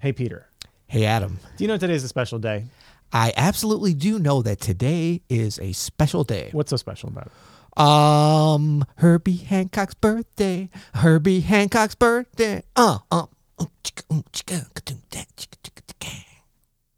Hey, 0.00 0.12
Peter. 0.12 0.46
Hey, 0.86 1.04
Adam. 1.04 1.38
Do 1.58 1.64
you 1.64 1.68
know 1.68 1.76
today's 1.76 2.02
a 2.02 2.08
special 2.08 2.38
day? 2.38 2.64
I 3.12 3.34
absolutely 3.36 3.92
do 3.92 4.18
know 4.18 4.40
that 4.40 4.58
today 4.58 5.20
is 5.28 5.58
a 5.58 5.72
special 5.72 6.24
day. 6.24 6.48
What's 6.52 6.70
so 6.70 6.76
special 6.76 7.10
about 7.10 7.26
it? 7.26 7.78
Um, 7.78 8.86
Herbie 8.96 9.36
Hancock's 9.36 9.92
birthday. 9.92 10.70
Herbie 10.94 11.40
Hancock's 11.40 11.94
birthday. 11.94 12.62
Uh, 12.74 13.00
uh. 13.10 13.26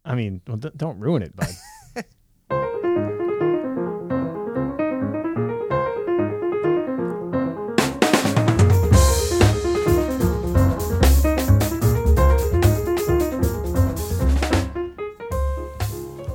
I 0.05 0.15
mean, 0.15 0.41
well, 0.47 0.57
don't 0.57 0.99
ruin 0.99 1.23
it, 1.23 1.35
bud. 1.35 1.49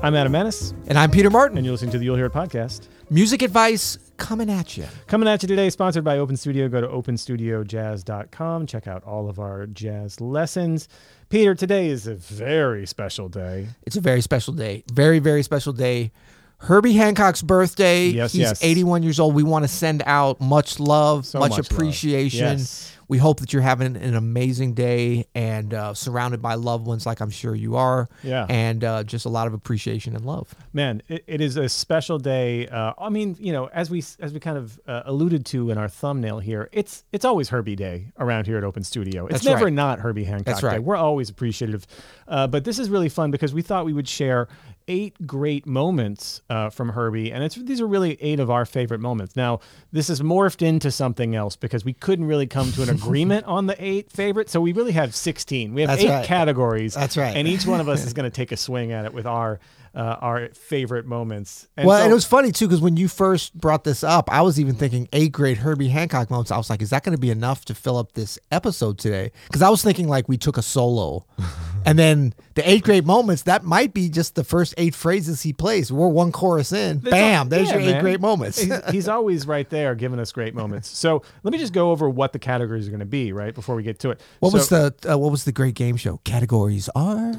I'm 0.00 0.14
Adam 0.14 0.32
Maness, 0.32 0.72
And 0.86 0.96
I'm 0.96 1.10
Peter 1.10 1.28
Martin. 1.28 1.58
and 1.58 1.66
you're 1.66 1.72
listening 1.72 1.90
to 1.90 1.98
the 1.98 2.04
You'll 2.04 2.14
Hear 2.16 2.26
It 2.26 2.32
podcast. 2.32 2.86
Music 3.10 3.42
advice 3.42 3.98
coming 4.16 4.48
at 4.48 4.76
you. 4.76 4.84
Coming 5.08 5.28
at 5.28 5.42
you 5.42 5.48
today, 5.48 5.70
sponsored 5.70 6.04
by 6.04 6.18
Open 6.18 6.36
Studio. 6.36 6.68
Go 6.68 6.80
to 6.80 6.86
openstudiojazz.com. 6.86 8.66
Check 8.66 8.86
out 8.86 9.02
all 9.02 9.28
of 9.28 9.40
our 9.40 9.66
jazz 9.66 10.20
lessons. 10.20 10.88
Peter, 11.30 11.54
today 11.54 11.88
is 11.88 12.06
a 12.06 12.14
very 12.14 12.86
special 12.86 13.28
day. 13.28 13.66
It's 13.86 13.96
a 13.96 14.00
very 14.00 14.20
special 14.20 14.54
day. 14.54 14.84
Very, 14.92 15.18
very 15.18 15.42
special 15.42 15.72
day. 15.72 16.12
Herbie 16.58 16.92
Hancock's 16.92 17.42
birthday. 17.42 18.06
Yes, 18.06 18.32
He's 18.32 18.40
yes. 18.42 18.62
81 18.62 19.02
years 19.02 19.18
old. 19.18 19.34
We 19.34 19.42
want 19.42 19.64
to 19.64 19.68
send 19.68 20.02
out 20.06 20.40
much 20.40 20.78
love, 20.78 21.26
So 21.26 21.40
much, 21.40 21.50
much 21.50 21.58
love. 21.58 21.70
appreciation. 21.72 22.58
Yes. 22.58 22.92
We 23.08 23.18
hope 23.18 23.40
that 23.40 23.52
you're 23.52 23.62
having 23.62 23.96
an 23.96 24.14
amazing 24.14 24.74
day 24.74 25.26
and 25.34 25.72
uh, 25.72 25.94
surrounded 25.94 26.42
by 26.42 26.54
loved 26.54 26.86
ones, 26.86 27.06
like 27.06 27.20
I'm 27.20 27.30
sure 27.30 27.54
you 27.54 27.76
are. 27.76 28.08
Yeah. 28.22 28.44
And 28.48 28.84
uh, 28.84 29.02
just 29.02 29.24
a 29.24 29.30
lot 29.30 29.46
of 29.46 29.54
appreciation 29.54 30.14
and 30.14 30.24
love. 30.26 30.54
Man, 30.74 31.02
it, 31.08 31.24
it 31.26 31.40
is 31.40 31.56
a 31.56 31.68
special 31.70 32.18
day. 32.18 32.68
Uh, 32.68 32.92
I 32.98 33.08
mean, 33.08 33.36
you 33.40 33.52
know, 33.52 33.66
as 33.72 33.90
we 33.90 34.04
as 34.20 34.32
we 34.32 34.40
kind 34.40 34.58
of 34.58 34.78
uh, 34.86 35.02
alluded 35.06 35.46
to 35.46 35.70
in 35.70 35.78
our 35.78 35.88
thumbnail 35.88 36.38
here, 36.38 36.68
it's 36.70 37.04
it's 37.10 37.24
always 37.24 37.48
Herbie 37.48 37.76
Day 37.76 38.12
around 38.18 38.46
here 38.46 38.58
at 38.58 38.64
Open 38.64 38.84
Studio. 38.84 39.26
It's 39.26 39.36
That's 39.36 39.46
never 39.46 39.64
right. 39.64 39.72
not 39.72 40.00
Herbie 40.00 40.24
Hancock 40.24 40.44
That's 40.44 40.60
Day. 40.60 40.66
right. 40.66 40.82
We're 40.82 40.96
always 40.96 41.30
appreciative. 41.30 41.86
Uh, 42.26 42.46
but 42.46 42.64
this 42.64 42.78
is 42.78 42.90
really 42.90 43.08
fun 43.08 43.30
because 43.30 43.54
we 43.54 43.62
thought 43.62 43.86
we 43.86 43.94
would 43.94 44.08
share 44.08 44.48
eight 44.88 45.26
great 45.26 45.66
moments 45.66 46.42
uh, 46.50 46.70
from 46.70 46.90
Herbie, 46.90 47.30
and 47.30 47.44
it's 47.44 47.54
these 47.54 47.80
are 47.80 47.86
really 47.86 48.18
eight 48.20 48.40
of 48.40 48.50
our 48.50 48.64
favorite 48.66 49.00
moments. 49.00 49.36
Now, 49.36 49.60
this 49.92 50.08
has 50.08 50.20
morphed 50.20 50.60
into 50.66 50.90
something 50.90 51.34
else 51.36 51.54
because 51.54 51.84
we 51.84 51.92
couldn't 51.92 52.24
really 52.24 52.46
come 52.46 52.72
to 52.72 52.82
an 52.82 52.90
agreement 52.90 53.46
on 53.46 53.66
the 53.66 53.76
eight 53.82 54.10
favorites, 54.10 54.50
so 54.52 54.60
we 54.60 54.72
really 54.72 54.92
have 54.92 55.14
sixteen. 55.14 55.74
We 55.74 55.82
have 55.82 55.90
That's 55.90 56.02
eight 56.02 56.08
right. 56.08 56.26
categories. 56.26 56.94
That's 56.94 57.16
right. 57.16 57.36
and 57.36 57.46
each 57.46 57.66
one 57.66 57.80
of 57.80 57.88
us 57.88 58.04
is 58.04 58.12
going 58.14 58.28
to 58.28 58.34
take 58.34 58.50
a 58.50 58.56
swing 58.56 58.90
at 58.90 59.04
it 59.04 59.12
with 59.14 59.26
our 59.26 59.60
uh, 59.94 60.16
our 60.20 60.48
favorite 60.50 61.06
moments. 61.06 61.68
And 61.76 61.86
well, 61.86 61.98
so- 61.98 62.02
and 62.04 62.10
it 62.10 62.14
was 62.14 62.24
funny 62.24 62.52
too 62.52 62.66
because 62.68 62.80
when 62.80 62.96
you 62.96 63.08
first 63.08 63.54
brought 63.54 63.84
this 63.84 64.02
up, 64.04 64.30
I 64.30 64.42
was 64.42 64.58
even 64.60 64.74
thinking 64.74 65.08
eight 65.12 65.32
great 65.32 65.58
Herbie 65.58 65.88
Hancock 65.88 66.30
moments. 66.30 66.50
I 66.50 66.56
was 66.56 66.70
like, 66.70 66.82
is 66.82 66.90
that 66.90 67.02
going 67.04 67.16
to 67.16 67.20
be 67.20 67.30
enough 67.30 67.64
to 67.66 67.74
fill 67.74 67.96
up 67.96 68.12
this 68.12 68.38
episode 68.50 68.98
today? 68.98 69.32
Because 69.46 69.62
I 69.62 69.68
was 69.70 69.82
thinking 69.82 70.08
like 70.08 70.28
we 70.28 70.36
took 70.38 70.56
a 70.56 70.62
solo, 70.62 71.26
and 71.86 71.98
then 71.98 72.34
the 72.54 72.68
eight 72.68 72.82
great 72.84 73.04
moments 73.04 73.42
that 73.44 73.64
might 73.64 73.94
be 73.94 74.08
just 74.08 74.34
the 74.34 74.44
first 74.44 74.74
eight 74.78 74.94
phrases 74.94 75.42
he 75.42 75.52
plays. 75.52 75.92
We're 75.92 76.08
one 76.08 76.32
chorus 76.32 76.72
in, 76.72 77.00
There's 77.00 77.10
bam, 77.12 77.38
al- 77.38 77.44
there's 77.46 77.68
yeah, 77.68 77.74
your 77.74 77.82
eight 77.82 77.92
man. 77.92 78.02
great 78.02 78.20
moments. 78.20 78.58
he's, 78.60 78.84
he's 78.90 79.08
always 79.08 79.46
right 79.46 79.68
there 79.70 79.94
giving 79.94 80.18
us 80.18 80.32
great 80.32 80.54
moments. 80.54 80.88
So 80.88 81.22
let 81.42 81.52
me 81.52 81.58
just 81.58 81.72
go 81.72 81.90
over 81.90 82.08
what 82.08 82.32
the 82.32 82.38
categories 82.38 82.86
are 82.86 82.90
going 82.90 83.00
to 83.00 83.06
be 83.06 83.32
right 83.32 83.54
before 83.54 83.74
we 83.76 83.82
get 83.82 83.98
to 84.00 84.10
it. 84.10 84.20
what 84.40 84.52
was 84.52 84.68
the 84.68 84.94
uh, 85.08 85.16
what 85.18 85.30
was 85.30 85.44
the 85.44 85.52
great 85.52 85.74
game 85.74 85.96
show? 85.96 86.18
Categories 86.24 86.88
are 86.94 87.32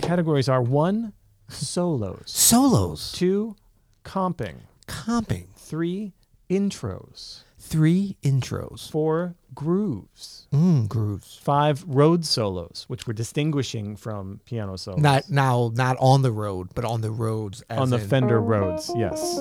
categories 0.00 0.48
are 0.48 0.62
one, 0.62 1.12
solos, 1.48 2.22
solos, 2.26 3.12
two, 3.12 3.56
comping, 4.04 4.56
comping, 4.86 5.46
three, 5.56 6.12
intros, 6.50 7.40
three 7.58 8.16
intros, 8.22 8.90
four, 8.90 9.34
grooves, 9.54 10.46
mm, 10.52 10.88
grooves. 10.88 11.38
five, 11.42 11.84
Rhodes 11.86 12.28
solos, 12.28 12.84
which 12.88 13.06
we're 13.06 13.12
distinguishing 13.14 13.96
from 13.96 14.40
piano 14.44 14.76
solos. 14.76 15.00
Not 15.00 15.30
now, 15.30 15.70
not 15.74 15.96
on 16.00 16.22
the 16.22 16.32
road, 16.32 16.68
but 16.74 16.84
on 16.84 17.00
the 17.00 17.10
Rhodes. 17.10 17.62
As 17.68 17.78
on 17.78 17.90
the 17.90 17.98
in- 17.98 18.08
Fender 18.08 18.40
Rhodes, 18.40 18.90
yes. 18.96 19.38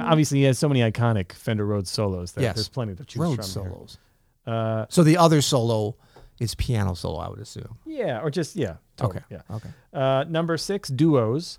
Obviously, 0.00 0.38
he 0.38 0.44
has 0.44 0.58
so 0.58 0.68
many 0.68 0.80
iconic 0.80 1.32
Fender 1.32 1.64
Rhodes 1.64 1.90
solos. 1.90 2.32
That 2.32 2.42
Yes. 2.42 2.54
There's 2.56 2.68
plenty 2.68 2.94
to 2.96 3.04
choose 3.04 3.20
road 3.20 3.36
from. 3.36 3.62
here. 3.62 3.70
solos. 3.72 3.98
Uh, 4.46 4.86
So 4.90 5.02
the 5.02 5.16
other 5.16 5.40
solo 5.40 5.96
is 6.40 6.54
piano 6.54 6.94
solo, 6.94 7.18
I 7.18 7.28
would 7.28 7.38
assume. 7.40 7.78
yeah, 7.86 8.20
or 8.22 8.30
just 8.30 8.56
yeah. 8.56 8.76
Totally, 8.96 9.22
Okay. 9.30 9.36
Yeah. 9.50 9.56
Okay. 9.56 9.68
Uh, 9.92 10.24
number 10.28 10.56
six, 10.56 10.88
duos. 10.88 11.58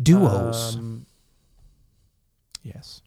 Duos. 0.00 0.76
Um, 0.76 1.06
yes. 2.62 3.02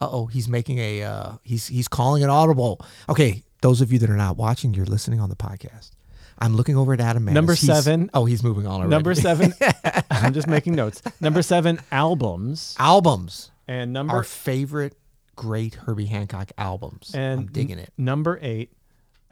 Uh 0.00 0.08
oh, 0.10 0.26
he's 0.26 0.48
making 0.48 0.78
a 0.78 1.02
uh 1.02 1.32
he's 1.42 1.66
he's 1.68 1.88
calling 1.88 2.22
an 2.22 2.30
audible. 2.30 2.80
Okay, 3.08 3.42
those 3.62 3.80
of 3.80 3.92
you 3.92 3.98
that 4.00 4.10
are 4.10 4.16
not 4.16 4.36
watching, 4.36 4.74
you're 4.74 4.84
listening 4.86 5.20
on 5.20 5.30
the 5.30 5.36
podcast. 5.36 5.90
I'm 6.38 6.54
looking 6.54 6.76
over 6.76 6.92
at 6.92 7.00
Adam 7.00 7.24
Maness. 7.24 7.32
Number 7.32 7.54
He's- 7.54 7.82
seven. 7.84 8.10
Oh, 8.12 8.26
he's 8.26 8.42
moving 8.42 8.66
on 8.66 8.74
already. 8.74 8.90
number 8.90 9.14
seven. 9.14 9.54
I'm 10.10 10.34
just 10.34 10.46
making 10.46 10.74
notes. 10.74 11.00
Number 11.18 11.40
seven, 11.40 11.80
albums, 11.90 12.76
albums. 12.78 13.50
and 13.66 13.94
number 13.94 14.12
Our 14.16 14.22
favorite 14.22 14.94
great 15.34 15.74
Herbie 15.76 16.04
Hancock 16.06 16.52
albums. 16.58 17.12
and 17.14 17.40
I'm 17.40 17.46
digging 17.46 17.78
it. 17.78 17.90
Number 17.96 18.38
eight, 18.42 18.70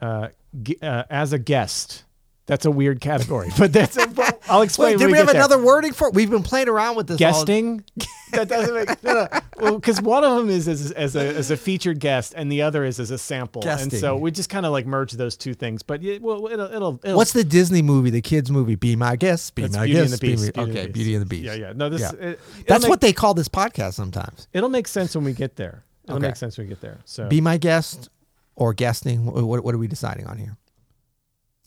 uh, 0.01 0.29
g- 0.61 0.77
uh, 0.81 1.03
as 1.09 1.33
a 1.33 1.39
guest. 1.39 2.03
That's 2.47 2.63
a 2.65 2.69
weird 2.69 3.01
category, 3.01 3.49
but 3.57 3.73
that's. 3.73 3.97
A, 3.97 4.07
I'll 4.47 4.61
explain. 4.61 4.91
Wait, 4.91 4.97
did 4.99 5.07
we, 5.07 5.13
get 5.13 5.17
have 5.17 5.27
there. 5.29 5.35
another 5.37 5.57
wording 5.57 5.93
for 5.93 6.09
it? 6.09 6.13
We've 6.13 6.29
been 6.29 6.43
playing 6.43 6.69
around 6.69 6.95
with 6.95 7.07
this. 7.07 7.15
all- 7.15 7.17
guesting 7.17 7.83
that 8.33 8.47
doesn't 8.47 8.75
make 8.75 9.03
no, 9.03 9.13
no. 9.13 9.27
well 9.59 9.75
because 9.79 9.99
one 9.99 10.23
of 10.23 10.37
them 10.37 10.49
is 10.51 10.67
as, 10.67 10.91
as 10.91 11.15
a 11.15 11.21
as 11.35 11.49
a 11.49 11.57
featured 11.57 11.99
guest 11.99 12.35
and 12.37 12.51
the 12.51 12.61
other 12.61 12.83
is 12.85 12.99
as 12.99 13.09
a 13.09 13.17
sample 13.17 13.63
Guesting. 13.63 13.81
and 13.83 13.93
so 13.93 14.15
we 14.17 14.29
just 14.29 14.49
kind 14.51 14.63
of 14.65 14.71
like 14.73 14.85
merge 14.85 15.13
those 15.13 15.35
two 15.37 15.55
things 15.55 15.81
but 15.81 16.03
yeah, 16.03 16.19
well 16.21 16.45
it'll 16.51 16.65
it'll, 16.71 16.99
it'll 17.03 17.17
What's 17.17 17.33
the 17.33 17.43
Disney 17.43 17.81
movie, 17.81 18.11
the 18.11 18.21
kids 18.21 18.51
movie? 18.51 18.75
Be 18.75 18.95
my 18.95 19.15
guest. 19.15 19.55
Be 19.55 19.63
that's 19.63 19.75
my 19.77 19.85
Beauty 19.85 19.99
and 20.01 20.09
guest. 20.09 20.21
the 20.21 20.27
be 20.27 20.33
Beast 20.33 20.43
my- 20.57 20.63
Beauty 20.65 20.71
okay, 20.71 20.79
and 20.81 20.89
the 20.89 20.93
Beauty 20.93 21.15
and 21.15 21.21
the 21.23 21.25
Beast. 21.25 21.43
yeah 21.45 21.53
yeah 21.55 21.73
no 21.75 21.89
this 21.89 22.01
Yeah. 22.01 22.11
it- 22.29 22.39
That's 22.67 22.83
make- 22.83 22.89
what 22.91 23.01
they 23.01 23.13
call 23.13 23.33
this 23.33 23.47
podcast 23.49 23.93
sometimes. 23.93 24.47
it'll 24.53 24.69
make 24.69 24.87
sense 24.87 25.15
when 25.15 25.23
we 25.25 25.33
get 25.33 25.55
there 25.55 25.83
it'll 26.03 26.17
Okay. 26.17 26.27
make 26.27 26.35
sense 26.35 26.59
when 26.59 26.67
we 26.67 26.69
get 26.69 26.81
there 26.81 26.99
so 27.05 27.27
Be 27.27 27.41
my 27.41 27.57
guest 27.57 28.09
or 28.55 28.73
guesting. 28.73 29.25
What, 29.25 29.63
what, 29.63 29.75
are 29.75 29.77
we 29.77 29.87
deciding 29.87 30.27
on 30.27 30.37
here? 30.37 30.57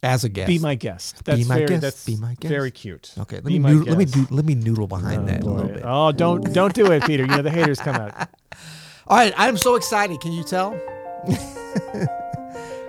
As 0.02 0.22
a 0.22 0.28
guest. 0.28 0.46
be 0.46 0.60
my 0.60 0.76
guest 0.76 1.24
that's 1.24 1.44
my 1.48 1.56
very 1.56 1.66
guest, 1.66 1.82
that's 1.82 2.06
be 2.06 2.14
my 2.14 2.34
guest. 2.34 2.48
very 2.48 2.70
cute 2.70 3.12
Okay, 3.18 3.36
let 3.36 3.46
Be 3.46 3.58
me 3.58 3.68
noodle, 3.72 3.88
let 3.88 3.98
me 3.98 4.04
do, 4.04 4.26
let 4.30 4.44
me 4.44 4.54
noodle 4.54 4.86
behind 4.86 5.22
Oh, 5.22 5.26
that 5.26 5.42
a 5.42 5.44
little 5.50 5.72
bit. 5.72 5.82
oh 5.84 6.12
don't 6.12 6.54
don't 6.54 6.72
do 6.72 6.92
it 6.92 7.02
Peter 7.02 7.24
you 7.24 7.28
know 7.28 7.42
the 7.42 7.50
haters 7.50 7.80
come 7.80 7.96
out 7.96 8.14
All 9.08 9.16
right, 9.16 9.32
I'm 9.38 9.56
so 9.56 9.74
excited. 9.74 10.20
Can 10.20 10.32
you 10.32 10.44
tell? 10.44 10.72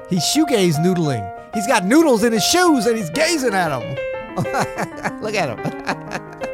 he's 0.09 0.23
shoegaze 0.25 0.75
noodling. 0.75 1.23
He's 1.53 1.65
got 1.65 1.85
noodles 1.85 2.25
in 2.25 2.33
his 2.33 2.43
shoes 2.43 2.85
and 2.85 2.97
he's 2.97 3.09
gazing 3.11 3.53
at 3.53 3.69
them. 3.69 3.95
Look 5.21 5.33
at 5.33 5.57
him. 5.57 6.48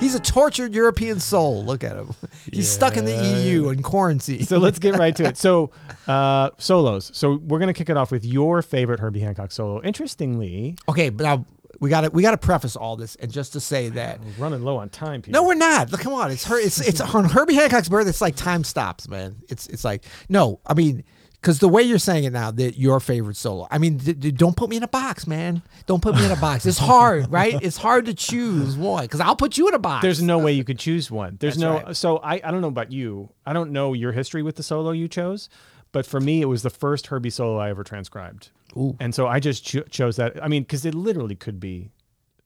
He's 0.00 0.14
a 0.14 0.20
tortured 0.20 0.74
European 0.74 1.20
soul. 1.20 1.64
Look 1.64 1.84
at 1.84 1.96
him. 1.96 2.14
He's 2.52 2.68
stuck 2.68 2.96
in 2.96 3.04
the 3.04 3.14
EU 3.14 3.68
in 3.68 3.82
quarantine. 3.82 4.44
so 4.44 4.58
let's 4.58 4.78
get 4.78 4.96
right 4.96 5.14
to 5.16 5.24
it. 5.24 5.36
So, 5.50 5.70
uh, 6.08 6.50
solos. 6.58 7.10
So 7.14 7.36
we're 7.36 7.58
gonna 7.58 7.72
kick 7.72 7.88
it 7.88 7.96
off 7.96 8.10
with 8.10 8.24
your 8.24 8.62
favorite 8.62 8.98
Herbie 9.00 9.20
Hancock 9.20 9.52
solo. 9.52 9.80
Interestingly, 9.82 10.76
okay, 10.88 11.10
but 11.10 11.24
now 11.24 11.44
we 11.80 11.88
got 11.88 12.02
to 12.02 12.10
we 12.10 12.22
got 12.22 12.32
to 12.32 12.38
preface 12.38 12.76
all 12.76 12.96
this 12.96 13.16
and 13.16 13.32
just 13.32 13.52
to 13.54 13.60
say 13.60 13.88
that 13.90 14.20
we're 14.20 14.44
running 14.44 14.62
low 14.62 14.76
on 14.76 14.88
time. 14.90 15.22
Peter. 15.22 15.32
No, 15.32 15.44
we're 15.44 15.54
not. 15.54 15.90
Look, 15.90 16.00
come 16.00 16.12
on. 16.12 16.30
It's 16.30 16.44
her. 16.44 16.58
It's 16.58 16.80
it's 16.80 17.00
on 17.00 17.24
Herbie 17.24 17.54
Hancock's 17.54 17.88
birthday. 17.88 18.10
It's 18.10 18.20
like 18.20 18.36
time 18.36 18.64
stops, 18.64 19.08
man. 19.08 19.36
It's 19.48 19.66
it's 19.68 19.84
like 19.84 20.04
no. 20.28 20.60
I 20.66 20.74
mean, 20.74 21.04
because 21.40 21.58
the 21.58 21.68
way 21.68 21.82
you're 21.82 21.98
saying 21.98 22.24
it 22.24 22.32
now, 22.32 22.50
that 22.50 22.76
your 22.76 23.00
favorite 23.00 23.36
solo. 23.36 23.66
I 23.70 23.78
mean, 23.78 23.96
d- 23.96 24.12
d- 24.12 24.30
don't 24.30 24.56
put 24.56 24.68
me 24.68 24.76
in 24.76 24.82
a 24.82 24.88
box, 24.88 25.26
man. 25.26 25.62
Don't 25.86 26.02
put 26.02 26.14
me 26.14 26.24
in 26.24 26.30
a 26.30 26.36
box. 26.36 26.66
It's 26.66 26.78
hard, 26.78 27.30
right? 27.32 27.56
It's 27.62 27.78
hard 27.78 28.06
to 28.06 28.14
choose 28.14 28.76
one 28.76 29.04
because 29.04 29.20
I'll 29.20 29.36
put 29.36 29.56
you 29.56 29.66
in 29.68 29.74
a 29.74 29.78
box. 29.78 30.02
There's 30.02 30.20
no 30.20 30.38
way 30.38 30.52
you 30.52 30.64
could 30.64 30.78
choose 30.78 31.10
one. 31.10 31.38
There's 31.40 31.54
That's 31.54 31.62
no. 31.62 31.86
right. 31.86 31.96
So 31.96 32.18
I, 32.18 32.34
I 32.44 32.50
don't 32.50 32.60
know 32.60 32.68
about 32.68 32.92
you. 32.92 33.30
I 33.46 33.54
don't 33.54 33.72
know 33.72 33.94
your 33.94 34.12
history 34.12 34.42
with 34.42 34.56
the 34.56 34.62
solo 34.62 34.90
you 34.90 35.08
chose, 35.08 35.48
but 35.92 36.04
for 36.04 36.20
me, 36.20 36.42
it 36.42 36.46
was 36.46 36.62
the 36.62 36.70
first 36.70 37.06
Herbie 37.06 37.30
solo 37.30 37.58
I 37.58 37.70
ever 37.70 37.84
transcribed. 37.84 38.50
Ooh. 38.76 38.96
And 39.00 39.14
so 39.14 39.26
I 39.26 39.40
just 39.40 39.64
cho- 39.64 39.82
chose 39.82 40.16
that. 40.16 40.42
I 40.42 40.48
mean, 40.48 40.62
because 40.64 40.84
it 40.84 40.94
literally 40.94 41.36
could 41.36 41.58
be 41.58 41.90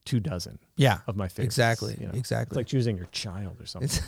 two 0.04 0.20
dozen 0.20 0.58
yeah, 0.76 0.98
of 1.06 1.16
my 1.16 1.28
favorites. 1.28 1.46
exactly, 1.46 1.96
you 1.98 2.06
know? 2.06 2.10
It's 2.10 2.18
exactly. 2.18 2.56
like 2.56 2.66
choosing 2.66 2.96
your 2.96 3.06
child 3.06 3.60
or 3.60 3.66
something. 3.66 4.04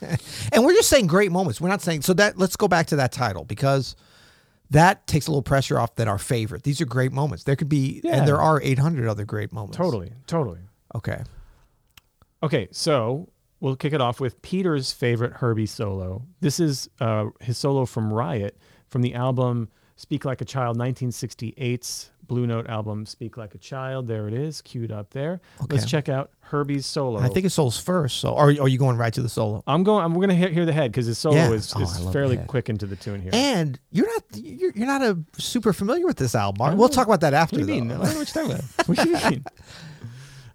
and 0.52 0.64
we're 0.64 0.74
just 0.74 0.88
saying 0.88 1.08
great 1.08 1.32
moments. 1.32 1.60
We're 1.60 1.70
not 1.70 1.82
saying 1.82 2.02
so 2.02 2.12
that. 2.14 2.38
Let's 2.38 2.54
go 2.54 2.68
back 2.68 2.86
to 2.88 2.96
that 2.96 3.10
title 3.10 3.44
because. 3.44 3.96
That 4.70 5.06
takes 5.06 5.26
a 5.26 5.30
little 5.30 5.42
pressure 5.42 5.78
off 5.78 5.94
that 5.96 6.08
our 6.08 6.18
favorite. 6.18 6.62
These 6.62 6.80
are 6.80 6.86
great 6.86 7.12
moments. 7.12 7.44
There 7.44 7.56
could 7.56 7.68
be, 7.68 8.00
Yeah. 8.04 8.16
and 8.16 8.28
there 8.28 8.40
are 8.40 8.60
800 8.62 9.08
other 9.08 9.24
great 9.24 9.52
moments. 9.52 9.76
totally, 9.76 10.12
totally. 10.26 10.60
Okay. 10.94 11.22
Okay, 12.42 12.68
so 12.70 13.28
we'll 13.60 13.76
kick 13.76 13.92
it 13.92 14.00
off 14.00 14.20
with 14.20 14.40
Peter's 14.42 14.92
favorite 14.92 15.34
Herbie 15.34 15.66
solo. 15.66 16.22
This 16.40 16.60
is 16.60 16.88
uh, 17.00 17.26
his 17.40 17.56
solo 17.58 17.84
from 17.86 18.12
Riot 18.12 18.56
from 18.88 19.02
the 19.02 19.14
album 19.14 19.68
Speak 19.96 20.24
Like 20.24 20.40
a 20.40 20.44
Child 20.44 20.76
1968's 20.78 22.10
Blue 22.28 22.46
Note 22.46 22.68
album, 22.68 23.04
Speak 23.06 23.36
Like 23.36 23.54
a 23.54 23.58
Child. 23.58 24.06
There 24.06 24.28
it 24.28 24.34
is, 24.34 24.62
queued 24.62 24.92
up 24.92 25.10
there. 25.10 25.40
Let's 25.68 25.86
check 25.86 26.08
out 26.08 26.30
Herbie's 26.40 26.86
solo. 26.86 27.18
I 27.20 27.28
think 27.28 27.44
his 27.44 27.54
solo's 27.54 27.78
first. 27.78 28.18
So, 28.18 28.34
or 28.34 28.44
are 28.50 28.68
you 28.68 28.78
going 28.78 28.96
right 28.96 29.12
to 29.14 29.22
the 29.22 29.28
solo? 29.28 29.64
I'm 29.66 29.82
going. 29.82 30.04
I'm 30.04 30.14
going 30.14 30.28
to 30.28 30.34
hear, 30.36 30.48
hear 30.50 30.64
the 30.66 30.72
head 30.72 30.92
because 30.92 31.06
his 31.06 31.18
solo 31.18 31.34
Yeah. 31.36 31.50
is, 31.52 31.72
Oh, 31.74 31.80
is 31.82 31.98
fairly 32.12 32.36
quick 32.36 32.68
into 32.68 32.86
the 32.86 32.96
tune 32.96 33.20
here. 33.20 33.30
And 33.34 33.80
you're 33.90 34.06
not 34.06 34.22
you're, 34.34 34.72
you're 34.74 34.86
not 34.86 35.02
a 35.02 35.18
super 35.38 35.72
familiar 35.72 36.06
with 36.06 36.18
this 36.18 36.34
album. 36.34 36.76
We'll 36.78 36.88
know. 36.88 36.94
talk 36.94 37.06
about 37.06 37.22
that 37.22 37.34
after. 37.34 37.56
what 37.58 37.66
do 37.66 37.72
you 37.74 37.80
mean? 37.82 37.90
I 37.90 37.94
though. 37.96 38.04
don't 38.04 38.12
know 38.12 38.18
what 38.20 38.34
you're 38.34 38.44
talking 38.46 38.64
about. 38.76 38.88
What 38.88 38.98
do 38.98 39.08
you 39.08 39.30
mean? 39.30 39.44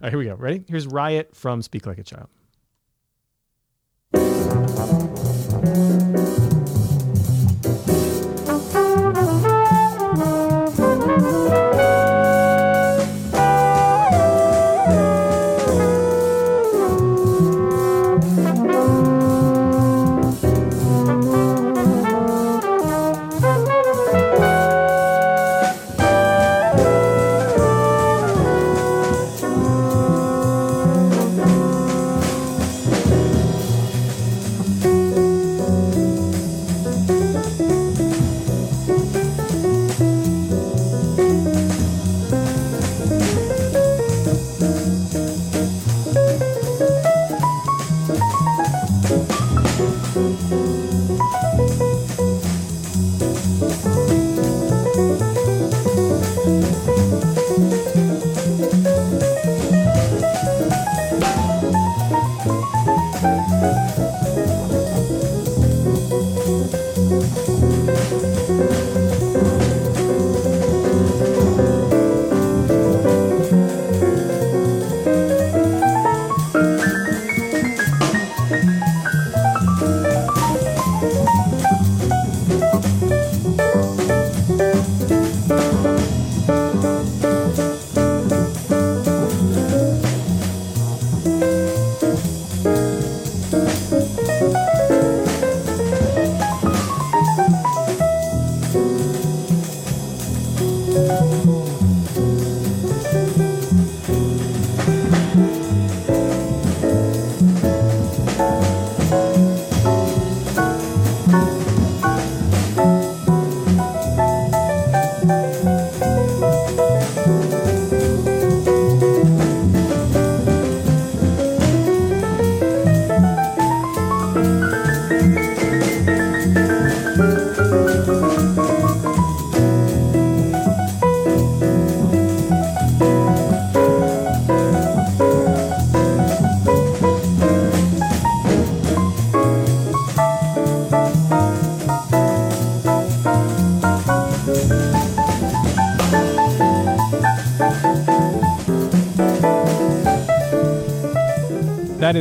right, 0.02 0.10
here 0.10 0.18
we 0.18 0.24
go. 0.26 0.34
Ready? 0.34 0.64
Here's 0.68 0.86
Riot 0.86 1.34
from 1.34 1.60
Speak 1.62 1.86
Like 1.86 1.98
a 1.98 2.02
Child. 2.04 2.28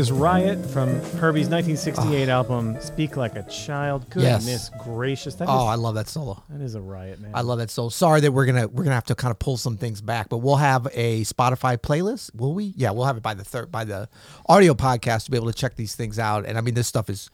Is 0.04 0.12
Riot 0.12 0.66
from 0.66 0.90
Herbie's 1.18 1.48
1968 1.48 2.28
album, 2.28 2.78
Speak 2.82 3.16
Like 3.16 3.38
a 3.38 3.44
Child. 3.44 4.10
Goodness 4.10 4.46
Yes. 4.46 4.70
gracious. 4.84 5.36
That 5.36 5.46
is, 5.46 5.50
Oh, 5.50 5.66
I 5.66 5.76
love 5.76 5.96
that 5.96 6.10
solo. 6.10 6.44
that 6.50 6.60
is 6.62 6.76
a 6.76 6.82
riot, 6.82 7.22
man. 7.22 7.32
I 7.34 7.40
love 7.40 7.60
that 7.60 7.72
solo. 7.72 7.88
Sorry 7.88 8.20
that 8.20 8.34
we're 8.34 8.46
gonna 8.46 8.68
we're 8.68 8.84
gonna 8.84 8.96
have 8.96 9.06
to 9.06 9.16
kind 9.16 9.32
of 9.32 9.40
pull 9.40 9.56
some 9.56 9.78
things 9.78 10.02
back, 10.02 10.28
but 10.28 10.40
we'll 10.40 10.58
have 10.58 10.88
a 10.94 11.22
Spotify 11.22 11.78
playlist. 11.78 12.36
Will 12.36 12.54
we? 12.54 12.74
Yeah, 12.76 12.92
we'll 12.92 13.06
have 13.06 13.16
it 13.16 13.24
by 13.24 13.34
the 13.34 13.46
third 13.46 13.72
by 13.72 13.86
the 13.86 14.10
audio 14.50 14.74
podcast 14.74 15.24
to 15.26 15.32
be 15.32 15.38
able 15.38 15.48
to 15.48 15.58
check 15.58 15.78
these 15.78 15.96
things 15.96 16.20
out. 16.20 16.46
And 16.46 16.58
I 16.58 16.62
mean, 16.62 16.74
this 16.74 16.88
stuff 16.88 17.10
is 17.10 17.30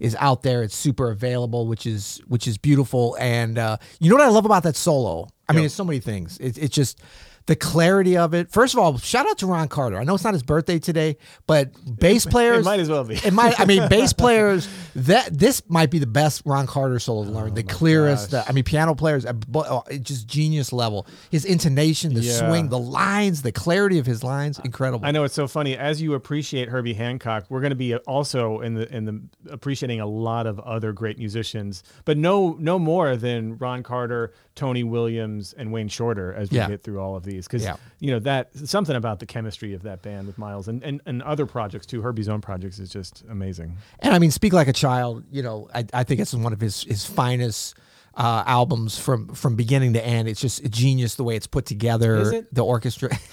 is 0.00 0.16
out 0.18 0.42
there. 0.42 0.62
It's 0.62 0.74
super 0.74 1.10
available, 1.10 1.66
which 1.66 1.84
is 1.84 2.22
which 2.26 2.48
is 2.48 2.56
beautiful. 2.56 3.18
And 3.20 3.58
uh, 3.58 3.76
you 4.00 4.08
know 4.08 4.16
what 4.16 4.24
I 4.24 4.30
love 4.30 4.46
about 4.46 4.62
that 4.62 4.76
solo? 4.76 5.28
I 5.46 5.52
mean, 5.52 5.66
it's 5.66 5.74
so 5.74 5.84
many 5.84 6.00
things. 6.00 6.38
It, 6.38 6.56
it's 6.56 6.74
just 6.74 6.98
the 7.46 7.56
clarity 7.56 8.16
of 8.16 8.32
it. 8.34 8.50
First 8.50 8.74
of 8.74 8.80
all, 8.80 8.96
shout 8.98 9.28
out 9.28 9.38
to 9.38 9.46
Ron 9.46 9.68
Carter. 9.68 9.98
I 9.98 10.04
know 10.04 10.14
it's 10.14 10.24
not 10.24 10.32
his 10.32 10.42
birthday 10.42 10.78
today, 10.78 11.16
but 11.46 11.72
bass 11.98 12.24
players. 12.24 12.64
might 12.64 12.80
as 12.80 12.88
well 12.88 13.04
be. 13.04 13.16
It 13.16 13.32
might. 13.32 13.58
I 13.60 13.64
mean, 13.66 13.86
bass 13.88 14.12
players. 14.24 14.68
That 14.96 15.36
this 15.36 15.62
might 15.68 15.90
be 15.90 15.98
the 15.98 16.06
best 16.06 16.42
Ron 16.46 16.66
Carter 16.66 16.98
solo 16.98 17.24
to 17.24 17.30
learn. 17.30 17.54
the 17.54 17.62
clearest. 17.62 18.32
Oh. 18.32 18.38
The, 18.38 18.48
I 18.48 18.52
mean, 18.52 18.64
piano 18.64 18.94
players. 18.94 19.26
uh, 19.26 19.32
uh, 19.54 19.82
just 20.00 20.26
genius 20.26 20.72
level. 20.72 21.06
His 21.30 21.44
intonation, 21.44 22.14
the 22.14 22.20
Yeah. 22.20 22.48
swing, 22.48 22.68
the 22.68 22.78
lines, 22.78 23.42
the 23.42 23.52
clarity 23.52 23.98
of 23.98 24.06
his 24.06 24.22
lines, 24.24 24.58
incredible. 24.64 25.04
I 25.06 25.10
know 25.10 25.24
it's 25.24 25.34
so 25.34 25.46
funny. 25.48 25.76
As 25.76 26.00
you 26.00 26.14
appreciate 26.14 26.68
Herbie 26.68 26.94
Hancock, 26.94 27.44
we're 27.50 27.60
going 27.60 27.70
to 27.70 27.76
be 27.76 27.94
also 27.96 28.60
in 28.60 28.74
the 28.74 28.94
in 28.94 29.04
the 29.04 29.20
appreciating 29.52 30.00
a 30.00 30.06
lot 30.06 30.46
of 30.46 30.58
other 30.60 30.92
great 30.92 31.18
musicians, 31.18 31.82
but 32.04 32.16
no 32.16 32.56
no 32.58 32.78
more 32.78 33.16
than 33.16 33.58
Ron 33.58 33.82
Carter, 33.82 34.32
Tony 34.54 34.84
Williams, 34.84 35.52
and 35.52 35.72
Wayne 35.72 35.88
Shorter 35.88 36.32
as 36.32 36.50
we 36.50 36.58
Yeah. 36.58 36.68
get 36.68 36.82
through 36.82 37.00
all 37.00 37.16
of 37.16 37.24
these. 37.24 37.46
Because 37.46 37.64
Yeah. 37.64 37.76
you 37.98 38.10
know 38.12 38.18
that 38.20 38.50
something 38.54 38.94
about 38.96 39.18
the 39.20 39.26
chemistry 39.26 39.74
of 39.74 39.82
that 39.82 40.02
band 40.02 40.26
with 40.26 40.38
Miles 40.38 40.68
and, 40.68 40.82
and 40.82 41.00
and 41.06 41.22
other 41.22 41.46
projects 41.46 41.86
too. 41.86 42.02
Herbie's 42.02 42.28
own 42.28 42.40
projects 42.40 42.78
is 42.78 42.88
just 42.90 43.24
amazing. 43.28 43.76
And 44.00 44.14
I 44.14 44.18
mean, 44.18 44.30
Speak 44.30 44.52
Like 44.52 44.68
a 44.68 44.72
Child, 44.72 45.24
you 45.32 45.42
know, 45.42 45.68
I, 45.74 45.84
I 45.92 46.04
think 46.04 46.20
it's 46.20 46.32
one 46.34 46.52
of 46.52 46.60
his 46.60 46.84
his 46.84 47.04
finest 47.04 47.74
uh, 48.16 48.44
albums 48.46 48.96
from 48.96 49.26
from 49.34 49.56
beginning 49.56 49.94
to 49.94 50.06
end. 50.06 50.28
It's 50.28 50.40
just 50.40 50.62
genius 50.70 51.16
the 51.16 51.24
way 51.24 51.34
it's 51.34 51.48
put 51.48 51.66
together. 51.66 52.16
Is 52.18 52.32
it? 52.32 52.54
The 52.54 52.64
orchestra. 52.64 53.10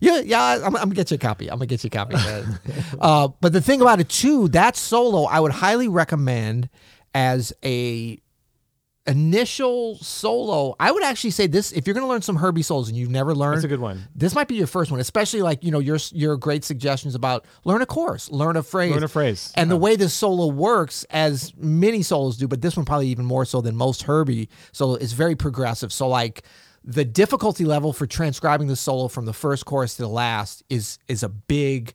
yeah, 0.00 0.20
yeah. 0.20 0.58
I'm, 0.62 0.76
I'm 0.76 0.82
gonna 0.82 0.94
get 0.94 1.10
you 1.10 1.14
a 1.14 1.18
copy. 1.18 1.50
I'm 1.50 1.56
gonna 1.56 1.66
get 1.66 1.84
you 1.84 1.88
a 1.88 1.90
copy. 1.90 2.16
uh, 3.00 3.28
but 3.40 3.52
the 3.54 3.60
thing 3.62 3.80
about 3.80 4.00
it 4.00 4.08
too, 4.10 4.48
that 4.48 4.76
solo, 4.76 5.24
I 5.24 5.40
would 5.40 5.52
highly 5.52 5.88
recommend 5.88 6.68
as 7.14 7.52
a 7.64 8.20
initial 9.08 9.96
solo. 9.96 10.76
I 10.78 10.92
would 10.92 11.02
actually 11.02 11.30
say 11.30 11.46
this: 11.46 11.72
if 11.72 11.86
you're 11.86 11.94
gonna 11.94 12.06
learn 12.06 12.22
some 12.22 12.36
Herbie 12.36 12.62
solos 12.62 12.88
and 12.88 12.96
you've 12.96 13.10
never 13.10 13.34
learned, 13.34 13.56
That's 13.56 13.64
a 13.64 13.68
good 13.68 13.80
one. 13.80 14.06
this 14.14 14.34
might 14.34 14.46
be 14.48 14.54
your 14.54 14.66
first 14.66 14.90
one, 14.90 15.00
especially 15.00 15.42
like 15.42 15.64
you 15.64 15.70
know 15.70 15.78
your 15.80 15.98
your 16.12 16.36
great 16.36 16.64
suggestions 16.64 17.14
about 17.14 17.44
learn 17.64 17.82
a 17.82 17.86
chorus, 17.86 18.30
learn 18.30 18.56
a 18.56 18.62
phrase, 18.62 18.92
Learn 18.92 19.02
a 19.04 19.08
phrase. 19.08 19.52
and 19.56 19.70
the 19.70 19.76
way 19.76 19.96
this 19.96 20.12
solo 20.14 20.46
works, 20.46 21.04
as 21.10 21.52
many 21.56 22.02
solos 22.02 22.36
do, 22.36 22.46
but 22.46 22.60
this 22.62 22.76
one 22.76 22.84
probably 22.86 23.08
even 23.08 23.24
more 23.24 23.44
so 23.44 23.60
than 23.60 23.74
most 23.74 24.02
Herbie 24.04 24.48
solo, 24.72 24.94
is 24.96 25.12
very 25.14 25.34
progressive. 25.34 25.92
So 25.92 26.06
like 26.08 26.42
the 26.84 27.04
difficulty 27.04 27.64
level 27.64 27.92
for 27.92 28.06
transcribing 28.06 28.68
the 28.68 28.76
solo 28.76 29.08
from 29.08 29.26
the 29.26 29.32
first 29.32 29.64
chorus 29.66 29.94
to 29.96 30.02
the 30.02 30.08
last 30.08 30.62
is 30.70 30.98
is 31.08 31.22
a 31.22 31.28
big 31.28 31.92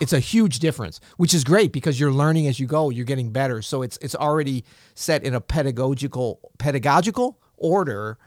it's 0.00 0.12
a 0.12 0.20
huge 0.20 0.58
difference 0.58 1.00
which 1.16 1.34
is 1.34 1.44
great 1.44 1.72
because 1.72 1.98
you're 2.00 2.12
learning 2.12 2.46
as 2.46 2.58
you 2.58 2.66
go 2.66 2.90
you're 2.90 3.04
getting 3.04 3.30
better. 3.30 3.62
So 3.62 3.82
it's 3.82 3.98
it's 4.02 4.14
already 4.14 4.64
set 4.94 5.22
in 5.24 5.34
a 5.34 5.40
pedagogical 5.40 6.40
pedagogical 6.58 7.38
order 7.56 8.18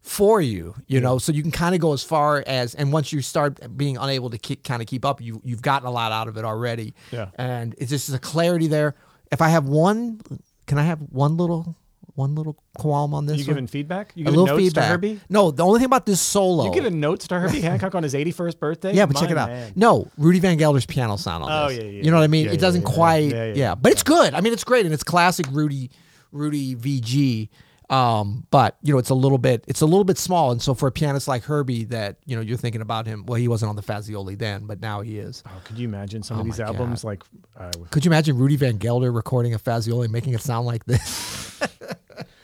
for 0.00 0.40
you 0.40 0.74
you 0.86 1.00
know? 1.00 1.18
So 1.18 1.32
you 1.32 1.42
can 1.42 1.50
kind 1.50 1.74
of 1.74 1.80
go 1.80 1.92
as 1.92 2.02
far 2.02 2.44
as 2.46 2.74
and 2.74 2.92
once 2.92 3.12
you 3.12 3.20
start 3.22 3.76
being 3.76 3.96
unable 3.96 4.30
to 4.30 4.38
keep, 4.38 4.64
kind 4.64 4.80
of 4.82 4.88
keep 4.88 5.04
up 5.04 5.20
you 5.20 5.40
you've 5.44 5.62
gotten 5.62 5.86
a 5.88 5.90
lot 5.90 6.12
out 6.12 6.28
of 6.28 6.36
it 6.36 6.44
already. 6.44 6.94
Yeah. 7.10 7.30
and 7.36 7.74
it's 7.78 7.90
just 7.90 8.12
a 8.12 8.18
clarity 8.18 8.68
there. 8.68 8.94
If 9.30 9.42
i 9.42 9.48
have 9.48 9.66
one 9.66 10.20
can 10.66 10.78
i 10.78 10.82
have 10.82 11.00
one 11.10 11.36
little 11.36 11.76
one 12.18 12.34
little 12.34 12.58
qualm 12.76 13.14
on 13.14 13.26
this. 13.26 13.38
You 13.38 13.44
giving 13.44 13.66
feedback? 13.68 14.12
You 14.16 14.24
a 14.24 14.26
giving 14.26 14.40
little 14.40 14.56
notes 14.56 14.66
feedback. 14.66 14.84
to 14.84 14.88
Herbie? 14.90 15.20
No, 15.30 15.50
the 15.52 15.64
only 15.64 15.78
thing 15.78 15.86
about 15.86 16.04
this 16.04 16.20
solo. 16.20 16.64
You 16.66 16.72
giving 16.74 16.98
notes 17.00 17.28
to 17.28 17.38
Herbie 17.38 17.60
Hancock 17.68 17.94
on 17.94 18.02
his 18.02 18.12
81st 18.14 18.58
birthday? 18.58 18.92
yeah, 18.92 19.06
but 19.06 19.16
check 19.16 19.30
it 19.30 19.38
out. 19.38 19.48
man. 19.48 19.72
No, 19.76 20.08
Rudy 20.18 20.40
Van 20.40 20.58
Gelder's 20.58 20.84
piano 20.84 21.16
sound 21.16 21.44
on 21.44 21.50
Oh, 21.50 21.68
this. 21.68 21.78
yeah, 21.78 21.84
yeah, 21.84 22.02
You 22.02 22.10
know 22.10 22.16
what 22.18 22.24
I 22.24 22.28
mean? 22.28 22.46
yeah, 22.46 22.52
it 22.52 22.60
doesn't 22.60 22.82
yeah, 22.82 22.94
quite. 22.94 23.56
Yeah, 23.56 23.74
but 23.76 23.92
it's 23.92 24.02
good. 24.02 24.34
I 24.34 24.40
mean, 24.40 24.52
it's 24.52 24.64
great, 24.64 24.84
and 24.84 24.92
it's 24.92 25.04
classic 25.04 25.46
Rudy, 25.52 25.90
Rudy 26.32 26.74
VG. 26.74 27.48
Um, 27.90 28.46
but 28.50 28.76
you 28.82 28.92
know, 28.92 28.98
it's 28.98 29.08
a 29.10 29.14
little 29.14 29.38
bit, 29.38 29.64
it's 29.66 29.80
a 29.80 29.86
little 29.86 30.04
bit 30.04 30.18
small, 30.18 30.50
and 30.50 30.60
so 30.60 30.74
for 30.74 30.88
a 30.88 30.92
pianist 30.92 31.26
like 31.26 31.44
Herbie, 31.44 31.84
that 31.84 32.18
you 32.26 32.36
know, 32.36 32.42
you're 32.42 32.58
thinking 32.58 32.82
about 32.82 33.06
him. 33.06 33.24
Well, 33.26 33.40
he 33.40 33.48
wasn't 33.48 33.70
on 33.70 33.76
the 33.76 33.82
Fazioli 33.82 34.36
then, 34.36 34.66
but 34.66 34.80
now 34.80 35.00
he 35.00 35.18
is. 35.18 35.42
Oh, 35.46 35.50
could 35.64 35.78
you 35.78 35.88
imagine 35.88 36.22
some 36.22 36.36
Oh 36.36 36.40
of 36.40 36.46
these 36.46 36.60
albums? 36.60 37.02
Like, 37.02 37.22
uh, 37.58 37.70
Could 37.90 38.04
you 38.04 38.10
imagine 38.10 38.36
Rudy 38.36 38.56
Van 38.56 38.76
Gelder 38.76 39.10
recording 39.10 39.54
a 39.54 39.58
Fazioli 39.58 40.04
and 40.04 40.12
making 40.12 40.34
it 40.34 40.40
sound 40.42 40.66
like 40.66 40.84
this? 40.84 41.60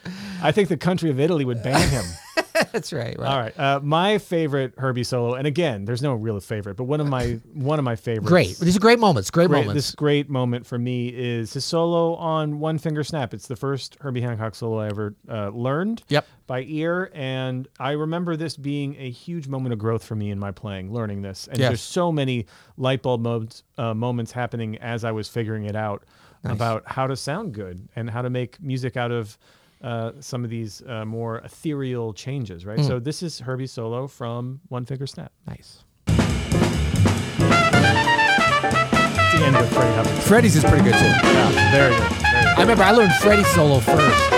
I 0.45 0.51
think 0.51 0.69
the 0.69 0.77
country 0.77 1.09
of 1.09 1.19
Italy 1.19 1.45
would 1.45 1.61
ban 1.63 1.89
him. 1.89 2.05
That's 2.71 2.93
right. 2.93 3.17
right. 3.19 3.27
All 3.29 3.37
right, 3.39 3.59
uh, 3.59 3.79
my 3.83 4.17
favorite 4.17 4.73
Herbie 4.77 5.03
solo, 5.03 5.33
and 5.35 5.45
again, 5.45 5.83
there's 5.85 6.01
no 6.01 6.13
real 6.13 6.39
favorite, 6.39 6.75
but 6.75 6.85
one 6.85 7.01
of 7.01 7.07
my 7.07 7.39
one 7.53 7.79
of 7.79 7.85
my 7.85 7.95
favorites. 7.97 8.29
Great. 8.29 8.57
These 8.59 8.77
are 8.77 8.79
great 8.79 8.99
moments. 8.99 9.29
Great, 9.29 9.49
Great, 9.49 9.59
moments. 9.65 9.73
this 9.87 9.95
great 9.95 10.29
moment 10.29 10.65
for 10.65 10.77
me 10.77 11.09
is 11.09 11.51
his 11.53 11.65
solo 11.65 12.15
on 12.15 12.59
One 12.59 12.77
Finger 12.77 13.03
Snap. 13.03 13.33
It's 13.33 13.47
the 13.47 13.55
first 13.57 13.97
Herbie 13.99 14.21
Hancock 14.21 14.55
solo 14.55 14.79
I 14.79 14.87
ever 14.87 15.15
uh, 15.29 15.49
learned 15.49 16.03
Yep. 16.07 16.25
by 16.47 16.63
ear, 16.67 17.11
and 17.13 17.67
I 17.77 17.91
remember 17.91 18.37
this 18.37 18.55
being 18.55 18.95
a 18.99 19.09
huge 19.09 19.47
moment 19.49 19.73
of 19.73 19.79
growth 19.79 20.03
for 20.05 20.15
me 20.15 20.31
in 20.31 20.39
my 20.39 20.51
playing, 20.51 20.93
learning 20.93 21.23
this. 21.23 21.47
And 21.47 21.57
Yes. 21.59 21.69
there's 21.71 21.81
so 21.81 22.09
many 22.11 22.45
light 22.77 23.01
bulb 23.01 23.21
moments, 23.21 23.63
uh, 23.77 23.93
moments 23.93 24.31
happening 24.31 24.77
as 24.77 25.03
I 25.03 25.11
was 25.11 25.27
figuring 25.27 25.65
it 25.65 25.75
out 25.75 26.03
about 26.45 26.83
how 26.85 27.07
to 27.07 27.15
sound 27.17 27.53
good 27.53 27.89
and 27.95 28.09
how 28.09 28.21
to 28.21 28.29
make 28.29 28.61
music 28.61 28.95
out 28.95 29.11
of 29.11 29.37
uh, 29.85 30.11
some 30.19 30.43
of 30.43 30.49
these 30.49 30.81
uh, 30.87 31.05
more 31.05 31.37
ethereal 31.39 32.11
changes, 32.11 32.65
right? 32.65 32.83
So 32.83 32.99
this 32.99 33.21
is 33.23 33.39
Herbie 33.39 33.67
solo 33.67 34.07
from 34.07 34.59
One 34.69 34.83
Finger 34.85 35.05
Snap. 35.07 35.31
Nice. 35.47 35.83
It's 36.07 36.17
the 39.39 39.45
end 39.45 39.55
of 39.55 39.69
Freddie 39.69 39.93
Hubbard. 39.95 40.23
Freddie's 40.23 40.55
is 40.55 40.63
pretty 40.63 40.83
good 40.83 40.93
too. 40.95 41.05
Yeah, 41.05 41.71
very 41.71 41.93
good. 41.95 42.01
Very 42.01 42.43
good. 42.43 42.57
I 42.57 42.61
remember 42.61 42.83
I 42.83 42.91
learned 42.91 43.13
Freddie's 43.21 43.47
solo 43.53 43.79
first. 43.79 44.31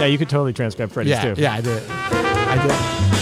Yeah, 0.00 0.06
you 0.06 0.16
could 0.16 0.30
totally 0.30 0.54
transcribe 0.54 0.90
Freddie's 0.90 1.10
Yeah, 1.10 1.34
too. 1.34 1.40
yeah, 1.42 1.52
I 1.52 1.60
did. 1.60 1.82
I 1.90 2.66
did. 2.66 3.19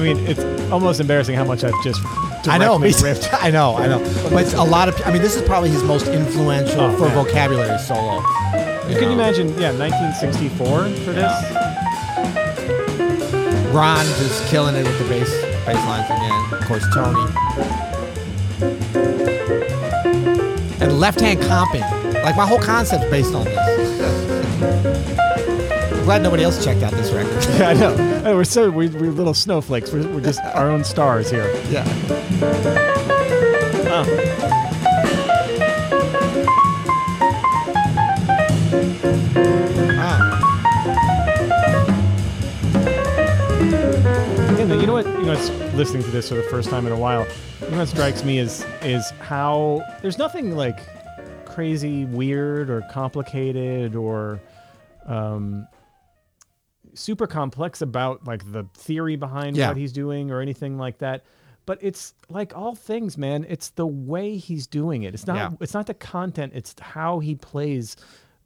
I 0.00 0.02
mean, 0.02 0.26
it's 0.26 0.40
almost 0.72 0.98
embarrassing 0.98 1.34
how 1.36 1.44
much 1.44 1.62
I've 1.62 1.74
just 1.84 2.00
I 2.48 2.56
know. 2.56 2.78
directly 2.78 2.88
Me 2.88 2.92
too. 2.94 3.04
ripped. 3.04 3.28
I 3.44 3.50
know. 3.50 3.76
I 3.76 3.86
know. 3.86 3.98
But 4.30 4.44
it's 4.46 4.54
a 4.54 4.62
lot 4.62 4.88
of. 4.88 4.98
I 5.04 5.12
mean, 5.12 5.20
this 5.20 5.36
is 5.36 5.42
probably 5.42 5.68
his 5.68 5.82
most 5.84 6.06
influential 6.08 6.80
Oh, 6.80 6.96
for 6.96 7.08
vocabulary 7.10 7.76
solo. 7.78 8.22
Could 8.22 8.92
you 8.92 8.98
can 8.98 9.12
imagine, 9.12 9.48
yeah, 9.60 9.72
1964 9.72 10.88
for 11.04 11.12
this. 11.12 11.30
Ron 13.74 14.04
just 14.06 14.46
killing 14.48 14.74
it 14.74 14.84
with 14.86 14.98
the 14.98 15.04
bass 15.08 15.30
bass 15.66 15.76
lines 15.86 16.06
again. 16.06 16.54
Of 16.54 16.66
course, 16.66 16.84
Tony. 16.94 17.20
And 20.80 20.98
left 20.98 21.20
hand 21.20 21.40
comping. 21.40 21.84
Like 22.24 22.36
my 22.36 22.46
whole 22.46 22.58
concept's 22.58 23.08
based 23.10 23.34
on 23.34 23.44
this. 23.44 24.16
I'm 26.00 26.06
glad 26.06 26.22
nobody 26.22 26.44
else 26.44 26.64
checked 26.64 26.82
out 26.82 26.92
this 26.92 27.12
record. 27.12 27.30
Yeah, 27.60 27.68
I 27.68 27.74
know. 27.74 28.22
Oh, 28.24 28.36
we're 28.36 28.44
so 28.44 28.70
we're, 28.70 28.90
we're 28.90 29.10
little 29.10 29.34
snowflakes. 29.34 29.92
We're, 29.92 30.08
we're 30.08 30.22
just 30.22 30.40
our 30.40 30.70
own 30.70 30.82
stars 30.82 31.30
here. 31.30 31.52
yeah. 31.68 31.84
Ah. 33.92 34.06
Yeah, 44.58 44.74
you 44.74 44.86
know 44.86 44.94
what? 44.94 45.06
You 45.06 45.22
know, 45.22 45.32
it's 45.32 45.50
listening 45.74 46.02
to 46.04 46.10
this 46.10 46.30
for 46.30 46.36
the 46.36 46.42
first 46.44 46.70
time 46.70 46.86
in 46.86 46.92
a 46.92 46.98
while. 46.98 47.26
You 47.60 47.70
know 47.72 47.78
what 47.78 47.88
strikes 47.88 48.24
me 48.24 48.38
is 48.38 48.64
is 48.82 49.10
how 49.20 49.82
there's 50.00 50.16
nothing 50.16 50.56
like 50.56 50.78
crazy, 51.44 52.06
weird, 52.06 52.70
or 52.70 52.80
complicated, 52.90 53.94
or 53.94 54.40
um, 55.06 55.68
super 57.00 57.26
complex 57.26 57.82
about 57.82 58.26
like 58.26 58.50
the 58.52 58.64
theory 58.74 59.16
behind 59.16 59.56
Yeah. 59.56 59.68
what 59.68 59.76
he's 59.76 59.92
doing 59.92 60.30
or 60.30 60.40
anything 60.40 60.78
like 60.78 60.98
that. 60.98 61.24
But 61.66 61.78
it's 61.82 62.14
like 62.28 62.56
all 62.56 62.74
things, 62.74 63.16
man. 63.18 63.46
It's 63.48 63.70
the 63.70 63.86
way 63.86 64.36
he's 64.36 64.66
doing 64.66 65.02
it. 65.04 65.14
It's 65.14 65.26
not. 65.26 65.36
Yeah. 65.36 65.50
It's 65.60 65.74
not 65.74 65.86
the 65.86 65.94
content. 65.94 66.52
It's 66.54 66.74
how 66.80 67.18
he 67.20 67.34
plays 67.34 67.96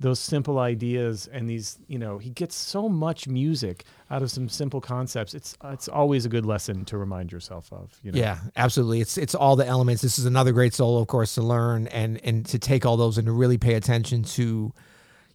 those 0.01 0.19
simple 0.19 0.59
ideas 0.59 1.29
and 1.33 1.49
these. 1.49 1.79
You 1.87 1.99
know, 1.99 2.19
he 2.19 2.31
gets 2.31 2.55
so 2.55 2.89
much 2.89 3.27
music 3.29 3.85
out 4.11 4.23
of 4.23 4.31
some 4.31 4.49
simple 4.49 4.81
concepts. 4.81 5.33
It's 5.33 5.57
it's 5.65 5.89
always 5.89 6.27
a 6.27 6.29
good 6.29 6.45
lesson 6.45 6.85
to 6.87 6.99
remind 6.99 7.33
yourself 7.33 7.73
of. 7.73 7.99
You 8.03 8.13
know. 8.13 8.19
Yeah, 8.19 8.39
absolutely. 8.57 9.01
It's 9.01 9.17
it's 9.17 9.35
all 9.35 9.57
the 9.57 9.67
elements. 9.67 10.03
This 10.03 10.19
is 10.19 10.27
another 10.27 10.53
great 10.53 10.75
solo, 10.75 11.01
of 11.01 11.07
course, 11.07 11.35
to 11.37 11.43
learn 11.43 11.87
and 11.87 12.21
and 12.25 12.45
to 12.47 12.59
take 12.59 12.85
all 12.85 12.97
those 12.99 13.17
and 13.17 13.27
to 13.27 13.33
really 13.33 13.57
pay 13.57 13.75
attention 13.75 14.23
to, 14.37 14.73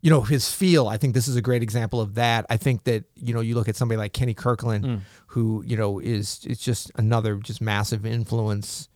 you 0.02 0.10
know, 0.10 0.22
his 0.22 0.52
feel. 0.52 0.88
I 0.88 0.98
think 0.98 1.14
this 1.14 1.28
is 1.28 1.36
a 1.36 1.42
great 1.42 1.62
example 1.62 2.00
of 2.00 2.16
that. 2.16 2.46
I 2.50 2.58
think 2.58 2.86
that 2.86 3.04
you 3.16 3.34
know 3.34 3.42
you 3.42 3.56
look 3.56 3.68
at 3.68 3.76
somebody 3.76 3.98
like 3.98 4.14
Kenny 4.14 4.34
Kirkland, 4.34 4.86
mm. 4.86 5.00
who 5.28 5.64
you 5.66 5.76
know 5.76 6.00
is 6.00 6.40
it's 6.44 6.64
just 6.64 6.92
another 6.96 7.36
just 7.36 7.62
massive 7.62 8.06
influence 8.06 8.88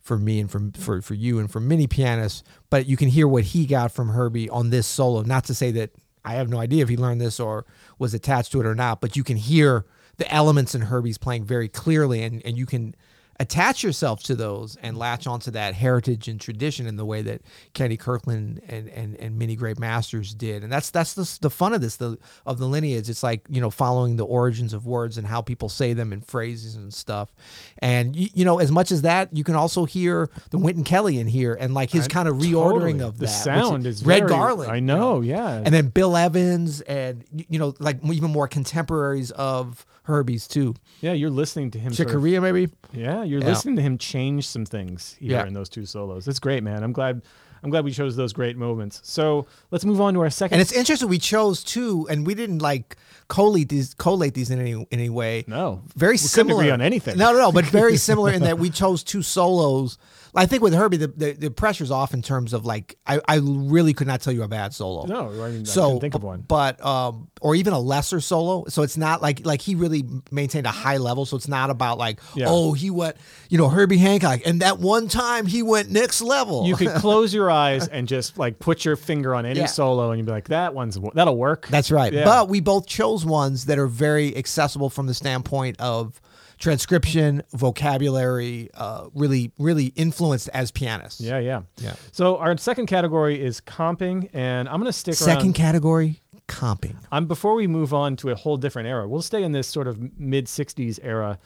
for 0.00 0.18
me 0.18 0.40
and 0.40 0.50
for 0.50 0.70
for 0.76 1.00
for 1.00 1.14
you 1.14 1.38
and 1.38 1.50
for 1.50 1.60
many 1.60 1.86
pianists. 1.86 2.42
But 2.68 2.86
you 2.86 2.96
can 2.96 3.08
hear 3.08 3.26
what 3.26 3.44
he 3.44 3.66
got 3.66 3.92
from 3.92 4.10
Herbie 4.10 4.50
on 4.50 4.70
this 4.70 4.86
solo. 4.86 5.22
Not 5.22 5.44
to 5.44 5.54
say 5.54 5.70
that 5.72 5.90
I 6.24 6.34
have 6.34 6.48
no 6.48 6.58
idea 6.58 6.82
if 6.82 6.88
he 6.88 6.96
learned 6.96 7.20
this 7.20 7.40
or 7.40 7.64
was 7.98 8.12
attached 8.12 8.52
to 8.52 8.60
it 8.60 8.66
or 8.66 8.74
not, 8.74 9.00
but 9.00 9.16
you 9.16 9.24
can 9.24 9.36
hear 9.36 9.86
the 10.18 10.32
elements 10.32 10.74
in 10.74 10.82
Herbie's 10.82 11.18
playing 11.18 11.44
very 11.44 11.68
clearly, 11.68 12.22
and 12.22 12.42
and 12.44 12.58
you 12.58 12.66
can 12.66 12.94
attach 13.40 13.82
yourself 13.82 14.22
to 14.22 14.34
those 14.34 14.76
and 14.82 14.96
latch 14.96 15.26
onto 15.26 15.50
that 15.50 15.74
heritage 15.74 16.28
and 16.28 16.40
tradition 16.40 16.86
in 16.86 16.96
the 16.96 17.04
way 17.04 17.22
that 17.22 17.40
Kenny 17.74 17.96
Kirkland 17.96 18.60
and 18.68 18.88
and, 18.88 19.16
and 19.16 19.38
many 19.38 19.56
great 19.56 19.78
masters 19.78 20.34
did. 20.34 20.62
And 20.62 20.72
that's 20.72 20.90
that's 20.90 21.14
the, 21.14 21.38
the 21.40 21.50
fun 21.50 21.72
of 21.72 21.80
this 21.80 21.96
the 21.96 22.18
of 22.46 22.58
the 22.58 22.66
lineage. 22.66 23.08
It's 23.10 23.22
like 23.22 23.42
you 23.48 23.60
know 23.60 23.70
following 23.70 24.16
the 24.16 24.24
origins 24.26 24.72
of 24.72 24.86
words 24.86 25.18
and 25.18 25.26
how 25.26 25.40
people 25.42 25.68
say 25.68 25.92
them 25.92 26.12
and 26.12 26.24
phrases 26.26 26.76
and 26.76 26.92
stuff. 26.92 27.32
And 27.78 28.14
you, 28.14 28.28
you 28.34 28.44
know 28.44 28.58
as 28.58 28.70
much 28.70 28.92
as 28.92 29.02
that, 29.02 29.34
you 29.36 29.44
can 29.44 29.54
also 29.56 29.84
hear 29.86 30.28
the 30.50 30.58
Wynton 30.58 30.84
Kelly 30.84 31.18
in 31.18 31.26
here 31.26 31.54
and 31.54 31.74
like 31.74 31.90
his 31.90 32.06
kind 32.08 32.28
of 32.28 32.36
reordering 32.36 32.98
Totally. 32.98 33.00
of 33.02 33.18
the 33.18 33.26
that. 33.26 33.30
sound 33.44 33.86
is 33.86 34.04
Red 34.04 34.20
very- 34.20 34.28
Garland. 34.30 34.70
I 34.70 34.76
you 34.76 34.80
know. 34.82 35.20
Yeah. 35.20 35.54
and 35.56 35.74
then 35.74 35.88
Bill 35.88 36.16
Evans 36.16 36.80
and 36.82 37.24
you 37.48 37.58
know 37.58 37.74
like 37.80 37.98
even 38.04 38.30
more 38.30 38.46
contemporaries 38.48 39.30
of 39.32 39.84
Herbie's 40.04 40.48
too. 40.48 40.74
yeah, 41.00 41.12
you're 41.12 41.30
listening 41.30 41.70
to 41.72 41.78
him. 41.78 41.92
Chick 41.92 42.08
sort 42.08 42.08
of- 42.08 42.14
Corea 42.14 42.40
maybe. 42.40 42.68
Yeah, 42.92 43.22
you're 43.32 43.40
Yeah. 43.40 43.48
listening 43.48 43.76
to 43.76 43.82
him 43.82 43.98
change 43.98 44.46
some 44.46 44.64
things 44.66 45.16
here 45.18 45.32
Yeah. 45.32 45.46
in 45.46 45.54
those 45.54 45.68
two 45.68 45.86
solos. 45.86 46.28
It's 46.28 46.38
great, 46.38 46.62
man. 46.62 46.82
I'm 46.84 46.92
glad. 46.92 47.22
I'm 47.64 47.70
glad 47.70 47.84
we 47.84 47.92
chose 47.92 48.16
those 48.16 48.32
great 48.32 48.56
moments. 48.56 49.00
So 49.04 49.46
let's 49.70 49.84
move 49.84 50.00
on 50.00 50.14
to 50.14 50.20
our 50.20 50.30
second. 50.30 50.54
And 50.56 50.60
it's 50.60 50.72
interesting 50.72 51.08
we 51.08 51.18
chose 51.20 51.62
two, 51.62 52.08
and 52.10 52.26
we 52.26 52.34
didn't 52.34 52.58
like 52.58 52.96
collate 53.28 53.68
these 53.68 53.94
collate 53.94 54.34
these 54.34 54.50
in 54.50 54.60
any 54.60 54.72
in 54.72 54.86
any 54.90 55.08
way. 55.08 55.44
no, 55.46 55.80
very 55.96 56.14
we 56.14 56.18
similar. 56.18 56.60
agree 56.62 56.70
on 56.72 56.80
anything. 56.80 57.16
No, 57.16 57.32
no, 57.32 57.38
no, 57.38 57.52
but 57.52 57.64
very 57.64 57.96
similar 58.08 58.32
in 58.32 58.42
that 58.42 58.58
we 58.58 58.68
chose 58.68 59.02
two 59.04 59.22
solos. 59.22 59.96
I 60.34 60.46
think 60.46 60.62
with 60.62 60.72
Herbie, 60.72 60.96
the, 60.96 61.08
the, 61.08 61.32
the 61.32 61.50
pressure's 61.50 61.90
off 61.90 62.14
in 62.14 62.22
terms 62.22 62.54
of 62.54 62.64
like 62.64 62.96
I, 63.06 63.20
I 63.28 63.36
really 63.42 63.92
could 63.92 64.06
not 64.06 64.22
tell 64.22 64.32
you 64.32 64.42
a 64.42 64.48
bad 64.48 64.72
solo. 64.72 65.04
No, 65.04 65.28
I, 65.44 65.50
mean, 65.50 65.60
I 65.60 65.64
so 65.64 65.82
couldn't 65.88 66.00
think 66.00 66.14
of 66.14 66.22
one. 66.22 66.40
but 66.48 66.82
um, 66.82 67.28
or 67.42 67.54
even 67.54 67.74
a 67.74 67.78
lesser 67.78 68.18
solo. 68.18 68.64
So 68.68 68.80
it's 68.82 68.96
not 68.96 69.20
like 69.20 69.44
like 69.44 69.60
he 69.60 69.74
really 69.74 70.04
maintained 70.30 70.66
a 70.66 70.70
high 70.70 70.96
level. 70.96 71.26
So 71.26 71.36
it's 71.36 71.48
not 71.48 71.68
about 71.68 71.98
like 71.98 72.18
Yeah. 72.34 72.46
oh 72.48 72.72
he 72.72 72.88
went 72.88 73.16
you 73.50 73.58
know 73.58 73.68
Herbie 73.68 73.98
Hancock 73.98 74.40
and 74.46 74.62
that 74.62 74.78
one 74.78 75.06
time 75.08 75.44
he 75.44 75.62
went 75.62 75.90
next 75.90 76.22
level. 76.22 76.66
You 76.66 76.76
could 76.76 76.88
close 76.96 77.34
your 77.34 77.50
eyes 77.50 77.86
and 77.88 78.08
just 78.08 78.38
like 78.38 78.58
put 78.58 78.86
your 78.86 78.96
finger 78.96 79.34
on 79.34 79.44
any 79.44 79.60
Yeah. 79.60 79.66
solo, 79.66 80.12
and 80.12 80.18
you'd 80.18 80.24
be 80.26 80.32
like, 80.32 80.48
"That 80.48 80.72
one's 80.72 80.98
that'll 81.12 81.36
work." 81.36 81.68
That's 81.68 81.90
right. 81.90 82.10
Yeah. 82.10 82.24
But 82.24 82.48
we 82.48 82.60
both 82.60 82.86
chose 82.86 83.26
ones 83.26 83.66
that 83.66 83.78
are 83.78 83.86
very 83.86 84.34
accessible 84.34 84.88
from 84.88 85.06
the 85.08 85.14
standpoint 85.14 85.78
of 85.78 86.22
transcription, 86.62 87.42
vocabulary, 87.52 88.70
uh, 88.74 89.08
really, 89.14 89.52
really 89.58 89.86
influenced 89.96 90.48
as 90.54 90.70
pianists. 90.70 91.20
yeah, 91.20 91.38
yeah, 91.38 91.62
Yeah. 91.78 91.94
So 92.12 92.38
our 92.38 92.56
second 92.56 92.86
category 92.86 93.42
is 93.42 93.60
comping, 93.60 94.30
and 94.32 94.68
I'm 94.68 94.78
gonna 94.78 94.92
stick 94.92 95.14
Second 95.14 95.42
around. 95.48 95.52
category, 95.54 96.22
comping. 96.48 96.94
I'm 97.10 97.26
before 97.26 97.54
we 97.54 97.66
move 97.66 97.92
on 97.92 98.14
to 98.16 98.30
a 98.30 98.34
whole 98.36 98.56
different 98.56 98.88
era. 98.88 99.08
We'll 99.08 99.22
stay 99.22 99.42
in 99.42 99.52
this 99.52 99.66
sort 99.66 99.88
of 99.88 99.98
mid 100.18 100.46
'60s 100.46 100.98
era. 101.02 101.38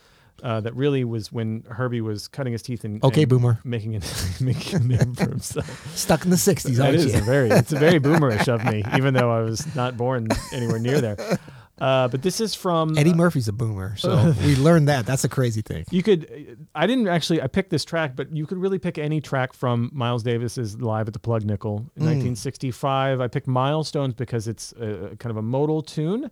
Uh, 0.43 0.61
that 0.61 0.77
really 0.77 1.03
was 1.03 1.33
when 1.33 1.65
Herbie 1.71 2.03
was 2.03 2.29
cutting 2.29 2.53
his 2.53 2.61
teeth 2.61 2.85
and 2.85 3.03
Okay, 3.03 3.23
and 3.23 3.31
boomer. 3.31 3.59
making 3.65 3.95
it 3.95 4.05
making 4.41 4.75
a 4.75 4.85
name 4.85 5.15
for 5.15 5.31
himself. 5.31 5.97
Stuck 5.97 6.25
in 6.25 6.31
the 6.31 6.37
60s, 6.37 6.79
aren't 6.79 6.95
is 6.97 7.07
you? 7.15 7.19
a 7.19 7.23
very 7.23 7.49
it's 7.49 7.73
a 7.73 7.79
very 7.79 7.99
boomerish 8.07 8.47
of 8.47 8.63
me, 8.71 8.85
even 8.95 9.15
though 9.15 9.31
I 9.31 9.41
was 9.41 9.65
not 9.75 9.97
born 9.97 10.29
anywhere 10.53 10.79
near 10.79 11.01
there. 11.01 11.17
Uh, 11.79 12.09
but 12.09 12.23
this 12.23 12.41
is 12.41 12.55
from 12.55 12.97
Eddie 12.97 13.13
Murphy's 13.13 13.49
a 13.49 13.53
boomer, 13.53 13.97
so 13.97 14.33
we 14.45 14.57
learned 14.57 14.89
that. 14.89 15.05
That's 15.05 15.25
a 15.25 15.29
crazy 15.29 15.61
thing. 15.61 15.85
You 15.91 16.03
could. 16.03 16.67
I 16.75 16.87
didn't 16.87 17.07
actually. 17.09 17.43
I 17.43 17.49
picked 17.49 17.69
this 17.71 17.85
track, 17.85 18.17
but 18.17 18.35
you 18.35 18.47
could 18.47 18.59
really 18.59 18.79
pick 18.79 18.97
any 18.97 19.21
track 19.21 19.53
from 19.53 19.91
Miles 19.93 20.23
Davis's 20.23 20.81
"Live 20.81 21.07
at 21.07 21.13
the 21.13 21.19
Plug 21.21 21.45
Nickel" 21.45 21.91
in 21.97 22.03
Mm. 22.03 22.07
1965. 22.07 23.21
I 23.21 23.29
picked 23.29 23.47
"Milestones" 23.47 24.15
because 24.15 24.49
it's 24.49 24.73
a, 24.73 25.17
kind 25.19 25.31
of 25.31 25.37
a 25.37 25.43
modal 25.43 25.83
tune, 25.83 26.31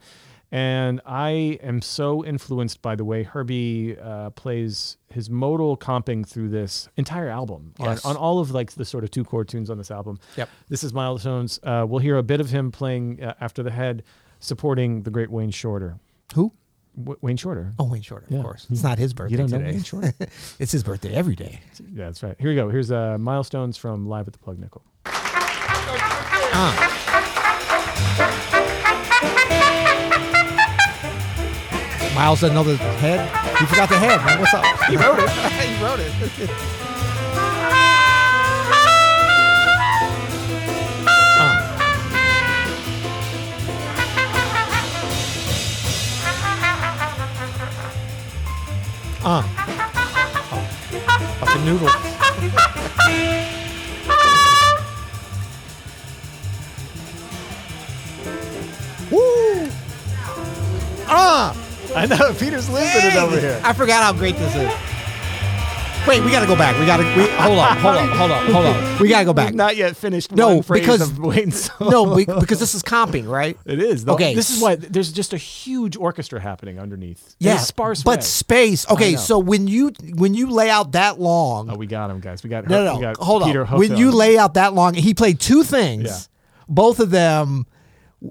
and 0.50 1.00
I 1.04 1.58
am 1.62 1.82
so 1.82 2.24
influenced 2.24 2.80
by 2.80 2.94
the 2.96 3.04
way 3.04 3.22
Herbie 3.22 3.98
uh, 3.98 4.30
plays 4.30 4.96
his 5.10 5.28
modal 5.28 5.76
comping 5.76 6.26
through 6.26 6.48
this 6.48 6.88
entire 6.96 7.28
album 7.28 7.74
Yes. 7.78 8.04
on, 8.04 8.12
on 8.12 8.16
all 8.16 8.38
of 8.40 8.50
like 8.50 8.72
the 8.72 8.84
sort 8.84 9.04
of 9.04 9.10
two 9.10 9.24
chord 9.24 9.48
tunes 9.48 9.68
on 9.70 9.78
this 9.78 9.90
album. 9.90 10.18
Yep. 10.36 10.48
This 10.70 10.82
is 10.84 10.94
"Milestones." 10.94 11.60
Uh, 11.62 11.84
we'll 11.86 12.00
hear 12.00 12.16
a 12.16 12.22
bit 12.22 12.40
of 12.40 12.48
him 12.50 12.70
playing 12.72 13.22
uh, 13.22 13.34
after 13.40 13.62
the 13.62 13.70
head, 13.70 14.04
supporting 14.44 15.02
the 15.02 15.10
great 15.10 15.30
Wayne 15.30 15.50
Shorter. 15.50 15.98
Who? 16.34 16.52
W- 16.96 17.18
Wayne 17.22 17.36
Shorter. 17.36 17.74
Oh, 17.78 17.84
Wayne 17.84 18.02
Shorter, 18.02 18.26
Yeah. 18.28 18.38
of 18.38 18.44
course. 18.44 18.66
It's 18.70 18.82
not 18.82 18.98
his 18.98 19.12
birthday 19.14 19.32
You 19.32 19.38
don't 19.38 19.50
know 19.50 19.58
today. 19.58 19.72
Wayne 19.72 19.82
Shorter? 19.82 20.14
it's 20.58 20.72
his 20.72 20.84
birthday 20.84 21.12
every 21.14 21.34
day. 21.34 21.60
Yeah, 21.92 22.04
that's 22.06 22.22
right. 22.22 22.36
Here 22.38 22.50
we 22.50 22.54
go. 22.56 22.68
Here's 22.68 22.92
uh, 22.92 23.18
milestones 23.18 23.76
from 23.76 24.06
Live 24.06 24.26
at 24.28 24.32
the 24.32 24.38
Plug 24.38 24.58
Nickel. 24.58 24.84
Miles 32.14 32.40
doesn't 32.40 32.54
the 32.56 32.76
head. 32.76 33.58
He 33.58 33.66
forgot 33.66 33.88
the 33.88 33.98
head. 33.98 34.24
Man. 34.24 34.38
What's 34.38 34.54
up? 34.54 34.64
He 34.88 34.96
wrote 34.96 35.18
it. 35.18 35.30
he 35.68 35.84
wrote 35.84 35.98
it. 36.00 36.70
Uh. 49.26 49.42
Oh. 49.42 50.60
Fucking 51.40 51.64
noodle. 51.64 51.88
Woo! 59.10 59.70
Ah! 61.06 61.56
I 61.96 62.04
know 62.04 62.34
Peter's 62.38 62.68
losing 62.68 62.86
it 62.86 63.16
over 63.16 63.40
here. 63.40 63.62
I 63.64 63.72
forgot 63.72 64.02
how 64.02 64.12
great 64.12 64.36
this 64.36 64.54
is. 64.56 64.83
Wait, 66.06 66.22
we 66.22 66.30
gotta 66.30 66.46
go 66.46 66.54
back. 66.54 66.78
We 66.78 66.84
gotta. 66.84 67.02
We, 67.02 67.26
hold 67.30 67.58
on, 67.58 67.76
hold 67.78 67.96
on, 67.96 68.08
hold 68.10 68.30
on, 68.30 68.46
hold 68.52 68.66
on. 68.66 68.98
We 69.00 69.08
gotta 69.08 69.24
go 69.24 69.32
back. 69.32 69.46
We've 69.46 69.54
not 69.54 69.74
yet 69.74 69.96
finished 69.96 70.32
No, 70.32 70.56
one 70.56 70.62
phrase 70.62 70.82
because- 70.82 71.00
of 71.00 71.18
Wayne's 71.18 71.62
song. 71.64 71.88
No, 71.90 72.02
we, 72.14 72.26
because 72.26 72.60
this 72.60 72.74
is 72.74 72.82
comping, 72.82 73.26
right? 73.26 73.56
it 73.64 73.80
is. 73.80 74.04
The- 74.04 74.12
Okay. 74.12 74.34
This 74.34 74.50
is 74.50 74.60
why 74.60 74.74
there's 74.76 75.10
just 75.12 75.32
a 75.32 75.38
huge 75.38 75.96
orchestra 75.96 76.40
happening 76.40 76.78
underneath. 76.78 77.34
in 77.40 77.46
Yeah, 77.46 77.54
a 77.56 77.58
sparse 77.58 78.02
but 78.02 78.18
way. 78.18 78.22
space. 78.24 78.86
Okay, 78.90 79.16
so 79.16 79.38
when 79.38 79.66
you 79.66 79.92
when 80.14 80.34
you 80.34 80.50
lay 80.50 80.68
out 80.68 80.92
that 80.92 81.18
long, 81.18 81.70
Oh, 81.70 81.76
we 81.76 81.86
got 81.86 82.10
him, 82.10 82.20
guys. 82.20 82.42
We 82.44 82.50
got 82.50 82.68
no, 82.68 82.78
Her- 82.78 82.84
no, 82.84 82.94
we 82.96 83.00
no, 83.00 83.14
got 83.14 83.24
hold 83.24 83.44
Peter 83.44 83.62
on. 83.62 83.66
hooked 83.68 83.78
When 83.78 83.96
you 83.96 84.10
lay 84.12 84.36
out 84.36 84.54
that 84.54 84.74
long, 84.74 84.92
he 84.92 85.14
played 85.14 85.40
two 85.40 85.62
things. 85.62 86.04
Yeah. 86.04 86.18
Both 86.68 87.00
of 87.00 87.10
them 87.10 87.48
w- 87.48 87.64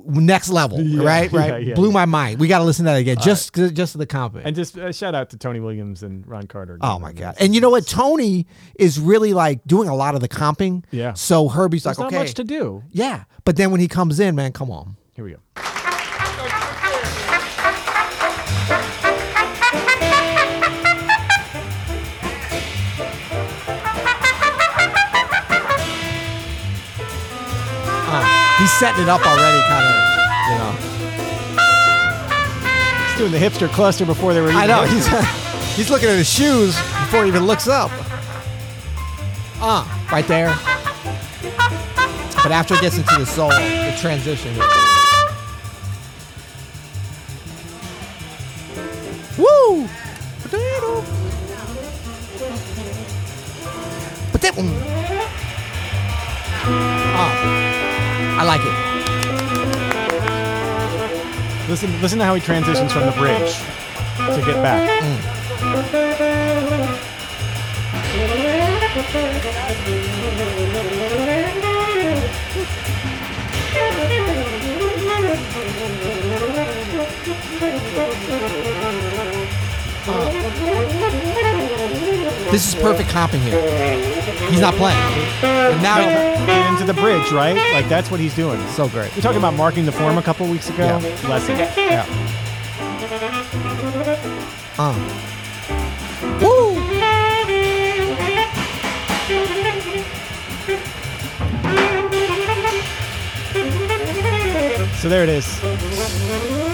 next 0.06 0.50
level, 0.50 0.82
Yeah, 0.82 1.04
right? 1.04 1.32
Right. 1.32 1.64
yeah, 1.68 1.74
Blew 1.76 1.90
yeah. 1.90 1.94
my 1.94 2.06
mind. 2.06 2.40
We 2.40 2.48
got 2.48 2.60
to 2.60 2.64
listen 2.66 2.86
to 2.86 2.92
that 2.92 2.98
again, 2.98 3.18
just 3.22 3.54
just 3.54 3.92
to 3.94 3.98
the 3.98 4.08
comping. 4.08 4.42
and 4.44 4.56
just 4.56 4.78
uh, 4.78 4.92
shout 4.92 5.14
out 5.16 5.30
to 5.30 5.38
Tony 5.38 5.60
Williams 5.60 6.02
and 6.04 6.26
Ron 6.28 6.48
Carter. 6.48 6.78
Oh 6.82 6.98
my 7.00 7.14
god! 7.14 7.36
And 7.40 7.54
you 7.54 7.62
know 7.62 7.70
what? 7.70 7.86
Tony 7.88 8.48
is 8.76 9.00
really 9.00 9.34
like 9.34 9.64
doing 9.66 9.88
a 9.90 9.96
lot 9.96 10.16
of 10.16 10.22
the 10.22 10.30
comping. 10.30 10.84
Yeah. 10.92 11.14
So 11.14 11.48
Herbie's 11.48 11.84
There's 11.84 11.98
like, 12.00 12.06
not 12.12 12.14
okay, 12.14 12.24
much 12.24 12.34
to 12.36 12.44
do. 12.44 12.84
yeah. 12.92 13.24
But 13.46 13.56
then 13.58 13.72
when 13.72 13.80
he 13.82 13.88
comes 13.88 14.20
in, 14.20 14.36
man, 14.36 14.52
come 14.54 14.72
on. 14.72 14.96
Here 15.14 15.24
we 15.26 15.32
go. 15.32 15.93
He's 28.58 28.72
setting 28.74 29.04
it 29.04 29.10
up 29.10 29.26
already, 29.26 29.62
kind 29.68 29.86
of. 29.86 29.96
You 30.50 30.58
know. 30.60 30.72
He's 33.08 33.18
doing 33.18 33.32
the 33.32 33.38
hipster 33.38 33.70
cluster 33.72 34.06
before 34.06 34.34
they 34.34 34.42
were. 34.42 34.50
I 34.50 34.66
know. 34.66 34.84
He's 34.84 35.08
he's 35.76 35.90
looking 35.90 36.10
at 36.10 36.18
his 36.18 36.30
shoes 36.30 36.76
before 36.76 37.24
he 37.24 37.30
even 37.30 37.46
looks 37.46 37.68
up. 37.68 37.92
Uh, 39.62 39.86
right 40.12 40.28
there. 40.28 40.56
But 42.44 42.52
after 42.52 42.74
it 42.76 42.82
gets 42.82 42.98
into 42.98 43.16
the 43.18 43.26
solo, 43.26 43.56
the 43.56 43.96
transition. 44.00 44.54
Woo! 49.38 49.88
Potato. 50.42 51.04
One. 54.56 54.70
Oh, 57.16 57.63
I 58.36 58.44
like 58.44 58.62
it. 58.62 58.74
Listen, 61.70 62.02
listen 62.02 62.20
to 62.20 62.26
how 62.26 62.36
he 62.36 62.42
transitions 62.42 62.92
from 62.92 63.06
the 63.06 63.12
bridge 63.14 63.56
to 64.36 64.42
get 64.46 64.62
back. 64.62 64.90
This 82.52 82.68
is 82.68 82.76
perfect 82.76 83.12
hopping 83.12 83.42
here. 83.42 84.23
He's 84.50 84.60
not 84.62 84.74
playing. 84.76 84.98
And 85.44 85.82
now 85.82 85.98
he- 85.98 86.46
get 86.46 86.72
into 86.72 86.86
the 86.86 86.94
bridge, 87.00 87.32
right? 87.32 87.56
Like 87.74 87.88
that's 87.90 88.10
what 88.12 88.20
he's 88.20 88.36
doing. 88.36 88.60
so 88.70 88.88
great. 88.90 89.16
We 89.16 89.22
talking 89.22 89.38
about 89.40 89.56
marking 89.56 89.86
the 89.86 89.92
form 89.92 90.18
a 90.18 90.22
couple 90.22 90.48
weeks 90.48 90.70
ago. 90.70 90.86
Yeah. 91.02 91.28
Lesson. 91.30 91.58
Yeah. 91.58 92.06
Uh. 94.78 94.94
Woo! 96.42 96.74
So 105.02 105.10
there 105.10 105.24
it 105.24 105.30
is. 105.30 105.62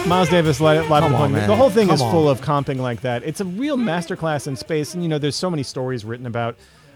Miles 0.05 0.29
Davis 0.29 0.62
live, 0.62 0.88
live 0.89 1.01
Come 1.01 1.15
on, 1.15 1.32
man. 1.32 1.47
The 1.47 1.55
whole 1.55 1.71
thing 1.71 1.88
Come 1.88 1.95
is 1.95 2.01
on. 2.01 2.12
full 2.12 2.29
of 2.29 2.41
comping 2.41 2.77
like 2.77 3.01
that. 3.01 3.23
It's 3.23 3.41
a 3.41 3.45
real 3.45 3.75
masterclass 3.75 4.45
in 4.47 4.55
space, 4.55 4.93
and 4.93 5.01
you 5.01 5.10
know, 5.10 5.17
there's 5.17 5.36
so 5.36 5.49
many 5.49 5.63
stories 5.63 6.05
written 6.05 6.27
about 6.27 6.55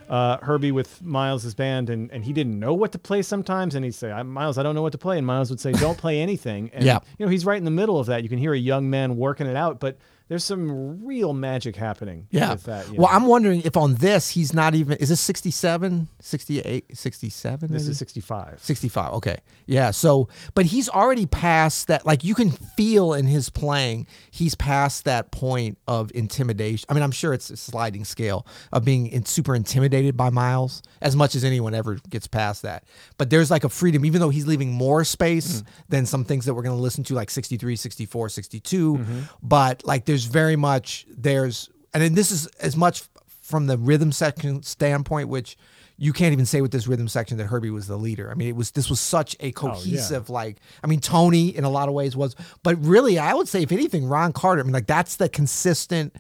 uh, 0.10 0.38
Herbie 0.42 0.72
with 0.72 1.02
Miles's 1.02 1.54
band, 1.56 1.90
and, 1.90 2.12
and 2.12 2.24
he 2.24 2.34
didn't 2.34 2.60
know 2.60 2.74
what 2.74 2.92
to 2.94 3.00
play 3.00 3.22
sometimes, 3.22 3.76
and 3.76 3.84
he'd 3.86 3.96
say, 3.96 4.12
"I'm- 4.12 4.30
"Miles, 4.32 4.58
I 4.58 4.64
don't 4.64 4.76
know 4.76 4.82
what 4.82 4.92
to 4.94 4.98
play," 4.98 5.18
and 5.18 5.26
Miles 5.28 5.50
would 5.50 5.60
say, 5.60 5.72
"Don't 5.72 5.98
play 5.98 6.22
anything." 6.22 6.70
And 6.74 6.84
Yeah. 6.84 7.00
you 7.18 7.26
know, 7.26 7.30
he's 7.32 7.46
right 7.46 7.58
in 7.58 7.66
the 7.66 7.72
middle 7.72 8.00
of 8.00 8.08
that. 8.08 8.24
You 8.24 8.30
can 8.30 8.38
hear 8.40 8.54
a 8.54 8.58
young 8.60 8.90
man 8.90 9.16
working 9.18 9.48
it 9.48 9.56
out, 9.56 9.80
but 9.80 9.98
there's 10.30 10.44
some 10.46 11.06
real 11.06 11.34
magic 11.34 11.76
happening 11.76 12.28
Yeah. 12.32 12.54
with 12.54 12.64
that. 12.64 12.90
Well, 12.92 13.02
know. 13.10 13.16
I'm 13.16 13.26
wondering 13.26 13.62
if 13.64 13.76
on 13.76 13.96
this 13.96 14.30
he's 14.30 14.54
not 14.54 14.74
even. 14.74 14.98
Is 14.98 15.10
this 15.10 15.20
67, 15.20 16.08
68, 16.22 16.98
67? 16.98 17.70
this 17.72 17.84
maybe? 17.84 17.92
is 17.92 17.98
65. 17.98 18.60
65. 18.62 19.14
Okay. 19.16 19.38
Yeah. 19.66 19.92
So, 19.92 20.30
but 20.56 20.66
he's 20.68 20.88
already 20.90 21.26
past 21.26 21.88
that. 21.88 22.06
Like, 22.06 22.24
you 22.24 22.36
can 22.36 22.52
feel 22.52 23.14
in 23.14 23.28
his 23.28 23.50
playing, 23.50 24.08
he's 24.34 24.56
past 24.56 25.06
that 25.06 25.30
point 25.30 25.78
of 25.88 26.12
intimidation. 26.16 26.88
I 26.90 26.96
mean, 26.96 27.04
I'm 27.04 27.12
sure 27.12 27.34
it's 27.34 27.52
a 27.52 27.56
sliding 27.56 28.04
scale 28.04 28.48
of 28.72 28.84
being 28.84 29.06
in, 29.06 29.26
super 29.26 29.54
intimidated 29.54 30.18
by 30.18 30.32
Miles 30.32 30.82
as 31.04 31.16
much 31.16 31.36
as 31.36 31.44
anyone 31.44 31.76
ever 31.76 32.00
gets 32.10 32.26
past 32.26 32.64
that. 32.64 32.84
But 33.20 33.30
there's 33.30 33.52
like 33.52 33.64
a 33.64 33.70
freedom, 33.70 34.06
even 34.06 34.20
though 34.20 34.32
he's 34.32 34.48
leaving 34.48 34.72
more 34.72 35.04
space 35.04 35.62
mm. 35.62 35.68
than 35.88 36.08
some 36.08 36.26
things 36.26 36.46
that 36.46 36.56
we're 36.56 36.64
going 36.64 36.76
to 36.76 36.82
listen 36.82 37.04
to, 37.04 37.14
like 37.14 37.30
63, 37.30 37.76
64, 37.76 38.30
62. 38.30 38.94
Mm-hmm. 38.98 39.20
But 39.44 39.86
like, 39.86 40.06
there's 40.06 40.26
very 40.26 40.56
much, 40.56 41.06
there's, 41.16 41.70
and 41.94 42.02
then 42.02 42.16
this 42.16 42.32
is 42.32 42.48
as 42.60 42.76
much 42.76 43.04
from 43.44 43.68
the 43.68 43.78
rhythm 43.78 44.12
section 44.12 44.64
standpoint, 44.64 45.30
which 45.30 45.58
you 46.04 46.12
can't 46.12 46.34
even 46.34 46.46
say 46.46 46.60
with 46.60 46.72
this 46.72 46.86
rhythm 46.86 47.08
section 47.08 47.38
that 47.38 47.46
Herbie 47.46 47.70
was 47.70 47.88
the 47.88 47.96
leader. 47.96 48.30
I 48.30 48.34
mean, 48.34 48.50
it 48.50 48.58
was 48.58 48.72
this 48.72 48.90
was 48.90 49.00
such 49.00 49.38
a 49.40 49.48
oh, 49.48 49.52
cohesive 49.54 50.30
like. 50.30 50.58
I 50.84 50.88
mean, 50.88 51.00
Tony 51.00 51.56
in 51.56 51.64
a 51.64 51.70
lot 51.70 51.88
of 51.88 51.94
ways 51.94 52.14
was, 52.14 52.36
but 52.62 52.76
really, 52.84 53.18
I 53.18 53.34
would 53.34 53.48
say 53.48 53.64
if 53.64 53.72
anything, 53.72 54.06
Ron 54.06 54.34
Carter. 54.34 54.60
I 54.60 54.64
mean, 54.66 54.74
like 54.74 54.86
that's 54.86 55.16
the 55.16 55.30
consistent 55.30 56.14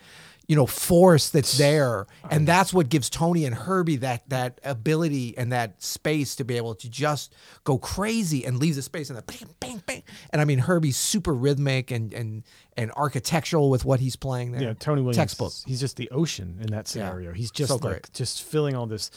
you 0.47 0.55
know 0.57 0.65
force 0.65 1.29
that's 1.29 1.57
there 1.57 2.05
and 2.29 2.45
that's 2.45 2.73
what 2.73 2.89
gives 2.89 3.09
Tony 3.09 3.45
and 3.45 3.55
Herbie 3.55 3.95
that 3.97 4.27
that 4.29 4.59
ability 4.65 5.37
and 5.37 5.53
that 5.53 5.81
space 5.81 6.35
to 6.35 6.43
be 6.43 6.57
able 6.57 6.75
to 6.75 6.89
just 6.89 7.33
go 7.63 7.77
crazy 7.77 8.45
and 8.45 8.57
leave 8.59 8.75
the 8.75 8.81
space 8.81 9.09
and 9.09 9.17
the 9.17 9.21
bang 9.21 9.47
bang 9.61 9.83
bang 9.85 10.03
and 10.31 10.41
I 10.41 10.45
mean 10.45 10.59
Herbie's 10.59 10.97
super 10.97 11.33
rhythmic 11.33 11.91
and 11.91 12.13
and 12.13 12.43
and 12.75 12.91
architectural 12.91 13.69
with 13.69 13.85
what 13.85 14.01
he's 14.01 14.17
playing 14.17 14.51
there. 14.51 14.61
Yeah, 14.61 14.73
Tony 14.73 15.01
Williams. 15.01 15.15
textbook. 15.15 15.53
He's 15.65 15.79
just 15.79 15.95
the 15.95 16.09
ocean 16.09 16.57
in 16.59 16.67
that 16.71 16.89
scenario. 16.89 17.31
He's 17.31 17.51
just 17.51 17.69
So 17.69 17.75
like 17.75 17.81
great. 17.81 18.13
just 18.13 18.43
filling 18.43 18.75
all 18.75 18.85
this 18.85 19.11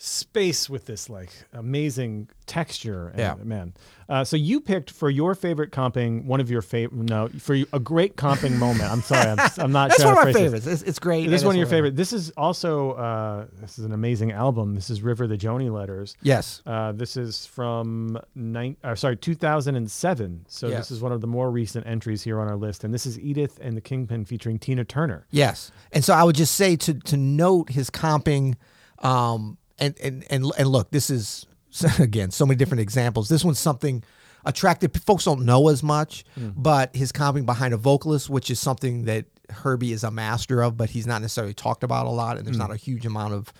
space 0.00 0.70
with 0.70 0.86
this 0.86 1.10
like 1.10 1.30
amazing 1.52 2.28
texture. 2.46 3.08
And, 3.08 3.18
Yeah. 3.18 3.34
man. 3.42 3.74
Uh, 4.08 4.22
so 4.24 4.36
you 4.36 4.60
picked 4.60 4.90
for 4.92 5.10
your 5.10 5.34
favorite 5.34 5.72
comping 5.72 6.24
one 6.24 6.40
of 6.40 6.48
your 6.50 6.62
favorite. 6.62 7.10
No, 7.10 7.28
for 7.40 7.54
you, 7.54 7.66
a 7.72 7.80
great 7.80 8.16
comping 8.16 8.56
moment. 8.58 8.90
I'm 8.90 9.02
sorry, 9.02 9.28
I'm, 9.28 9.38
I'm 9.58 9.72
not. 9.72 9.88
That's 9.90 10.00
sure 10.00 10.14
one 10.14 10.28
of 10.28 10.34
my 10.34 10.40
favorites. 10.40 10.66
It's, 10.68 10.82
it's 10.82 10.98
great. 11.00 11.28
This 11.28 11.40
is 11.42 11.44
one 11.44 11.56
of 11.56 11.58
your 11.58 11.66
favorite. 11.66 11.96
This 11.96 12.12
is 12.12 12.30
also 12.36 12.92
uh, 12.92 13.46
this 13.60 13.78
is 13.78 13.84
an 13.84 13.92
amazing 13.92 14.30
album. 14.30 14.76
This 14.76 14.88
is 14.88 15.02
River 15.02 15.26
the 15.26 15.36
Joni 15.36 15.70
Letters. 15.70 16.16
Yes. 16.22 16.62
Uh, 16.64 16.92
this 16.92 17.16
is 17.16 17.44
from 17.46 18.18
nine, 18.36 18.76
uh, 18.84 18.94
sorry, 18.94 19.16
2007. 19.16 20.44
So 20.48 20.68
Yes. 20.68 20.78
this 20.78 20.90
is 20.92 21.02
one 21.02 21.10
of 21.12 21.20
the 21.20 21.26
more 21.26 21.50
recent 21.50 21.86
entries 21.88 22.22
here 22.22 22.40
on 22.40 22.46
our 22.48 22.56
list, 22.56 22.84
and 22.84 22.94
this 22.94 23.04
is 23.04 23.18
Edith 23.18 23.58
and 23.60 23.76
the 23.76 23.80
Kingpin 23.80 24.24
featuring 24.24 24.58
Tina 24.60 24.84
Turner. 24.84 25.26
Yes, 25.30 25.72
and 25.92 26.04
so 26.04 26.14
I 26.14 26.22
would 26.22 26.36
just 26.36 26.54
say 26.54 26.76
to 26.76 26.94
to 26.94 27.16
note 27.16 27.70
his 27.70 27.90
comping, 27.90 28.54
um, 29.00 29.58
and 29.78 29.94
and 30.02 30.24
and 30.30 30.52
and 30.58 30.68
look, 30.68 30.90
this 30.90 31.10
is 31.10 31.46
again 31.98 32.30
so 32.30 32.46
many 32.46 32.56
different 32.56 32.80
examples. 32.80 33.28
This 33.28 33.44
one's 33.44 33.58
something 33.58 34.02
attractive. 34.44 34.92
Folks 35.04 35.24
don't 35.24 35.44
know 35.44 35.68
as 35.68 35.82
much, 35.82 36.24
but 36.56 36.94
his 36.94 37.12
comping 37.12 37.44
behind 37.46 37.74
a 37.74 37.76
vocalist, 37.76 38.30
which 38.30 38.50
is 38.50 38.58
something 38.60 39.04
that 39.04 39.26
Herbie 39.50 39.92
is 39.92 40.04
a 40.04 40.10
master 40.10 40.62
of, 40.62 40.76
but 40.76 40.90
he's 40.90 41.06
not 41.06 41.20
necessarily 41.22 41.54
talked 41.54 41.82
about 41.84 42.06
a 42.06 42.10
lot, 42.10 42.36
and 42.38 42.46
there's 42.46 42.58
not 42.58 42.70
a 42.70 42.76
huge 42.76 43.04
amount 43.06 43.34
of. 43.34 43.52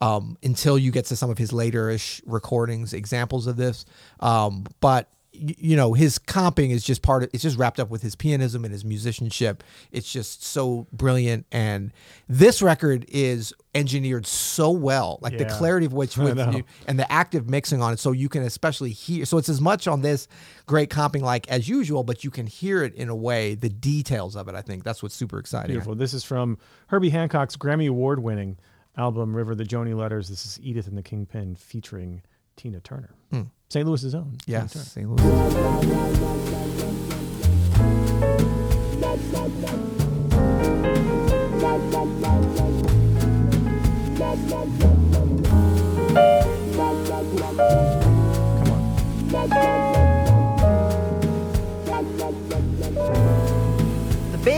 Um, 0.00 0.36
until 0.42 0.76
you 0.76 0.90
get 0.90 1.04
to 1.06 1.16
some 1.16 1.30
of 1.30 1.38
his 1.38 1.52
later-ish 1.52 2.20
recordings, 2.26 2.92
examples 2.92 3.46
of 3.46 3.56
this, 3.56 3.86
um, 4.20 4.64
but 4.80 5.08
y- 5.32 5.54
you 5.56 5.76
know 5.76 5.92
his 5.94 6.18
comping 6.18 6.70
is 6.70 6.82
just 6.84 7.00
part 7.00 7.22
of 7.22 7.30
it's 7.32 7.44
just 7.44 7.56
wrapped 7.56 7.78
up 7.78 7.90
with 7.90 8.02
his 8.02 8.16
pianism 8.16 8.64
and 8.64 8.72
his 8.72 8.84
musicianship 8.84 9.62
it's 9.92 10.12
just 10.12 10.42
so 10.44 10.86
brilliant 10.92 11.46
and 11.52 11.92
this 12.28 12.60
record 12.60 13.04
is 13.08 13.54
engineered 13.74 14.26
so 14.26 14.70
well 14.70 15.18
like 15.20 15.36
the 15.36 15.44
clarity 15.44 15.86
of 15.86 15.92
which 15.92 16.16
with 16.18 16.38
you, 16.54 16.62
and 16.86 16.98
the 16.98 17.10
active 17.10 17.48
mixing 17.50 17.82
on 17.82 17.92
it 17.92 17.98
so 17.98 18.12
you 18.12 18.28
can 18.28 18.42
especially 18.42 18.90
hear 18.90 19.24
so 19.24 19.36
it's 19.36 19.48
as 19.48 19.60
much 19.60 19.88
on 19.88 20.00
this 20.00 20.28
great 20.66 20.90
comping 20.90 21.22
like 21.22 21.48
as 21.48 21.68
usual 21.68 22.04
but 22.04 22.22
you 22.22 22.30
can 22.30 22.46
hear 22.46 22.82
it 22.82 22.94
in 22.94 23.08
a 23.08 23.16
way 23.16 23.54
the 23.54 23.68
details 23.68 24.36
of 24.36 24.46
it 24.48 24.54
i 24.54 24.62
think 24.62 24.84
that's 24.84 25.02
what's 25.02 25.14
super 25.14 25.38
exciting 25.38 25.70
Beautiful. 25.70 25.94
This 25.94 26.14
is 26.14 26.22
from 26.24 26.58
Herbie 26.88 27.10
Hancock's 27.10 27.56
Grammy 27.56 27.88
Award 27.88 28.22
winning 28.22 28.58
album, 28.96 29.34
River 29.34 29.54
the 29.54 29.64
Joni 29.64 29.96
Letters. 29.96 30.28
This 30.28 30.44
is 30.46 30.60
Edith 30.62 30.86
and 30.86 30.96
the 30.96 31.02
Kingpin 31.02 31.56
featuring 31.56 32.22
Tina 32.56 32.80
Turner. 32.80 33.10
Hmm. 33.30 33.42
St. 33.70 33.86
Louis's 33.86 34.14
own. 34.14 34.36
Yes 34.46 34.72
St. 34.72 35.08
Louis. 35.10 37.03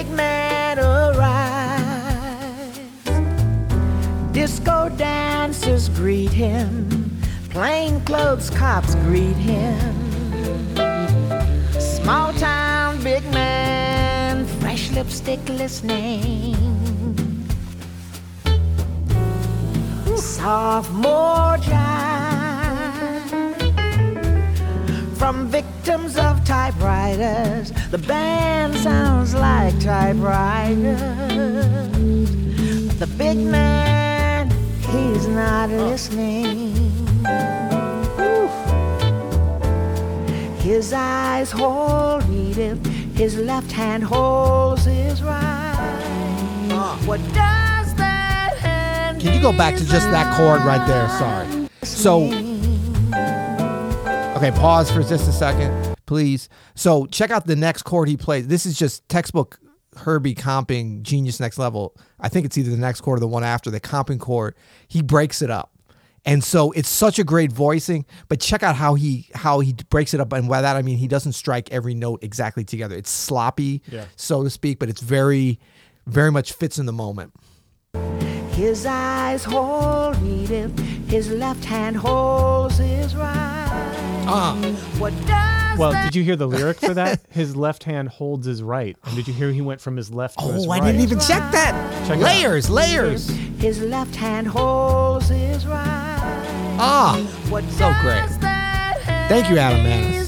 Big 0.07 0.15
man 0.17 0.79
arrives. 0.79 1.89
Disco 4.31 4.89
dancers 4.91 5.89
greet 5.89 6.31
him. 6.31 6.89
Plainclothes 7.51 8.51
cops 8.51 8.95
greet 9.07 9.37
him. 9.37 9.95
Small 11.81 12.33
town 12.35 13.03
big 13.03 13.25
man, 13.33 14.47
fresh 14.61 14.93
lipstick 14.93 15.41
listening. 15.49 16.55
Sophomore 20.17 21.59
jive 21.59 22.16
victims 25.87 26.17
of 26.17 26.45
typewriters. 26.45 27.71
The 27.93 27.99
band 27.99 28.75
sounds 28.75 29.35
like 29.35 29.79
typewriters. 29.79 30.99
The 32.99 33.07
big 33.17 33.37
man, 33.37 34.51
he's 34.81 35.29
not 35.29 35.71
listening. 35.71 36.75
Ooh. 38.19 38.49
His 40.59 40.93
eyes 40.93 41.53
hold 41.53 42.29
Edith, 42.31 42.85
his 43.15 43.39
left 43.39 43.71
hand 43.71 44.03
holds 44.03 44.87
his 44.87 45.23
right. 45.23 45.39
Ah. 46.73 47.01
What 47.05 47.21
does 47.27 47.95
that 47.95 48.57
hand 48.59 49.21
Can 49.21 49.33
you 49.33 49.41
go 49.41 49.53
back 49.53 49.77
to 49.77 49.85
just 49.85 50.11
that 50.11 50.37
chord 50.37 50.63
right 50.63 50.85
there? 50.89 51.09
Sorry. 51.11 51.69
So, 51.85 52.46
okay, 54.37 54.51
pause 54.53 54.91
for 54.91 55.03
just 55.03 55.29
a 55.29 55.33
second, 55.33 55.97
please. 56.07 56.49
So, 56.75 57.07
check 57.07 57.31
out 57.31 57.47
the 57.47 57.57
next 57.57 57.83
chord 57.83 58.09
he 58.09 58.17
plays. 58.17 58.47
This 58.47 58.67
is 58.67 58.79
just 58.79 59.09
textbook 59.09 59.59
Herbie 59.97 60.35
comping 60.35 61.03
genius 61.03 61.41
next 61.41 61.59
level. 61.59 61.97
I 62.21 62.29
think 62.29 62.47
it's 62.47 62.59
either 62.59 62.71
the 62.71 62.77
next 62.77 63.01
chord 63.01 63.19
or 63.19 63.21
the 63.21 63.29
one 63.29 63.45
after 63.45 63.71
the 63.71 63.81
comping 63.81 64.21
chord. 64.21 64.55
He 64.89 65.03
breaks 65.03 65.41
it 65.43 65.51
up. 65.51 65.73
And 66.25 66.43
so 66.43 66.73
it's 66.73 66.89
such 66.89 67.21
a 67.21 67.25
great 67.25 67.53
voicing, 67.53 68.05
but 68.29 68.41
check 68.41 68.65
out 68.65 68.75
how 68.75 68.95
he 68.95 69.29
how 69.33 69.61
he 69.61 69.75
breaks 69.91 70.13
it 70.13 70.19
up, 70.21 70.33
and 70.33 70.49
by 70.49 70.61
that 70.61 70.75
I 70.75 70.83
mean 70.83 70.99
he 70.99 71.07
doesn't 71.07 71.35
strike 71.35 71.71
every 71.71 71.95
note 71.95 72.19
exactly 72.25 72.65
together. 72.65 72.97
It's 72.97 73.11
sloppy, 73.11 73.81
Yeah. 73.89 74.07
so 74.17 74.43
to 74.43 74.51
speak, 74.51 74.81
but 74.81 74.89
it's 74.89 75.01
very, 75.01 75.61
very 76.09 76.33
much 76.33 76.53
fits 76.53 76.79
in 76.81 76.87
the 76.87 76.93
moment. 76.93 77.33
His 78.51 78.85
eyes 78.87 79.45
hold 79.45 80.21
Edith, 80.25 80.77
his 81.09 81.31
left 81.31 81.65
hand 81.65 81.97
holds 81.97 82.79
his 82.79 83.15
right. 83.15 83.66
Ah. 84.29 84.57
What 84.99 85.13
does 85.27 85.79
Well, 85.79 85.93
that 85.93 86.05
did 86.05 86.17
you 86.17 86.23
hear 86.25 86.37
the 86.37 86.47
lyric 86.49 86.79
for 86.79 86.95
that? 86.95 87.21
His 87.31 87.55
left 87.55 87.85
hand 87.85 88.09
holds 88.09 88.47
his 88.47 88.63
right. 88.63 88.97
And 89.05 89.15
did 89.17 89.29
you 89.29 89.35
hear 89.35 89.51
he 89.53 89.61
went 89.61 89.81
from 89.81 89.97
his 89.97 90.11
left 90.11 90.39
to 90.39 90.45
his 90.47 90.67
right? 90.67 90.81
Oh. 90.81 90.85
I 90.85 90.93
didn't 90.93 91.03
even 91.03 91.19
check 91.21 91.51
that. 91.53 91.73
Check 92.09 92.19
it 92.19 92.23
out. 92.23 92.27
layers, 92.27 92.69
layers. 92.71 93.29
his 93.59 93.81
left 93.83 94.17
hand 94.17 94.47
holds 94.49 95.29
his 95.29 95.67
right? 95.67 96.77
Ah, 96.79 97.17
What 97.49 97.65
so 97.71 97.93
great. 98.01 98.29
Thank 99.29 99.49
you, 99.51 99.59
Adam 99.59 99.85
Maness. 99.85 100.27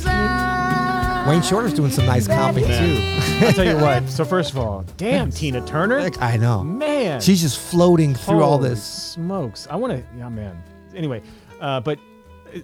Wayne 1.29 1.43
Shorter's 1.43 1.75
doing 1.75 1.91
some 1.91 2.07
nice 2.07 2.27
comping 2.27 2.67
too. 2.67 3.45
I'll 3.47 3.53
tell 3.53 3.67
you 3.67 3.77
what. 3.77 4.09
So 4.09 4.25
first 4.25 4.51
of 4.53 4.59
all, 4.59 4.85
damn 4.97 5.31
Tina 5.31 5.65
Turner. 5.67 6.09
I 6.21 6.37
know. 6.39 6.65
Man. 6.65 7.21
She's 7.21 7.43
just 7.43 7.59
floating 7.59 8.15
through 8.15 8.43
all 8.43 8.59
this. 8.59 8.83
smokes. 8.83 9.67
I 9.71 9.77
want 9.77 9.93
to, 9.93 10.03
yeah, 10.17 10.29
man. 10.31 10.63
Anyway, 10.95 11.23
uh, 11.61 11.81
but 11.81 11.99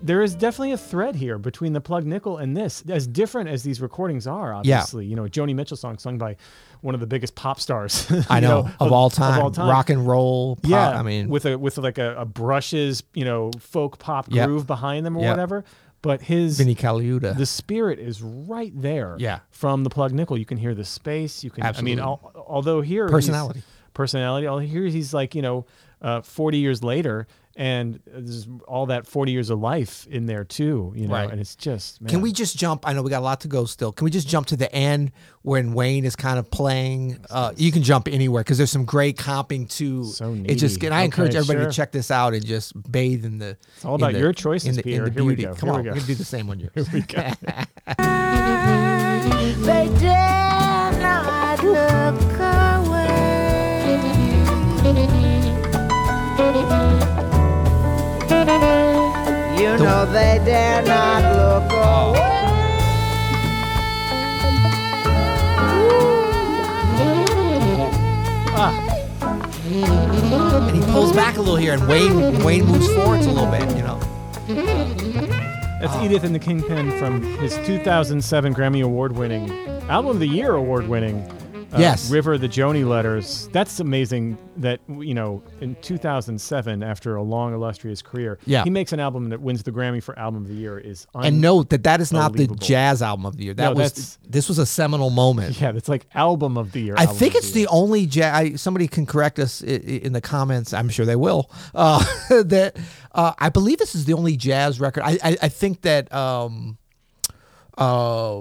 there 0.03 0.23
is 0.23 0.35
definitely 0.35 0.73
a 0.73 0.77
thread 0.79 1.15
here 1.17 1.39
between 1.39 1.73
the 1.73 1.81
plug 1.81 2.05
nickel 2.07 2.39
and 2.39 2.57
this, 2.57 2.83
as 2.89 3.07
different 3.07 3.49
as 3.49 3.63
these 3.63 3.81
recordings 3.81 4.27
are. 4.27 4.53
Obviously, 4.55 5.07
you 5.07 5.17
know, 5.17 5.25
a 5.25 5.29
Joni 5.29 5.55
Mitchell 5.55 5.77
song 5.77 5.99
sung 5.99 6.19
by 6.19 6.37
one 6.81 6.95
of 6.95 7.01
the 7.01 7.07
biggest 7.07 7.35
pop 7.35 7.59
stars. 7.61 8.07
I 8.29 8.37
you 8.37 8.41
know, 8.43 8.69
of, 8.81 8.93
all 8.93 9.11
time, 9.11 9.43
all 9.43 9.51
time. 9.51 9.69
rock 9.69 9.91
and 9.91 10.07
roll. 10.07 10.57
Pop, 10.57 10.71
yeah, 10.71 10.91
I 10.91 11.03
mean, 11.03 11.29
with 11.29 11.47
a 11.47 11.59
with 11.59 11.79
like 11.79 11.99
a, 11.99 12.17
a 12.17 12.25
brushes, 12.25 13.03
you 13.15 13.25
know, 13.25 13.51
folk 13.59 13.99
pop 13.99 14.27
Yep. 14.29 14.47
groove 14.49 14.67
behind 14.67 15.05
them 15.07 15.17
or 15.17 15.23
Yep. 15.23 15.31
whatever. 15.31 15.65
But 16.03 16.21
his 16.21 16.59
Vinnie 16.59 16.75
Colaiuta. 16.75 17.35
the 17.35 17.47
spirit 17.47 17.99
is 17.99 18.21
right 18.21 18.73
there. 18.75 19.17
Yeah. 19.19 19.39
From 19.51 19.85
the 19.85 19.91
plug 19.91 20.13
nickel, 20.13 20.37
you 20.37 20.45
can 20.45 20.59
hear 20.59 20.75
the 20.75 20.85
space. 20.85 21.43
You 21.43 21.51
can. 21.51 21.65
I 21.65 21.81
mean, 21.81 21.99
al- 21.99 22.31
although 22.47 22.83
here 22.83 23.09
Personality. 23.09 23.63
personality. 23.95 24.47
All 24.47 24.59
here 24.59 24.85
he's 24.85 25.15
like 25.15 25.35
you 25.35 25.41
know, 25.41 25.65
uh, 26.03 26.21
forty 26.21 26.59
years 26.59 26.85
later, 26.85 27.27
and 27.57 28.01
there's 28.07 28.49
all 28.67 28.87
that 28.87 29.07
forty 29.07 29.33
years 29.33 29.51
of 29.51 29.61
life 29.61 30.07
in 30.11 30.27
there 30.27 30.45
too. 30.45 30.93
You 30.97 31.07
know, 31.09 31.15
Right. 31.15 31.31
and 31.31 31.41
it's 31.41 31.55
just. 31.57 32.01
Man. 32.01 32.11
Can 32.11 32.21
we 32.21 32.33
just 32.33 32.57
jump? 32.57 32.87
I 32.87 32.93
know 32.93 33.03
we 33.03 33.11
got 33.11 33.21
a 33.21 33.25
lot 33.25 33.41
to 33.43 33.49
go 33.49 33.65
still. 33.65 33.93
Can 33.93 34.05
we 34.05 34.11
just 34.11 34.29
jump 34.29 34.47
to 34.49 34.57
the 34.57 34.73
end 34.75 35.13
when 35.43 35.73
Wayne 35.75 36.05
is 36.05 36.17
kind 36.17 36.39
of 36.39 36.51
playing? 36.51 37.19
Uh, 37.31 37.53
you 37.57 37.71
can 37.73 37.83
jump 37.83 38.09
anywhere 38.09 38.43
because 38.43 38.59
there's 38.59 38.71
some 38.73 38.85
great 38.85 39.17
comping 39.17 39.69
too. 39.71 40.05
So 40.05 40.35
it 40.45 40.57
just 40.57 40.77
needy. 40.77 40.87
and 40.87 40.95
I 40.95 41.03
encourage 41.03 41.35
everybody 41.35 41.61
sure. 41.65 41.71
to 41.71 41.77
check 41.77 41.93
this 41.93 42.11
out 42.11 42.35
and 42.35 42.45
just 42.45 42.73
bathe 42.91 43.25
in 43.25 43.39
the. 43.39 43.57
It's 43.77 43.85
all 43.85 43.95
about 43.95 44.15
your 44.15 44.33
choices, 44.33 44.81
Peter. 44.83 45.09
Here 45.09 45.25
we 45.25 45.37
go. 45.37 45.55
Come 45.55 45.69
Here 45.69 45.75
on, 45.75 45.83
we 45.83 45.89
we're 45.89 45.95
gonna 45.95 46.07
do 46.07 46.15
the 46.15 46.25
same 46.25 46.47
one. 46.47 46.59
Here 46.75 46.85
we 46.93 47.01
go. 47.03 47.31
they 60.15 60.41
dare 60.45 60.81
not 60.83 61.23
look 61.35 61.73
away. 61.73 62.21
Ah. 68.57 68.73
And 70.69 70.77
he 70.77 70.83
pulls 70.93 71.13
back 71.13 71.37
a 71.37 71.41
little 71.41 71.57
here, 71.57 71.73
and 71.73 71.89
Wayne 71.89 72.45
Wayne 72.45 72.65
moves 72.65 72.87
forwards 72.95 73.27
a 73.27 73.33
little 73.33 73.51
bit. 73.51 73.69
You 73.77 73.83
know. 73.83 73.99
That's 75.81 75.97
Edith 75.97 76.23
and 76.23 76.33
the 76.33 76.39
Kingpin 76.39 76.97
from 76.97 77.21
his 77.39 77.57
2007 77.67 78.55
Grammy 78.55 78.85
Award 78.85 79.17
winning, 79.17 79.51
Album 79.89 80.13
of 80.13 80.21
the 80.21 80.29
Year 80.29 80.55
award 80.55 80.87
winning. 80.87 81.29
Uh, 81.75 81.79
Yes. 81.81 82.11
River, 82.11 82.39
the 82.39 82.49
Joni 82.49 82.87
Letters. 82.89 83.49
That's 83.53 83.81
amazing 83.81 84.39
that, 84.59 84.81
you 84.89 85.15
know, 85.15 85.43
in 85.61 85.75
2007, 85.83 86.83
after 86.83 87.17
a 87.17 87.23
long, 87.23 87.53
illustrious 87.55 88.01
career, 88.03 88.39
Yeah. 88.47 88.65
he 88.65 88.71
makes 88.71 88.93
an 88.93 89.01
album 89.01 89.31
that 89.31 89.41
wins 89.41 89.63
the 89.65 89.73
Grammy 89.73 90.03
for 90.03 90.19
Album 90.19 90.43
of 90.43 90.49
the 90.49 90.55
Year. 90.55 90.79
Is 90.79 91.07
un- 91.15 91.25
And 91.27 91.41
note 91.41 91.71
that 91.71 91.83
that 91.85 92.01
is 92.01 92.13
not 92.13 92.35
the 92.35 92.47
jazz 92.47 93.03
album 93.03 93.27
of 93.27 93.37
the 93.37 93.45
year. 93.45 93.55
That 93.55 93.75
No, 93.75 93.83
was 93.83 94.19
this 94.29 94.49
was 94.49 94.59
a 94.59 94.67
seminal 94.67 95.11
moment. 95.11 95.61
Yeah, 95.61 95.73
that's 95.73 95.89
like 95.89 96.07
Album 96.15 96.57
of 96.57 96.73
the 96.73 96.81
Year. 96.81 96.95
I 96.97 97.07
think 97.07 97.35
it's 97.35 97.51
the, 97.53 97.63
the 97.65 97.69
only 97.69 98.07
jazz. 98.07 98.61
Somebody 98.61 98.87
can 98.89 99.07
correct 99.07 99.39
us 99.39 99.63
i- 99.63 99.67
i- 99.67 99.71
in 100.05 100.13
the 100.13 100.21
comments. 100.21 100.73
I'm 100.73 100.89
sure 100.89 101.05
they 101.07 101.17
will. 101.17 101.51
Uh, 101.75 101.99
that 102.45 102.77
uh, 103.13 103.33
I 103.39 103.49
believe 103.49 103.79
this 103.79 103.95
is 103.95 104.05
the 104.05 104.15
only 104.15 104.37
jazz 104.37 104.81
record. 104.81 105.03
I 105.05 105.19
I, 105.23 105.37
I 105.43 105.49
think 105.49 105.83
that 105.83 106.13
um, 106.15 106.79
uh, 107.79 108.41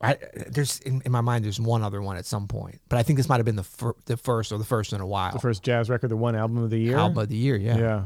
I 0.00 0.18
there's 0.48 0.80
in, 0.80 1.00
in 1.06 1.12
my 1.12 1.22
mind 1.22 1.44
there's 1.44 1.58
one 1.60 1.82
other 1.82 2.02
one 2.02 2.16
at 2.16 2.26
some 2.26 2.46
point, 2.48 2.80
but 2.88 2.98
I 2.98 3.02
think 3.02 3.16
this 3.16 3.28
might 3.28 3.36
have 3.36 3.46
been 3.46 3.56
the 3.56 3.62
fir- 3.64 3.94
the 4.04 4.16
first 4.16 4.52
or 4.52 4.58
the 4.58 4.64
first 4.64 4.92
in 4.92 5.00
a 5.00 5.06
while. 5.06 5.32
the 5.32 5.38
first 5.38 5.62
jazz 5.62 5.88
record 5.88 6.08
the 6.10 6.16
one 6.16 6.36
Album 6.36 6.58
of 6.58 6.70
the 6.70 6.78
Year. 6.78 6.98
album 6.98 7.18
of 7.18 7.28
the 7.28 7.36
year. 7.36 7.56
Yeah. 7.56 7.78
Yeah. 7.78 8.02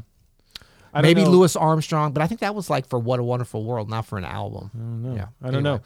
I 0.92 1.02
Maybe. 1.02 1.24
Louis 1.24 1.54
Armstrong, 1.56 2.12
but 2.12 2.22
I 2.22 2.26
think 2.26 2.40
that 2.40 2.54
was 2.54 2.68
like 2.68 2.86
for 2.88 2.98
What 2.98 3.20
a 3.20 3.22
Wonderful 3.22 3.64
World, 3.64 3.88
not 3.88 4.06
for 4.06 4.18
an 4.18 4.24
album. 4.24 4.70
I 4.74 4.78
don't 4.78 5.02
know. 5.02 5.14
Yeah. 5.14 5.26
I 5.42 5.50
don't 5.50 5.62
know. 5.62 5.80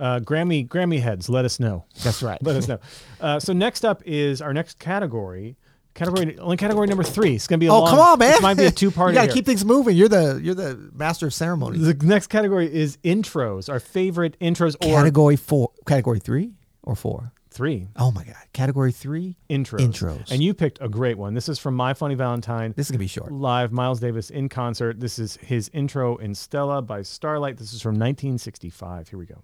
Uh, 0.00 0.20
Grammy 0.20 0.66
Grammy 0.66 1.00
heads, 1.00 1.28
let 1.28 1.44
us 1.44 1.58
know. 1.58 1.84
That's 2.04 2.22
right. 2.22 2.40
Let 2.42 2.54
us 2.56 2.68
know. 2.68 2.78
Uh, 3.20 3.40
so 3.40 3.52
next 3.52 3.84
up 3.84 4.00
is 4.06 4.40
our 4.40 4.52
next 4.54 4.78
category. 4.78 5.56
Category 5.98 6.38
only 6.38 6.56
category 6.56 6.86
number 6.86 7.02
three. 7.02 7.34
It's 7.34 7.48
gonna 7.48 7.58
be 7.58 7.66
a 7.66 7.72
Oh 7.72 7.80
long, 7.80 7.90
come 7.90 7.98
on, 7.98 8.18
man! 8.20 8.30
This 8.30 8.40
might 8.42 8.56
be 8.56 8.66
a 8.66 8.70
two 8.82 8.92
part. 8.92 9.10
you 9.10 9.14
gotta 9.16 9.32
keep 9.32 9.44
things 9.44 9.64
moving. 9.64 9.96
You're 9.96 10.08
the 10.08 10.40
you're 10.40 10.54
the 10.54 10.90
master 10.94 11.26
of 11.26 11.34
ceremonies. 11.34 11.82
The 11.82 12.06
next 12.06 12.28
category 12.28 12.72
is 12.72 12.98
intros. 12.98 13.68
Our 13.68 13.80
favorite 13.80 14.38
intros 14.40 14.76
or 14.76 14.94
Category 14.94 15.34
four, 15.34 15.72
category 15.86 16.20
three 16.20 16.52
or 16.84 16.94
four. 16.94 17.32
three 17.50 17.88
Oh 17.96 18.12
my 18.12 18.22
god, 18.22 18.36
category 18.52 18.92
three. 18.92 19.36
intros. 19.50 19.80
Intros. 19.80 20.30
And 20.30 20.40
you 20.40 20.54
picked 20.54 20.78
a 20.80 20.88
great 20.88 21.18
one. 21.18 21.34
This 21.34 21.48
is 21.48 21.58
from 21.58 21.74
My 21.74 21.94
Funny 21.94 22.14
Valentine. 22.14 22.74
This 22.76 22.86
is 22.86 22.90
gonna 22.92 23.00
be 23.00 23.08
short. 23.08 23.32
Live, 23.32 23.72
Miles 23.72 23.98
Davis 23.98 24.30
in 24.30 24.48
concert. 24.48 25.00
This 25.00 25.18
is 25.18 25.36
his 25.42 25.68
intro 25.74 26.16
in 26.18 26.32
Stella 26.36 26.80
by 26.80 27.02
Starlight. 27.02 27.56
This 27.56 27.72
is 27.72 27.82
from 27.82 27.94
1965. 27.94 29.08
Here 29.08 29.18
we 29.18 29.26
go. 29.26 29.42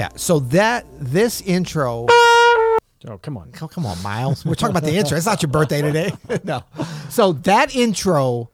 Yeah. 0.00 0.08
So 0.16 0.38
that 0.38 0.86
this 0.98 1.42
intro. 1.42 2.06
Oh, 2.08 3.18
come 3.20 3.36
on. 3.36 3.52
Come, 3.52 3.68
come 3.68 3.84
on, 3.84 4.02
Miles. 4.02 4.46
We're 4.46 4.54
talking 4.54 4.74
about 4.74 4.88
the 4.88 4.96
intro. 4.96 5.18
It's 5.18 5.26
not 5.26 5.42
your 5.42 5.50
birthday 5.50 5.82
today. 5.82 6.10
no. 6.44 6.64
So 7.10 7.32
that 7.34 7.76
intro. 7.76 8.50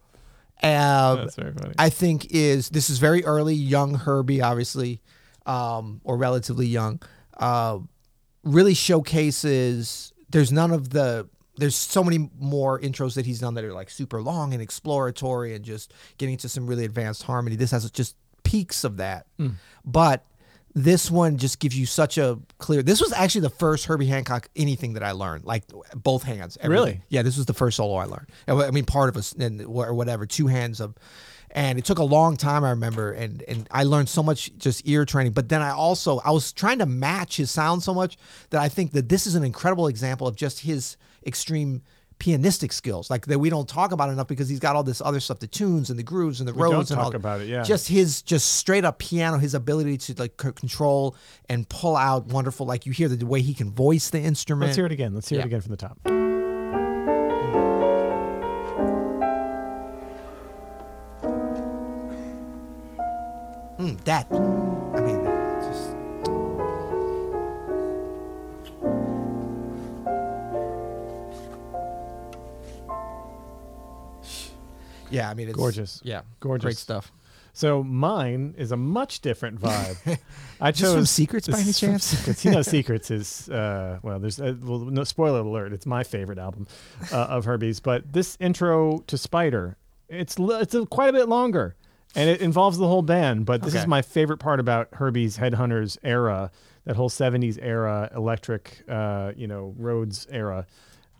Uh, 0.60 1.28
funny. 1.28 1.52
I 1.78 1.88
think 1.88 2.26
is 2.32 2.70
this 2.70 2.90
is 2.90 2.98
very 2.98 3.24
early, 3.24 3.54
young 3.54 3.94
Herbie, 3.94 4.40
obviously, 4.42 5.00
um, 5.46 6.00
or 6.02 6.16
relatively 6.16 6.66
young. 6.66 7.00
Uh, 7.36 7.78
really 8.42 8.74
showcases. 8.74 10.12
There's 10.30 10.50
none 10.50 10.72
of 10.72 10.90
the. 10.90 11.28
There's 11.58 11.76
so 11.76 12.02
many 12.02 12.28
more 12.40 12.80
intros 12.80 13.14
that 13.14 13.24
he's 13.24 13.38
done 13.38 13.54
that 13.54 13.62
are 13.62 13.72
like 13.72 13.88
super 13.90 14.20
long 14.20 14.52
and 14.52 14.60
exploratory 14.60 15.54
and 15.54 15.64
just 15.64 15.94
getting 16.18 16.38
to 16.38 16.48
some 16.48 16.66
really 16.66 16.84
advanced 16.84 17.22
harmony. 17.22 17.54
This 17.54 17.70
has 17.70 17.88
just 17.92 18.16
peaks 18.42 18.82
of 18.82 18.96
that, 18.96 19.26
Hmm. 19.36 19.50
but 19.84 20.24
this 20.76 21.10
one 21.10 21.38
just 21.38 21.58
gives 21.58 21.76
you 21.76 21.86
such 21.86 22.18
a 22.18 22.38
clear. 22.58 22.82
This 22.82 23.00
was 23.00 23.10
actually 23.14 23.40
the 23.40 23.50
first 23.50 23.86
Herbie 23.86 24.08
Hancock 24.08 24.50
anything 24.54 24.92
that 24.92 25.02
I 25.02 25.12
learned, 25.12 25.46
like 25.46 25.64
both 25.94 26.22
hands. 26.22 26.58
everything. 26.60 26.70
Really? 26.70 27.00
Yeah, 27.08 27.22
this 27.22 27.38
was 27.38 27.46
the 27.46 27.54
first 27.54 27.78
solo 27.78 27.94
I 27.94 28.04
learned. 28.04 28.26
I 28.46 28.70
mean, 28.70 28.84
part 28.84 29.08
of 29.08 29.16
us 29.16 29.32
and 29.32 29.62
or 29.62 29.94
whatever, 29.94 30.26
two 30.26 30.48
hands 30.48 30.80
of, 30.80 30.94
and 31.50 31.78
it 31.78 31.86
took 31.86 31.98
a 31.98 32.04
long 32.04 32.36
time. 32.36 32.62
I 32.62 32.70
remember, 32.70 33.10
and 33.12 33.42
and 33.48 33.66
I 33.70 33.84
learned 33.84 34.10
so 34.10 34.22
much 34.22 34.54
just 34.58 34.86
ear 34.86 35.06
training. 35.06 35.32
But 35.32 35.48
then 35.48 35.62
I 35.62 35.70
also 35.70 36.18
I 36.18 36.30
was 36.30 36.52
trying 36.52 36.80
to 36.80 36.86
match 36.86 37.38
his 37.38 37.50
sound 37.50 37.82
so 37.82 37.94
much 37.94 38.18
that 38.50 38.60
I 38.60 38.68
think 38.68 38.92
that 38.92 39.08
this 39.08 39.26
is 39.26 39.34
an 39.34 39.44
incredible 39.44 39.86
example 39.86 40.26
of 40.26 40.36
just 40.36 40.60
his 40.60 40.98
extreme 41.24 41.80
pianistic 42.18 42.72
skills, 42.72 43.10
like 43.10 43.26
that 43.26 43.38
we 43.38 43.50
don't 43.50 43.68
talk 43.68 43.92
about 43.92 44.10
enough 44.10 44.26
because 44.26 44.48
he's 44.48 44.58
got 44.58 44.74
all 44.76 44.82
this 44.82 45.00
other 45.00 45.20
stuff, 45.20 45.38
the 45.38 45.46
tunes 45.46 45.90
and 45.90 45.98
the 45.98 46.02
grooves 46.02 46.40
and 46.40 46.48
the 46.48 46.54
We 46.54 46.62
Rhodes 46.62 46.90
and 46.90 46.98
talk 46.98 47.06
all 47.08 47.16
about 47.16 47.40
it, 47.40 47.48
yeah. 47.48 47.62
Just 47.62 47.88
his 47.88 48.22
just 48.22 48.54
straight 48.54 48.84
up 48.84 48.98
piano, 48.98 49.38
his 49.38 49.54
ability 49.54 49.98
to 49.98 50.14
like 50.18 50.40
c- 50.40 50.52
control 50.52 51.16
and 51.48 51.68
pull 51.68 51.96
out 51.96 52.26
wonderful. 52.26 52.66
Like 52.66 52.86
you 52.86 52.92
hear 52.92 53.08
the 53.08 53.24
way 53.26 53.42
he 53.42 53.54
can 53.54 53.70
voice 53.70 54.10
the 54.10 54.20
instrument. 54.20 54.68
Let's 54.68 54.76
hear 54.76 54.86
it 54.86 54.92
again. 54.92 55.14
Let's 55.14 55.28
hear 55.28 55.40
it 55.40 55.46
again 55.46 55.60
from 55.60 55.70
the 55.70 55.76
top. 55.76 55.98
Mm, 63.78 64.02
that. 64.04 64.26
Yeah, 75.16 75.30
I 75.30 75.34
mean, 75.34 75.48
it's 75.48 75.56
Gorgeous. 75.56 76.00
Yeah, 76.04 76.22
Gorgeous. 76.40 76.64
great 76.64 76.76
stuff. 76.76 77.10
So 77.56 77.82
mine 77.82 78.54
is 78.58 78.70
a 78.70 78.76
much 78.76 79.20
different 79.20 79.58
vibe. 79.58 80.18
I 80.60 80.72
this 80.72 80.80
chose 80.80 80.94
from 80.94 81.06
Secrets 81.06 81.48
by 81.48 81.56
this 81.56 81.82
any 81.82 81.92
chance? 81.92 82.04
Secrets. 82.04 82.44
You 82.44 82.50
know, 82.50 82.60
Secrets 82.76 83.10
is 83.10 83.48
uh, 83.48 83.98
well. 84.02 84.18
There's 84.18 84.38
uh, 84.38 84.54
well, 84.62 84.80
no 84.80 85.04
spoiler 85.04 85.40
alert. 85.40 85.72
It's 85.72 85.86
my 85.86 86.04
favorite 86.04 86.38
album 86.38 86.66
uh, 87.10 87.16
of 87.16 87.46
Herbie's. 87.46 87.80
But 87.80 88.12
this 88.12 88.36
intro 88.40 88.98
to 89.06 89.16
Spider, 89.16 89.78
it's 90.10 90.36
it's 90.38 90.74
a, 90.74 90.84
quite 90.84 91.08
a 91.08 91.12
bit 91.14 91.30
longer, 91.30 91.76
and 92.14 92.28
it 92.28 92.42
involves 92.42 92.76
the 92.76 92.86
whole 92.86 93.00
band. 93.00 93.46
But 93.46 93.62
this 93.62 93.74
is 93.74 93.86
my 93.86 94.02
favorite 94.02 94.38
part 94.38 94.60
about 94.60 94.88
Herbie's 94.92 95.38
Headhunters 95.38 95.96
era, 96.02 96.50
that 96.84 96.96
whole 96.96 97.08
'70s 97.08 97.58
era, 97.62 98.10
electric, 98.14 98.84
uh, 98.86 99.32
you 99.34 99.46
know, 99.46 99.74
Rhodes 99.78 100.26
era, 100.30 100.66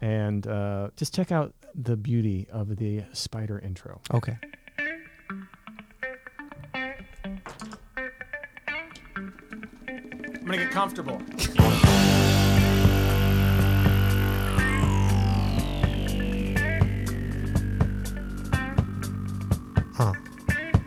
and 0.01 0.47
uh, 0.47 0.91
just 0.97 1.15
check 1.15 1.33
out 1.33 1.55
the 1.75 1.97
beauty 1.97 2.47
of 2.51 2.77
the 2.77 3.05
Spider 3.13 3.59
intro. 3.59 4.01
Okay. 4.13 4.37
I'm 10.47 10.53
gonna 10.53 10.59
get 10.59 10.71
comfortable. 10.71 11.21
Huh. 19.95 20.13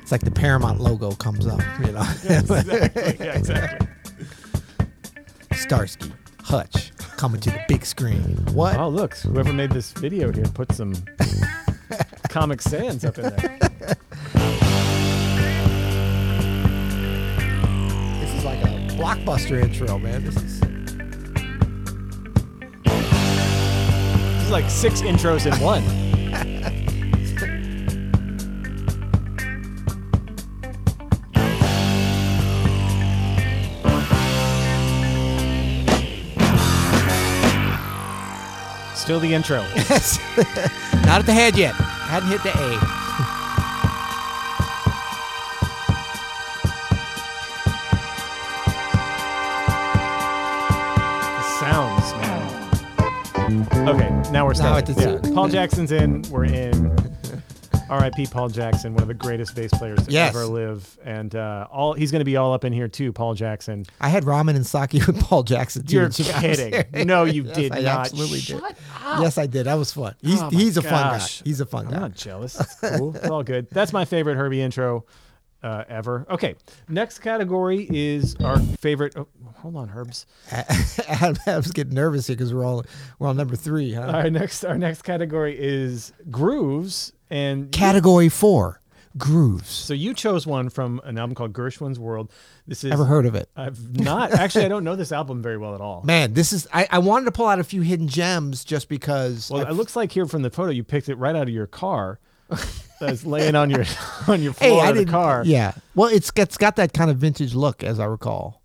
It's 0.02 0.12
like 0.12 0.22
the 0.22 0.32
Paramount 0.32 0.80
logo 0.80 1.12
comes 1.12 1.48
up, 1.48 1.62
you 1.84 1.92
know. 1.92 2.02
exactly. 2.30 2.80
Yeah, 3.26 3.38
exactly. 3.38 3.88
Starsky, 5.54 6.12
Hutch, 6.42 6.89
coming 7.20 7.42
to 7.42 7.50
the 7.50 7.62
big 7.68 7.86
screen. 7.86 8.22
What? 8.54 8.78
Oh, 8.78 8.88
look, 8.88 9.14
whoever 9.16 9.52
made 9.52 9.72
this 9.72 9.92
video 9.92 10.32
here 10.32 10.46
put 10.46 10.72
some 10.72 10.94
Comic 12.30 12.62
Sans 12.62 13.04
up 13.04 13.18
in 13.18 13.24
there. 13.24 13.60
This 18.22 18.34
is 18.34 18.46
like 18.46 18.62
a 18.64 18.70
blockbuster 18.96 19.62
intro, 19.62 20.00
man. 20.00 20.24
This 20.24 20.38
is. 20.38 20.62
This 24.36 24.44
is 24.46 24.52
like 24.52 24.70
six 24.70 25.02
intros 25.02 25.46
in 25.46 25.62
one. 25.62 26.09
Still 39.10 39.20
the 39.20 39.34
intro. 39.34 39.66
Yes. 39.76 40.20
Not 41.08 41.18
at 41.18 41.26
the 41.26 41.34
head 41.34 41.58
yet. 41.58 41.74
Hadn't 41.74 42.30
hit 42.30 42.44
the 42.44 42.52
A. 42.52 42.78
Sounds, 51.60 52.14
man. 52.22 53.90
Okay, 53.90 54.32
now 54.32 54.46
we're 54.46 54.54
Now 54.54 54.54
starting. 54.54 54.96
Yeah, 55.00 55.18
Paul 55.34 55.48
Jackson's 55.48 55.92
in. 55.92 56.22
We're 56.30 56.46
in. 56.46 56.96
R.I.P. 57.90 58.28
Paul 58.28 58.50
Jackson, 58.50 58.94
one 58.94 59.02
of 59.02 59.08
the 59.08 59.14
greatest 59.14 59.56
bass 59.56 59.72
players 59.72 60.06
to 60.06 60.12
Yes. 60.12 60.36
ever 60.36 60.46
live, 60.46 60.98
and 61.04 61.34
uh, 61.36 61.68
all 61.72 61.94
he's 61.94 62.12
going 62.12 62.20
to 62.22 62.26
be 62.26 62.38
all 62.38 62.54
up 62.54 62.64
in 62.64 62.72
here 62.72 62.88
too. 62.88 63.12
Paul 63.12 63.34
Jackson. 63.34 63.86
I 64.00 64.10
had 64.10 64.24
ramen 64.26 64.56
and 64.56 64.66
sake 64.66 64.94
with 64.94 65.20
Paul 65.20 65.44
Jackson. 65.44 65.86
Too, 65.86 65.96
You're 65.96 66.10
kidding. 66.12 67.08
No, 67.08 67.24
you 67.26 67.44
Yes, 67.44 67.56
did 67.56 67.72
I 67.74 67.82
not. 67.82 68.00
absolutely 68.02 68.40
Shut 68.40 68.64
did. 68.68 68.76
Yes, 69.22 69.38
I 69.38 69.48
did. 69.48 69.66
That 69.66 69.74
was 69.76 69.92
fun. 69.92 70.16
He's 70.22 70.42
Oh 70.42 70.50
he's 70.50 70.78
a 70.78 70.82
fun 70.82 71.20
guy. 71.20 71.26
He's 71.44 71.60
a 71.62 71.66
fun 71.66 71.88
I'm 71.88 71.92
guy. 71.94 72.00
not 72.00 72.16
jealous. 72.16 72.60
It's 72.60 72.98
cool. 72.98 73.16
it's 73.16 73.28
all 73.28 73.44
good. 73.44 73.68
That's 73.72 73.92
my 73.94 74.06
favorite 74.06 74.36
Herbie 74.36 74.62
intro 74.62 75.06
uh, 75.64 75.84
ever. 75.90 76.26
Okay, 76.30 76.56
next 76.88 77.20
category 77.20 77.88
is 77.90 78.36
our 78.38 78.60
favorite. 78.80 79.16
Oh, 79.18 79.28
hold 79.56 79.76
on, 79.76 79.90
Herbs. 79.90 80.26
I 80.52 81.34
was 81.48 81.72
getting 81.74 81.94
nervous 81.96 82.28
here 82.28 82.36
because 82.36 82.54
we're 82.54 82.64
all 82.66 82.86
we're 83.18 83.28
on 83.28 83.36
number 83.38 83.56
three. 83.56 83.94
Huh? 83.94 84.04
Our 84.04 84.30
next 84.30 84.64
our 84.64 84.78
next 84.78 85.02
category 85.02 85.58
is 85.60 86.14
grooves, 86.32 87.12
and 87.30 87.62
you- 87.64 87.70
Category 87.70 88.30
four, 88.30 88.80
grooves. 89.18 89.70
so 89.70 89.94
you 89.94 90.14
chose 90.14 90.46
one 90.48 90.70
from 90.70 91.02
an 91.04 91.18
album 91.18 91.36
called 91.36 91.54
Gershwin's 91.54 92.00
World. 92.00 92.32
This 92.68 92.84
is 92.84 92.92
Ever 92.92 93.06
heard 93.06 93.26
of 93.26 93.36
it? 93.36 93.50
I've 93.56 94.00
not 94.00 94.32
actually. 94.40 94.66
I 94.66 94.68
don't 94.68 94.84
know 94.84 94.96
this 94.96 95.12
album 95.12 95.42
very 95.42 95.58
well 95.58 95.74
at 95.76 95.82
all. 95.82 96.02
Man, 96.04 96.34
this 96.34 96.54
is. 96.54 96.68
I, 96.74 96.88
I 96.92 97.00
wanted 97.00 97.26
to 97.26 97.32
pull 97.32 97.48
out 97.48 97.60
a 97.60 97.64
few 97.64 97.82
hidden 97.82 98.08
gems 98.08 98.64
just 98.64 98.90
because. 98.90 99.50
Well, 99.50 99.66
I- 99.66 99.70
it 99.70 99.74
looks 99.74 99.96
like 99.96 100.12
here 100.12 100.26
from 100.26 100.42
the 100.44 100.50
photo 100.50 100.72
you 100.72 100.84
picked 100.84 101.10
it 101.10 101.16
right 101.16 101.36
out 101.36 101.44
of 101.44 101.50
your 101.50 101.68
car. 101.68 102.20
That's 103.00 103.26
laying 103.26 103.56
on 103.56 103.70
your 103.70 103.86
on 104.28 104.42
your 104.42 104.54
floor 104.54 104.82
I 104.84 104.90
of 104.90 104.98
the 104.98 105.06
car. 105.06 105.44
Yeah. 105.46 105.74
Well, 105.96 106.10
it's 106.10 106.32
it's 106.36 106.58
got 106.58 106.76
that 106.78 106.94
kind 106.94 107.10
of 107.12 107.18
vintage 107.18 107.54
look, 107.56 107.84
as 107.84 108.00
I 108.00 108.06
recall, 108.06 108.62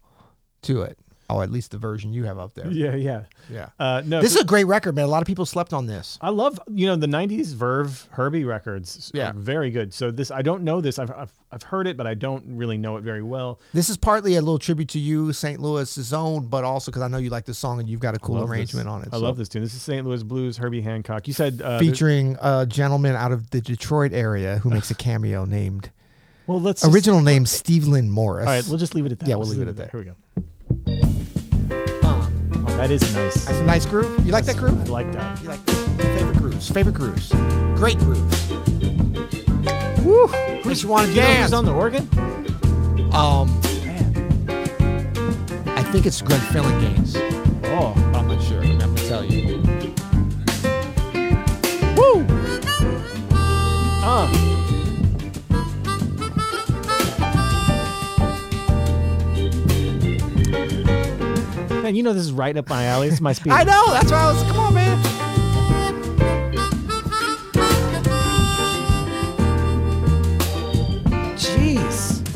to 0.63 0.83
it. 0.83 0.99
Oh, 1.31 1.41
at 1.41 1.51
least 1.51 1.71
the 1.71 1.79
version 1.79 2.13
you 2.13 2.25
have 2.25 2.39
up 2.39 2.55
there. 2.55 2.67
yeah, 2.71 2.95
yeah. 2.95 3.23
Yeah. 3.51 3.69
Uh, 3.79 4.03
no, 4.05 4.21
This 4.21 4.35
is 4.35 4.41
a 4.43 4.45
great 4.45 4.65
record, 4.65 4.95
man. 4.95 5.05
A 5.07 5.09
lot 5.09 5.23
of 5.23 5.27
people 5.27 5.47
slept 5.47 5.73
on 5.73 5.87
this. 5.87 6.19
I 6.21 6.31
love 6.31 6.61
you 6.69 6.87
know 6.87 6.97
the 6.97 7.07
'90s 7.07 7.55
Verve 7.55 8.07
Herbie 8.13 8.45
records. 8.45 9.11
Yeah. 9.15 9.31
are 9.31 9.33
very 9.33 9.71
good. 9.71 9.95
So 9.95 10.11
this 10.11 10.31
I 10.31 10.43
don't 10.43 10.63
know 10.65 10.81
this. 10.81 10.99
I've, 10.99 11.11
I've 11.11 11.33
I've 11.53 11.63
heard 11.63 11.87
it, 11.87 11.97
but 11.97 12.07
I 12.07 12.15
don't 12.15 12.45
really 12.57 12.77
know 12.77 12.97
it 12.97 13.03
very 13.03 13.23
well. 13.23 13.61
This 13.73 13.89
is 13.89 13.97
partly 13.97 14.35
a 14.37 14.41
little 14.41 14.59
tribute 14.59 14.89
to 14.91 14.99
you, 14.99 15.33
St. 15.33 15.61
Louis's 15.61 16.13
own, 16.13 16.47
but 16.47 16.65
also 16.65 16.91
because 16.91 17.03
I 17.03 17.09
know 17.09 17.19
you 17.19 17.31
like 17.31 17.45
the 17.45 17.55
song 17.55 17.81
and 17.81 17.89
you've 17.89 18.01
got 18.01 18.15
a 18.15 18.19
cool 18.19 18.37
Love 18.37 18.49
this. 18.49 18.57
arrangement 18.59 18.89
on 18.89 19.03
it. 19.03 19.09
I 19.13 19.17
so. 19.17 19.23
love 19.23 19.37
this 19.37 19.49
tune. 19.49 19.63
This 19.63 19.75
is 19.75 19.81
St. 19.83 20.05
Louis 20.07 20.23
Blues, 20.23 20.57
Herbie 20.57 20.81
Hancock. 20.83 21.27
You 21.29 21.33
said 21.35 21.63
uh, 21.63 21.79
Featuring 21.79 22.37
a 22.43 22.67
gentleman 22.67 23.15
out 23.15 23.33
of 23.33 23.51
the 23.51 23.61
Detroit 23.61 24.13
area 24.13 24.59
who 24.59 24.71
makes 24.71 24.91
a 24.91 24.95
cameo 24.97 25.45
named 25.45 25.91
well, 26.47 26.61
let's 26.61 26.83
just- 26.83 26.93
original 26.95 27.21
name 27.23 27.45
Stevland 27.45 28.09
Morris. 28.09 28.47
All 28.47 28.53
right, 28.53 28.65
we'll 28.69 28.79
just 28.79 28.95
leave 28.95 29.07
it 29.07 29.13
at 29.13 29.21
that. 29.21 29.29
Yeah, 29.29 29.37
we'll 29.37 29.47
Just 29.47 29.57
leave 29.59 29.67
it 29.69 29.71
at 29.71 29.77
that. 29.77 29.91
Here 29.91 30.01
we 30.01 30.07
go. 30.07 31.04
Oh, 32.67 32.77
that 32.77 32.91
is 32.91 33.03
nice. 33.15 33.45
That's 33.45 33.59
a 33.59 33.65
nice 33.65 33.87
groove. 33.87 34.25
You 34.25 34.33
like 34.33 34.45
that 34.47 34.57
groove? 34.57 34.81
I 34.81 34.85
like 34.85 35.13
that. 35.13 35.43
You 35.43 35.49
like 35.49 35.61
favorite 35.61 36.39
grooves? 36.39 36.71
Favorite 36.71 36.95
grooves? 36.95 37.29
Great 37.77 37.99
grooves. 37.99 38.51
Woo! 40.05 40.27
Makes 40.65 40.83
you 40.83 40.89
want 40.89 41.09
to 41.09 41.15
dance. 41.15 41.51
who's 41.51 41.53
on 41.53 41.65
the 41.65 41.73
organ? 41.73 42.09
Um, 43.13 43.61
Man. 43.85 45.65
I 45.67 45.83
think 45.83 46.07
it's 46.07 46.21
Greg 46.21 46.41
Gaines. 46.53 47.17
Oh, 47.67 47.93
I'm 48.15 48.29
not 48.29 48.43
sure. 48.43 48.63
I'm 48.63 48.79
gonna 48.79 48.97
tell 49.09 49.25
you. 49.25 49.63
woo! 51.97 52.27
Uh. 54.03 54.54
Man, 61.85 61.95
you 61.95 62.03
know 62.03 62.15
this 62.15 62.23
is 62.23 62.33
right 62.33 62.57
up 62.57 62.71
my 62.71 62.87
alley. 62.87 63.09
It's 63.09 63.21
my 63.21 63.33
speed. 63.35 63.53
I 63.53 63.63
know. 63.63 63.85
That's 63.93 64.11
why 64.11 64.17
I 64.17 64.33
was. 64.33 64.43
Come 64.45 64.59
on, 64.59 64.73
man. 64.73 64.99
Jeez. 71.37 72.27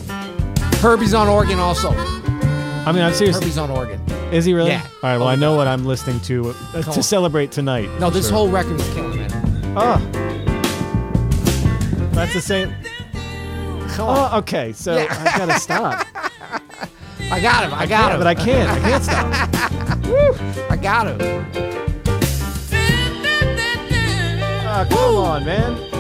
Herbie's 0.83 1.15
on 1.15 1.29
organ 1.29 1.59
also. 1.59 1.93
I 1.93 2.93
mean, 2.93 3.03
I'm 3.03 3.15
serious. 3.15 3.37
Herbie's 3.37 3.57
on 3.57 3.71
organ. 3.71 3.99
Is 4.35 4.45
he 4.45 4.53
really? 4.53 4.69
Yeah. 4.69 4.87
All 5.03 5.09
right. 5.09 5.17
Well, 5.17 5.29
I 5.29 5.35
know 5.35 5.57
what 5.57 5.67
I'm 5.67 5.87
listening 5.87 6.21
to 6.21 6.51
uh, 6.75 6.83
to 6.83 7.03
celebrate 7.03 7.51
tonight. 7.51 7.89
No, 7.99 8.11
this 8.11 8.27
Sure. 8.27 8.37
whole 8.37 8.49
record 8.51 8.79
is 8.79 8.89
killing, 8.93 9.17
man. 9.17 9.75
Oh. 9.79 9.97
That's 12.13 12.35
the 12.35 12.43
same. 12.43 12.75
Come 13.93 14.11
on. 14.11 14.31
Oh, 14.35 14.39
okay. 14.41 14.75
So. 14.75 14.99
I 14.99 15.39
gotta 15.39 15.59
stop. 15.59 16.07
I 17.31 17.41
got 17.41 17.65
him. 17.65 17.75
I 17.75 17.87
got 17.87 18.09
Yeah, 18.09 18.15
him. 18.15 18.19
but 18.21 18.27
I 18.27 18.35
can't. 18.35 18.71
I 18.71 18.79
can't 18.81 19.05
stop. 19.05 19.27
I 20.71 20.77
got 20.77 21.07
him. 21.09 21.19
Oh, 24.71 24.87
come 24.91 25.15
on, 25.17 25.45
man. 25.45 25.85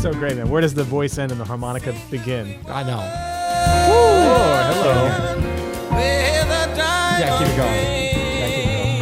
So 0.00 0.12
great, 0.12 0.36
man. 0.36 0.48
Where 0.50 0.60
does 0.60 0.74
the 0.74 0.82
voice 0.82 1.16
end 1.16 1.30
and 1.30 1.40
the 1.40 1.44
harmonica 1.44 1.94
begin? 2.10 2.58
I 2.66 2.82
know. 2.82 3.31
Oh, 3.94 4.72
hello. 4.72 4.96
Yeah, 5.98 7.38
keep 7.38 7.48
it 7.48 7.56
going. 7.56 7.84
Yeah, 8.38 8.48
keep 8.48 8.66
it 8.66 8.66
going. 8.66 8.92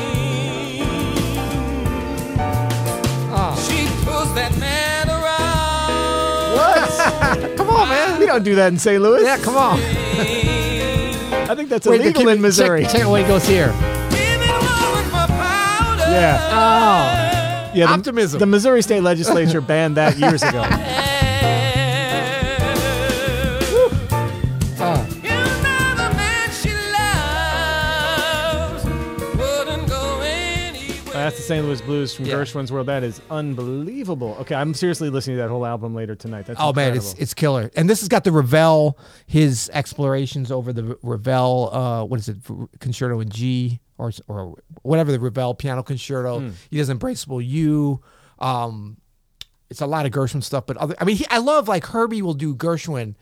Oh. 3.32 3.54
She 3.68 3.86
pulls 4.04 4.34
that 4.34 4.52
man 4.58 5.08
around. 5.08 6.56
What? 6.56 7.56
come 7.56 7.70
on, 7.70 7.88
man. 7.88 8.18
We 8.18 8.26
don't 8.26 8.42
do 8.42 8.54
that 8.56 8.72
in 8.72 8.78
St. 8.78 9.00
Louis. 9.02 9.22
Yeah, 9.22 9.38
come 9.38 9.56
on. 9.56 9.78
I 9.80 11.54
think 11.54 11.68
that's 11.68 11.86
Wait, 11.86 12.00
illegal 12.00 12.22
keep- 12.22 12.30
in 12.30 12.40
Missouri. 12.40 12.82
Check, 12.82 12.92
check 12.92 13.02
out 13.02 13.10
what 13.10 13.20
he 13.22 13.26
goes 13.26 13.46
here. 13.46 13.68
Giving 14.10 14.48
woman 14.48 15.04
for 15.06 15.26
powder. 15.26 16.10
Yeah. 16.10 16.38
Oh. 16.52 17.28
Yeah, 17.72 17.86
the, 17.86 17.92
Optimism. 17.92 18.40
The 18.40 18.46
Missouri 18.46 18.82
State 18.82 19.02
Legislature 19.02 19.60
banned 19.60 19.96
that 19.96 20.18
years 20.18 20.42
ago. 20.42 20.62
St. 31.50 31.66
Louis 31.66 31.80
Blues 31.80 32.14
from 32.14 32.26
Yeah. 32.26 32.34
Gershwin's 32.34 32.70
World. 32.70 32.86
That 32.86 33.02
is 33.02 33.20
unbelievable. 33.28 34.36
Okay, 34.42 34.54
I'm 34.54 34.72
seriously 34.72 35.10
listening 35.10 35.36
to 35.38 35.42
that 35.42 35.48
whole 35.48 35.66
album 35.66 35.96
later 35.96 36.14
tonight. 36.14 36.46
That's 36.46 36.60
Oh 36.62 36.72
man, 36.72 36.94
it's 36.94 37.14
it's 37.14 37.34
killer. 37.34 37.72
And 37.74 37.90
this 37.90 37.98
has 37.98 38.08
got 38.08 38.22
the 38.22 38.30
Ravel, 38.30 38.96
his 39.26 39.68
explorations 39.74 40.52
over 40.52 40.72
the 40.72 40.96
Ravel. 41.02 41.70
Uh, 41.72 42.04
what 42.04 42.20
is 42.20 42.28
it, 42.28 42.36
concerto 42.78 43.18
in 43.18 43.30
G 43.30 43.80
or 43.98 44.12
or 44.28 44.54
whatever 44.82 45.10
the 45.10 45.18
Ravel 45.18 45.54
piano 45.56 45.82
concerto. 45.82 46.52
He 46.70 46.76
does 46.76 46.88
Embraceable 46.88 47.44
You. 47.44 48.00
Um, 48.38 48.98
it's 49.70 49.80
a 49.80 49.86
lot 49.86 50.06
of 50.06 50.12
Gershwin 50.12 50.44
stuff, 50.44 50.66
but 50.66 50.76
other. 50.76 50.94
I 51.00 51.04
mean, 51.04 51.16
he, 51.16 51.26
I 51.30 51.38
love 51.38 51.66
like 51.66 51.84
Herbie 51.86 52.22
will 52.22 52.34
do 52.34 52.54
Gershwin 52.54 53.16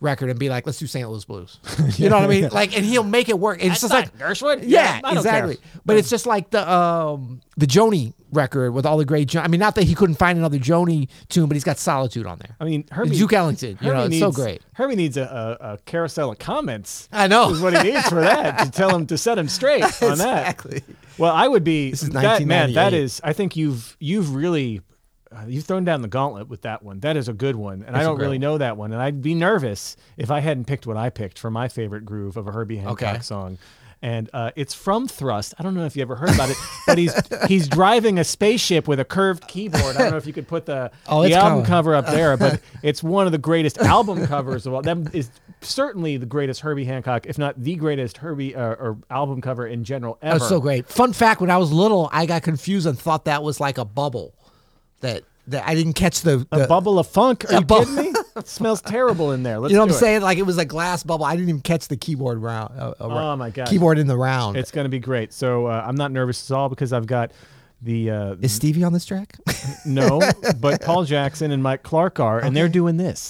record 0.00 0.30
and 0.30 0.38
be 0.38 0.48
like, 0.48 0.66
let's 0.66 0.78
do 0.78 0.86
St. 0.86 1.08
Louis 1.08 1.24
Blues. 1.24 1.58
You 1.98 2.08
know 2.08 2.16
what 2.16 2.24
I 2.24 2.28
mean? 2.28 2.48
Like, 2.50 2.76
and 2.76 2.84
he'll 2.84 3.02
make 3.02 3.28
it 3.28 3.38
work. 3.38 3.60
And 3.60 3.72
it's 3.72 3.80
just 3.80 3.92
like 3.92 4.16
Gershwin. 4.16 4.62
Yeah, 4.66 5.00
I 5.02 5.08
don't 5.14 5.16
exactly. 5.18 5.56
care. 5.56 5.80
But 5.84 5.96
it's 5.96 6.08
just 6.10 6.26
like 6.26 6.50
the 6.50 6.70
um 6.70 7.40
the 7.56 7.66
Joni 7.66 8.12
record 8.30 8.72
with 8.72 8.86
all 8.86 8.98
the 8.98 9.04
great. 9.04 9.28
Jo- 9.28 9.40
I 9.40 9.48
mean, 9.48 9.58
not 9.58 9.74
that 9.76 9.84
he 9.84 9.94
couldn't 9.94 10.16
find 10.16 10.38
another 10.38 10.58
Joni 10.58 11.08
tune, 11.28 11.48
but 11.48 11.54
he's 11.56 11.64
got 11.64 11.78
Solitude 11.78 12.26
on 12.26 12.38
there. 12.38 12.54
I 12.60 12.64
mean, 12.64 12.84
Herbie. 12.90 13.16
Duke 13.16 13.32
Ellington, 13.32 13.78
you 13.80 13.88
know, 13.92 14.02
Herbie 14.02 14.16
it's 14.16 14.20
so 14.20 14.30
great. 14.30 14.62
Herbie 14.74 14.96
needs 14.96 15.16
a, 15.16 15.58
a, 15.60 15.72
a 15.72 15.78
carousel 15.78 16.30
of 16.30 16.38
comments. 16.38 17.08
I 17.10 17.26
know. 17.26 17.50
Is 17.50 17.60
what 17.60 17.76
he 17.82 17.90
needs 17.92 18.08
for 18.08 18.20
that 18.20 18.58
to 18.64 18.70
tell 18.78 18.94
him 18.94 19.06
to 19.06 19.18
set 19.18 19.38
him 19.38 19.48
straight 19.48 19.82
on 20.02 20.18
that. 20.18 20.60
exactly. 20.60 20.82
Well, 21.16 21.34
I 21.34 21.48
would 21.48 21.64
be. 21.64 21.90
This 21.90 22.02
is 22.04 22.10
that, 22.10 22.44
man. 22.44 22.72
That 22.74 22.92
1998. 22.92 23.02
is. 23.02 23.20
I 23.24 23.32
think 23.32 23.56
you've 23.56 23.96
you've 23.98 24.34
really. 24.34 24.82
Uh, 25.30 25.44
you've 25.46 25.64
thrown 25.64 25.84
down 25.84 26.02
the 26.02 26.08
gauntlet 26.08 26.48
with 26.48 26.62
that 26.62 26.82
one. 26.82 27.00
That 27.00 27.16
is 27.16 27.28
a 27.28 27.32
good 27.34 27.56
one, 27.56 27.82
and 27.82 27.90
I 27.90 28.00
That's 28.00 28.02
a 28.04 28.08
don't 28.08 28.18
really 28.18 28.36
one. 28.38 28.40
know 28.40 28.58
that 28.58 28.76
one. 28.76 28.92
And 28.92 29.02
I'd 29.02 29.20
be 29.22 29.34
nervous 29.34 29.96
if 30.16 30.30
I 30.30 30.40
hadn't 30.40 30.64
picked 30.66 30.86
what 30.86 30.96
I 30.96 31.10
picked 31.10 31.38
for 31.38 31.50
my 31.50 31.68
favorite 31.68 32.04
groove 32.06 32.36
of 32.36 32.46
a 32.48 32.52
Herbie 32.52 32.78
Hancock 32.78 33.02
Okay. 33.14 33.20
song. 33.20 33.58
And 34.00 34.30
uh, 34.32 34.52
it's 34.54 34.74
from 34.74 35.08
Thrust. 35.08 35.54
I 35.58 35.64
don't 35.64 35.74
know 35.74 35.84
if 35.84 35.96
you 35.96 36.02
ever 36.02 36.14
heard 36.14 36.30
about 36.32 36.50
it, 36.50 36.56
but 36.86 36.98
he's 36.98 37.12
he's 37.48 37.66
driving 37.66 38.20
a 38.20 38.22
spaceship 38.24 38.86
with 38.86 39.00
a 39.00 39.04
curved 39.04 39.48
keyboard. 39.48 39.96
I 39.96 39.98
don't 40.02 40.10
know 40.12 40.16
if 40.16 40.24
you 40.26 40.32
could 40.32 40.46
put 40.46 40.66
the, 40.66 40.92
Oh, 41.08 41.24
the 41.24 41.34
album 41.34 41.50
coming. 41.54 41.64
cover 41.66 41.94
up 41.96 42.06
there, 42.06 42.36
but 42.36 42.60
it's 42.84 43.02
one 43.02 43.26
of 43.26 43.32
the 43.32 43.38
greatest 43.38 43.76
album 43.78 44.24
covers 44.28 44.66
of 44.68 44.74
all. 44.74 44.82
That 44.82 45.12
is 45.16 45.30
certainly 45.62 46.16
the 46.16 46.26
greatest 46.26 46.60
Herbie 46.60 46.84
Hancock, 46.84 47.26
if 47.26 47.38
not 47.38 47.60
the 47.60 47.74
greatest 47.74 48.18
Herbie 48.18 48.54
uh, 48.54 48.60
or 48.62 48.98
album 49.10 49.40
cover 49.40 49.66
in 49.66 49.82
general 49.82 50.16
ever. 50.22 50.38
That 50.38 50.40
was 50.42 50.48
so 50.48 50.60
great. 50.60 50.86
Fun 50.86 51.12
fact: 51.12 51.40
When 51.40 51.50
I 51.50 51.56
was 51.56 51.72
little, 51.72 52.08
I 52.12 52.24
got 52.26 52.44
confused 52.44 52.86
and 52.86 52.96
thought 52.96 53.24
that 53.24 53.42
was 53.42 53.58
like 53.58 53.78
a 53.78 53.84
bubble. 53.84 54.32
That 55.00 55.24
that 55.48 55.66
I 55.66 55.74
didn't 55.74 55.94
catch 55.94 56.20
the, 56.22 56.46
A 56.52 56.66
bubble 56.66 56.98
of 56.98 57.06
funk? 57.06 57.44
Are 57.50 57.54
you 57.54 57.60
bu- 57.62 57.84
kidding 57.84 58.12
me? 58.12 58.12
It 58.36 58.46
smells 58.46 58.80
terrible 58.80 59.32
in 59.32 59.42
there. 59.42 59.58
Let's 59.58 59.72
you 59.72 59.76
know 59.78 59.82
what 59.82 59.90
I'm 59.90 59.96
it. 59.96 59.98
saying? 59.98 60.22
Like 60.22 60.38
it 60.38 60.42
was 60.42 60.58
a 60.58 60.64
glass 60.64 61.02
bubble. 61.02 61.24
I 61.24 61.34
didn't 61.34 61.48
even 61.48 61.60
catch 61.60 61.88
the 61.88 61.96
keyboard 61.96 62.38
round. 62.38 62.78
Uh, 62.78 62.90
uh, 63.00 63.06
Oh, 63.32 63.34
my 63.36 63.50
gosh. 63.50 63.68
Keyboard 63.68 63.98
in 63.98 64.06
the 64.06 64.16
round. 64.16 64.56
It's 64.56 64.70
going 64.70 64.84
to 64.84 64.88
be 64.88 65.00
great. 65.00 65.32
So 65.32 65.66
uh, 65.66 65.82
I'm 65.84 65.96
not 65.96 66.12
nervous 66.12 66.48
at 66.48 66.54
all 66.56 66.68
because 66.68 66.92
I've 66.92 67.06
got 67.08 67.32
The 67.82 68.10
uh, 68.12 68.34
Is 68.40 68.52
Stevie 68.52 68.84
on 68.84 68.92
this 68.92 69.04
track? 69.04 69.36
no, 69.84 70.20
but 70.60 70.82
Paul 70.82 71.02
Jackson 71.04 71.50
and 71.50 71.64
Mike 71.64 71.82
Clark 71.82 72.20
are, 72.20 72.38
and 72.38 72.54
they're 72.56 72.68
doing 72.68 72.96
this. 72.96 73.28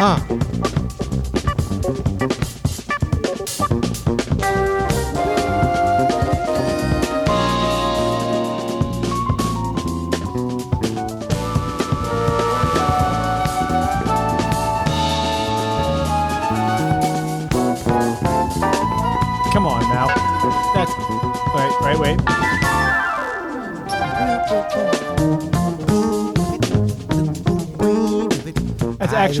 Uh. 0.00 0.47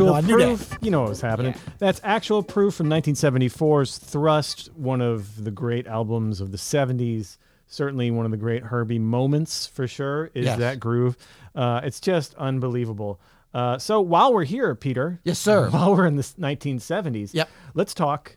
Actual 0.00 0.06
know, 0.06 0.14
I 0.14 0.20
knew 0.22 0.38
that. 0.38 0.44
proof. 0.68 0.78
You 0.82 0.90
know 0.90 1.00
what 1.00 1.08
was 1.10 1.20
happening. 1.20 1.54
That's 1.78 2.00
actual 2.04 2.42
proof 2.42 2.74
from 2.74 2.88
1974's 2.88 3.98
Thrust, 3.98 4.70
one 4.74 5.00
of 5.00 5.44
the 5.44 5.50
great 5.50 5.86
albums 5.86 6.40
of 6.40 6.50
the 6.52 6.58
70s. 6.58 7.36
Certainly 7.66 8.10
one 8.12 8.24
of 8.24 8.30
the 8.30 8.36
great 8.38 8.62
Herbie 8.62 8.98
moments 8.98 9.66
for 9.66 9.86
sure 9.86 10.30
is 10.34 10.46
Yes. 10.46 10.58
that 10.58 10.80
groove. 10.80 11.16
Uh, 11.54 11.80
it's 11.84 12.00
just 12.00 12.34
unbelievable. 12.36 13.20
Uh, 13.52 13.76
so 13.78 14.00
while 14.00 14.32
we're 14.32 14.44
here, 14.44 14.74
Peter. 14.74 15.20
Yes, 15.24 15.38
sir. 15.38 15.68
While 15.70 15.94
we're 15.94 16.06
in 16.06 16.16
the 16.16 16.22
1970s, 16.22 17.34
Yep. 17.34 17.48
let's 17.74 17.92
talk 17.94 18.36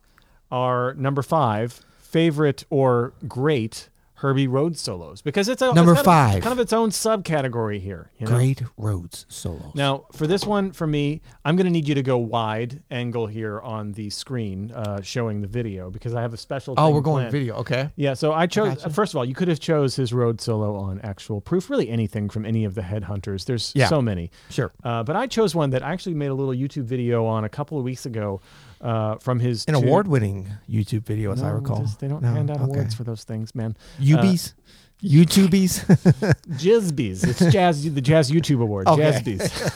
our 0.51 0.93
number 0.95 1.21
five 1.21 1.81
favorite 1.97 2.65
or 2.69 3.13
great 3.27 3.87
Herbie 4.21 4.47
Rhodes 4.47 4.79
solos 4.79 5.21
because 5.21 5.49
it's 5.49 5.61
a 5.63 5.73
Number 5.73 5.93
it's 5.93 6.03
kind 6.03 6.27
of- 6.27 6.33
five. 6.33 6.43
kind 6.43 6.53
of 6.53 6.59
its 6.59 6.73
own 6.73 6.91
subcategory 6.91 7.79
here. 7.81 8.11
You 8.19 8.27
know? 8.27 8.33
Great 8.35 8.61
Rhodes 8.77 9.25
solo. 9.29 9.71
Now, 9.73 10.05
for 10.13 10.27
this 10.27 10.45
one, 10.45 10.71
for 10.71 10.85
me, 10.85 11.21
I'm 11.43 11.55
going 11.55 11.65
to 11.65 11.71
need 11.71 11.87
you 11.87 11.95
to 11.95 12.03
go 12.03 12.17
wide 12.17 12.83
angle 12.91 13.25
here 13.27 13.59
on 13.61 13.93
the 13.93 14.09
screen, 14.11 14.71
uh, 14.73 15.01
showing 15.01 15.41
the 15.41 15.47
video 15.47 15.89
because 15.89 16.13
I 16.13 16.21
have 16.21 16.33
a 16.33 16.37
special. 16.37 16.75
oh, 16.77 16.91
we're 16.91 17.01
going 17.01 17.21
planned. 17.23 17.31
video. 17.31 17.55
Okay. 17.55 17.89
Yeah, 17.95 18.13
so 18.13 18.31
I 18.31 18.45
chose. 18.47 18.75
gotcha. 18.75 18.89
First 18.91 19.13
of 19.13 19.17
all, 19.17 19.25
you 19.25 19.33
could 19.33 19.47
have 19.47 19.59
chose 19.59 19.95
his 19.95 20.13
Rhodes 20.13 20.43
solo 20.43 20.75
on 20.75 20.99
actual 21.01 21.41
proof. 21.41 21.69
Really, 21.69 21.89
anything 21.89 22.29
from 22.29 22.45
any 22.45 22.63
of 22.63 22.75
the 22.75 22.81
headhunters. 22.81 23.45
There's 23.45 23.71
Yeah. 23.75 23.87
so 23.87 24.01
many. 24.01 24.29
Sure. 24.49 24.71
Uh, 24.83 25.01
but 25.03 25.15
I 25.15 25.25
chose 25.27 25.55
one 25.55 25.71
that 25.71 25.83
I 25.83 25.91
actually 25.91 26.13
made 26.15 26.27
a 26.27 26.33
little 26.35 26.53
YouTube 26.53 26.83
video 26.83 27.25
on 27.25 27.43
a 27.43 27.49
couple 27.49 27.77
of 27.77 27.83
weeks 27.83 28.05
ago 28.05 28.39
uh, 28.81 29.15
from 29.17 29.39
his 29.39 29.65
An 29.67 29.73
two- 29.75 29.79
award-winning 29.81 30.47
YouTube 30.69 31.03
video, 31.05 31.31
as 31.31 31.41
I 31.43 31.49
No, 31.49 31.55
recall. 31.55 31.81
just- 31.83 31.99
they 31.99 32.07
don't 32.07 32.21
No? 32.23 32.33
hand 32.33 32.49
out 32.49 32.57
Okay. 32.61 32.65
awards 32.65 32.95
for 32.95 33.03
those 33.03 33.23
things, 33.23 33.53
man. 33.55 33.75
Ubies, 33.99 34.53
YouTubies, 35.03 35.85
Jizbies. 36.49 37.27
It's 37.27 37.51
jazz. 37.53 37.83
the 37.93 38.01
Jazz 38.01 38.31
YouTube 38.31 38.61
Award. 38.61 38.87
Okay. 38.91 39.11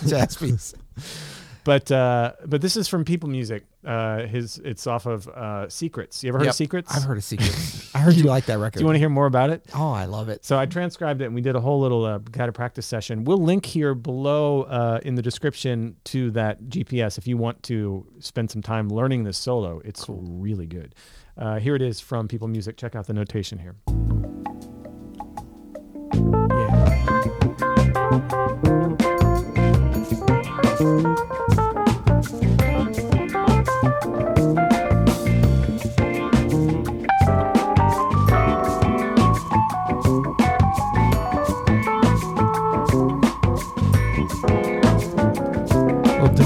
Jazzbees. 0.08 0.74
But 1.66 1.92
uh, 1.92 2.34
but 2.46 2.62
this 2.62 2.78
is 2.78 2.88
from 2.88 3.04
People 3.06 3.28
Music. 3.28 3.64
Uh, 3.84 4.28
his 4.28 4.60
it's 4.64 4.86
off 4.86 5.08
of 5.08 5.28
uh, 5.28 5.68
Secrets. 5.68 6.24
You 6.24 6.30
ever 6.30 6.38
heard 6.38 6.44
Yep. 6.46 6.52
of 6.52 6.56
Secrets? 6.56 6.96
I've 6.96 7.04
heard 7.04 7.18
of 7.18 7.24
Secrets. 7.34 7.94
I 7.96 8.00
heard 8.00 8.14
you 8.14 8.24
like 8.26 8.46
that 8.46 8.60
record. 8.60 8.74
Do 8.78 8.80
you 8.82 8.86
want 8.86 8.96
to 8.96 9.00
hear 9.00 9.10
more 9.10 9.26
about 9.26 9.50
it? 9.50 9.66
Oh, 9.74 9.92
I 9.92 10.06
love 10.06 10.30
it. 10.30 10.46
So 10.46 10.60
I 10.60 10.68
transcribed 10.68 11.22
it 11.22 11.26
and 11.26 11.34
we 11.34 11.42
did 11.42 11.56
a 11.56 11.60
whole 11.60 11.80
little 11.82 12.06
uh, 12.06 12.20
guided 12.20 12.54
practice 12.54 12.86
session. 12.86 13.24
We'll 13.26 13.42
link 13.42 13.66
here 13.66 13.96
below 13.96 14.62
uh, 14.64 15.00
in 15.04 15.16
the 15.16 15.24
description 15.24 15.96
to 16.06 16.30
that 16.32 16.62
GPS 16.66 17.18
if 17.18 17.26
you 17.28 17.36
want 17.36 17.64
to 17.64 18.06
spend 18.20 18.52
some 18.52 18.62
time 18.62 18.88
learning 18.90 19.24
this 19.24 19.38
solo. 19.40 19.82
It's 19.84 20.06
really 20.08 20.68
good. 20.68 20.94
Uh, 21.36 21.58
here 21.58 21.76
it 21.76 21.82
is 21.82 22.00
from 22.00 22.28
People 22.28 22.48
Music. 22.48 22.78
Check 22.78 22.96
out 22.96 23.08
the 23.08 23.14
notation 23.14 23.58
here. 23.58 23.76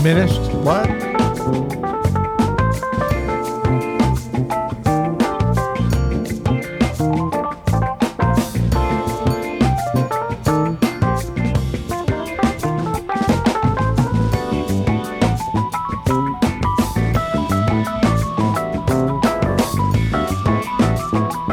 Diminished. 0.09 0.41
What? 0.65 0.89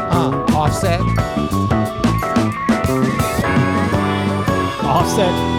Uh, 0.09 0.45
offset. 0.55 1.01
Offset, 4.83 5.56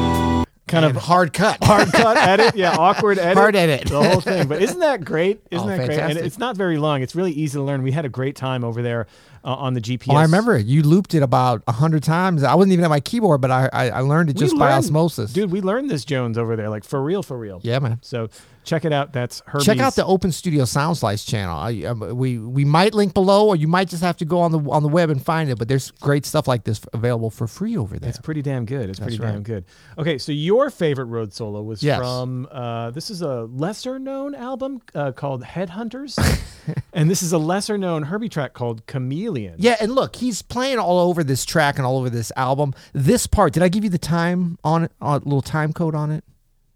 kind 0.68 0.84
And 0.84 0.96
of 0.96 1.02
hard 1.02 1.32
cut. 1.32 1.58
hard 1.62 1.90
cut 1.92 2.16
edit. 2.16 2.54
Yeah, 2.54 2.76
awkward 2.76 3.18
edit. 3.18 3.36
Hard 3.36 3.56
edit. 3.56 3.88
The 3.88 4.02
whole 4.02 4.20
thing. 4.20 4.46
But 4.48 4.62
isn't 4.62 4.78
that 4.80 5.04
great? 5.04 5.40
Isn't 5.50 5.66
Oh, 5.66 5.76
that 5.76 5.86
great? 5.86 5.98
And 5.98 6.18
it's 6.18 6.38
not 6.38 6.56
very 6.56 6.78
long. 6.78 7.02
It's 7.02 7.14
really 7.16 7.32
easy 7.32 7.58
to 7.58 7.62
learn. 7.62 7.82
We 7.82 7.92
had 7.92 8.04
a 8.04 8.08
great 8.08 8.36
time 8.36 8.62
over 8.64 8.82
there 8.82 9.06
uh, 9.44 9.54
on 9.54 9.74
the 9.74 9.80
GPS. 9.80 10.12
Oh, 10.12 10.16
I 10.16 10.22
remember 10.22 10.56
it. 10.56 10.66
You 10.66 10.82
looped 10.82 11.14
it 11.14 11.22
about 11.22 11.62
a 11.66 11.72
hundred 11.72 12.02
times. 12.02 12.42
I 12.42 12.54
wasn't 12.54 12.72
even 12.72 12.84
at 12.84 12.90
my 12.90 13.00
keyboard, 13.00 13.40
but 13.40 13.50
I 13.50 13.68
I, 13.72 13.90
I 13.90 14.00
learned 14.00 14.30
it 14.30 14.36
We 14.36 14.40
just 14.40 14.58
by 14.58 14.72
osmosis. 14.72 15.32
Dude, 15.32 15.50
we 15.50 15.60
learned 15.60 15.90
this 15.90 16.04
Jones 16.04 16.38
over 16.38 16.56
there, 16.56 16.68
like 16.68 16.84
for 16.84 17.02
real, 17.02 17.22
for 17.22 17.38
real. 17.38 17.60
Yeah, 17.62 17.78
man. 17.78 17.98
So 18.02 18.28
check 18.64 18.84
it 18.84 18.92
out. 18.92 19.12
That's 19.12 19.42
Herbie's. 19.46 19.66
Check 19.66 19.78
out 19.78 19.94
the 19.94 20.04
Open 20.04 20.30
Studio 20.30 20.64
Soundslice 20.64 21.26
channel. 21.26 21.58
I, 21.58 21.82
um, 21.84 22.16
we 22.16 22.38
we 22.38 22.64
might 22.64 22.94
link 22.94 23.14
below, 23.14 23.48
or 23.48 23.56
you 23.56 23.66
might 23.68 23.88
just 23.88 24.02
have 24.02 24.16
to 24.18 24.24
go 24.24 24.40
on 24.40 24.52
the 24.52 24.60
on 24.70 24.82
the 24.82 24.88
web 24.88 25.10
and 25.10 25.22
find 25.24 25.50
it. 25.50 25.58
But 25.58 25.68
there's 25.68 25.90
great 25.92 26.26
stuff 26.26 26.46
like 26.46 26.64
this 26.64 26.80
available 26.92 27.30
for 27.30 27.46
free 27.46 27.76
over 27.76 27.98
there. 27.98 28.08
It's 28.08 28.18
pretty 28.18 28.42
damn 28.42 28.64
good. 28.64 28.90
It's 28.90 29.00
pretty 29.00 29.18
right. 29.18 29.32
damn 29.32 29.42
good. 29.42 29.64
Okay, 29.96 30.18
so 30.18 30.32
your 30.32 30.70
favorite 30.70 31.06
Rhodes 31.06 31.36
solo 31.36 31.62
was 31.62 31.82
Yes. 31.82 31.98
from 31.98 32.46
uh, 32.50 32.90
this 32.90 33.10
is 33.10 33.22
a 33.22 33.44
lesser 33.44 33.98
known 33.98 34.34
album 34.34 34.80
uh, 34.94 35.12
called 35.12 35.42
Headhunters, 35.42 36.18
and 36.92 37.10
this 37.10 37.22
is 37.22 37.32
a 37.32 37.38
lesser 37.38 37.78
known 37.78 38.04
Herbie 38.04 38.28
track 38.28 38.52
called 38.52 38.86
Yeah, 39.58 39.76
and 39.80 39.94
look, 39.94 40.16
he's 40.16 40.42
playing 40.42 40.78
all 40.78 40.98
over 40.98 41.22
this 41.24 41.44
track 41.44 41.76
and 41.76 41.86
all 41.86 41.98
over 41.98 42.10
this 42.10 42.32
album. 42.36 42.74
This 42.92 43.26
part, 43.26 43.52
did 43.52 43.62
I 43.62 43.68
give 43.68 43.84
you 43.84 43.90
the 43.90 43.98
time 43.98 44.58
on 44.64 44.84
it? 44.84 44.92
A 45.00 45.14
little 45.18 45.42
time 45.42 45.72
code 45.72 45.94
on 45.94 46.10
it? 46.10 46.24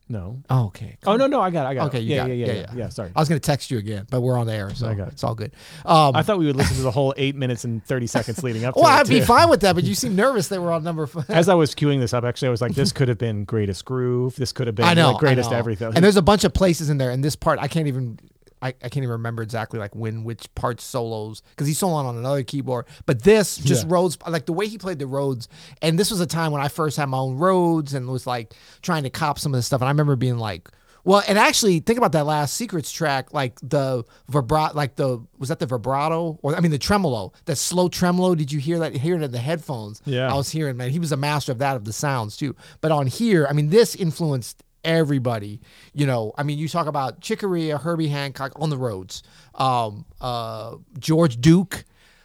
No. 0.09 0.43
Oh, 0.51 0.67
okay. 0.67 0.99
Oh 1.07 1.17
no 1.17 1.27
no 1.27 1.41
I 1.41 1.49
got 1.51 1.65
it, 1.65 1.69
I 1.71 1.75
got 1.75 1.87
Okay, 1.87 1.99
it. 1.99 2.03
you 2.03 2.17
yeah, 2.17 2.23
got 2.23 2.27
yeah, 2.29 2.35
it. 2.35 2.37
yeah, 2.39 2.47
Yeah, 2.47 2.53
yeah, 2.53 2.67
yeah. 2.73 2.79
yeah. 2.81 2.89
Sorry. 2.91 3.11
I 3.17 3.21
was 3.21 3.31
gonna 3.31 3.39
text 3.41 3.71
you 3.71 3.79
again, 3.79 4.07
but 4.11 4.21
we're 4.21 4.37
on 4.37 4.47
the 4.47 4.53
air, 4.53 4.75
so 4.75 4.87
I 4.87 4.93
got 4.95 5.09
it. 5.09 5.13
it's 5.15 5.25
all 5.25 5.35
good. 5.35 5.53
Um, 5.87 6.15
I 6.15 6.23
thought 6.23 6.39
we 6.39 6.45
would 6.45 6.57
listen 6.57 6.77
to 6.77 6.83
the 6.83 6.91
whole 6.91 7.15
eight 7.17 7.35
minutes 7.35 7.65
and 7.65 7.83
thirty 7.87 8.07
seconds 8.07 8.43
leading 8.43 8.65
up 8.67 8.75
to 8.75 8.81
well. 8.83 8.91
I'd 8.91 9.09
be 9.09 9.23
fine 9.23 9.49
with 9.49 9.63
that, 9.63 9.75
but 9.75 9.85
you 9.85 9.95
seem 10.05 10.15
nervous 10.15 10.49
that 10.49 10.61
we're 10.61 10.73
on 10.73 10.85
number 10.85 11.07
five. 11.07 11.31
As 11.31 11.49
I 11.49 11.55
was 11.55 11.75
queuing 11.75 11.99
this 12.01 12.13
up, 12.13 12.25
actually, 12.25 12.49
I 12.49 12.51
was 12.51 12.61
like, 12.61 12.75
"This 12.75 12.93
could 12.93 13.09
have 13.09 13.17
been 13.17 13.45
greatest 13.45 13.87
groove. 13.87 14.37
This 14.37 14.53
could 14.53 14.67
have 14.67 14.77
been 14.77 14.85
I 14.85 14.93
know, 14.93 15.13
like, 15.13 15.21
greatest 15.21 15.49
I 15.49 15.53
know. 15.53 15.59
everything." 15.59 15.93
And 15.95 16.05
there's 16.05 16.17
a 16.19 16.23
bunch 16.23 16.45
of 16.45 16.53
places 16.53 16.91
in 16.91 16.99
there, 16.99 17.11
and 17.11 17.25
this 17.25 17.37
part 17.37 17.59
I 17.59 17.69
can't 17.69 17.87
even. 17.89 18.19
I, 18.63 18.69
I 18.69 18.73
can't 18.89 18.99
even 18.99 19.11
remember 19.11 19.43
exactly 19.43 19.79
like 19.81 19.95
when 19.95 20.25
which 20.25 20.53
parts 20.55 20.85
solos 20.85 21.43
because 21.51 21.67
he's 21.67 21.81
soloing 21.81 22.05
on 22.05 22.17
another 22.17 22.43
keyboard. 22.45 22.87
But 23.07 23.23
this 23.25 23.57
just 23.57 23.87
Yeah. 23.87 23.95
Rhodes 23.95 24.17
like 24.27 24.47
the 24.47 24.53
way 24.53 24.69
he 24.69 24.79
played 24.79 24.99
the 24.99 25.07
Rhodes, 25.07 25.49
and 25.83 25.99
this 25.99 26.11
was 26.11 26.21
a 26.21 26.27
time 26.27 26.53
when 26.53 26.63
I 26.63 26.69
first 26.69 26.97
had 26.97 27.07
my 27.07 27.19
own 27.19 27.37
Rhodes 27.37 27.93
and 27.93 28.09
was 28.09 28.27
like 28.27 28.55
trying 28.81 29.03
to 29.03 29.11
cop 29.11 29.39
some 29.39 29.53
of 29.53 29.59
this 29.59 29.67
stuff. 29.67 29.81
And 29.81 29.89
I 29.89 29.91
remember 29.91 30.15
being 30.17 30.39
like, 30.39 30.69
well, 31.05 31.21
and 31.27 31.37
actually 31.37 31.81
think 31.81 31.99
about 31.99 32.13
that 32.13 32.27
last 32.27 32.55
Secrets 32.55 32.93
track, 32.93 33.35
like 33.35 33.59
the 33.61 34.05
vibrato, 34.29 34.77
like 34.77 34.95
the 34.95 35.19
was 35.37 35.49
that 35.49 35.59
the 35.59 35.67
vibrato 35.67 36.39
or 36.43 36.55
I 36.55 36.61
mean 36.61 36.71
the 36.71 36.79
tremolo, 36.79 37.33
that 37.47 37.57
slow 37.57 37.89
tremolo. 37.89 38.37
Did 38.37 38.53
you 38.53 38.61
hear 38.61 38.79
that? 38.79 38.95
Hear 38.95 39.17
it 39.17 39.23
in 39.23 39.33
the 39.33 39.39
headphones? 39.39 40.01
Yeah. 40.05 40.33
I 40.33 40.37
was 40.37 40.51
hearing 40.51 40.77
man, 40.77 40.91
he 40.91 41.01
was 41.01 41.11
a 41.11 41.17
master 41.17 41.51
of 41.51 41.59
that 41.59 41.75
of 41.75 41.85
the 41.85 41.93
sounds 41.93 42.37
too. 42.37 42.55
But 42.81 42.93
on 42.93 43.09
here, 43.09 43.49
I 43.51 43.53
mean, 43.53 43.71
this 43.71 43.97
influenced 43.97 44.63
everybody. 44.85 45.61
You 45.93 46.07
know, 46.07 46.33
I 46.37 46.43
mean, 46.43 46.59
you 46.59 46.69
talk 46.69 46.87
about 46.87 47.21
Chick 47.21 47.41
Corea, 47.41 47.79
Herbie 47.79 48.09
Hancock 48.09 48.53
on 48.57 48.71
the 48.71 48.79
Rhodes, 48.79 49.23
um, 49.55 50.05
uh, 50.21 50.77
George 50.99 51.41
Duke. 51.41 51.85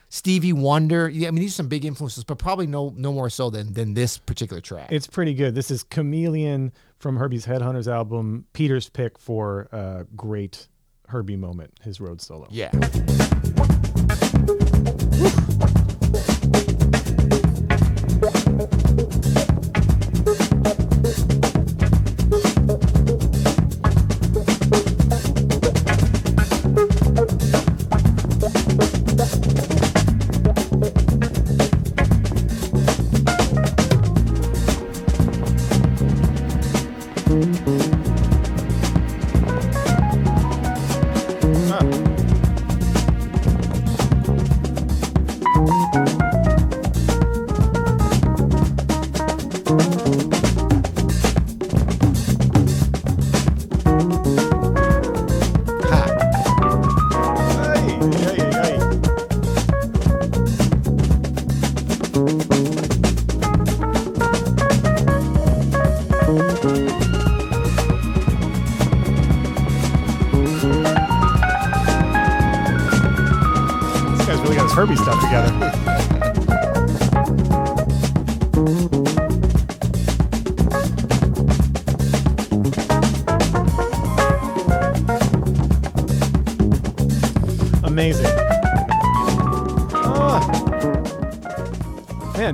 Stevie 0.09 0.53
Wonder. 0.53 1.09
Yeah, 1.09 1.27
I 1.27 1.31
mean 1.31 1.41
these 1.41 1.51
are 1.51 1.55
some 1.57 1.67
big 1.67 1.83
influences, 1.83 2.23
but 2.23 2.37
probably 2.37 2.65
no 2.65 2.93
no 2.95 3.11
more 3.11 3.29
so 3.29 3.49
than 3.49 3.73
than 3.73 3.93
this 3.93 4.17
particular 4.17 4.61
track. 4.61 4.89
It's 4.89 5.05
pretty 5.05 5.33
good. 5.33 5.53
This 5.53 5.69
is 5.69 5.83
Chameleon 5.83 6.71
from 6.97 7.17
Herbie's 7.17 7.45
Headhunters 7.45 7.91
album. 7.91 8.45
Peter's 8.53 8.87
pick 8.87 9.19
for 9.19 9.67
a 9.73 10.05
great 10.15 10.69
Herbie 11.09 11.35
moment, 11.35 11.73
his 11.83 11.99
Rhodes 11.99 12.25
solo. 12.25 12.47
yeah. 12.49 12.71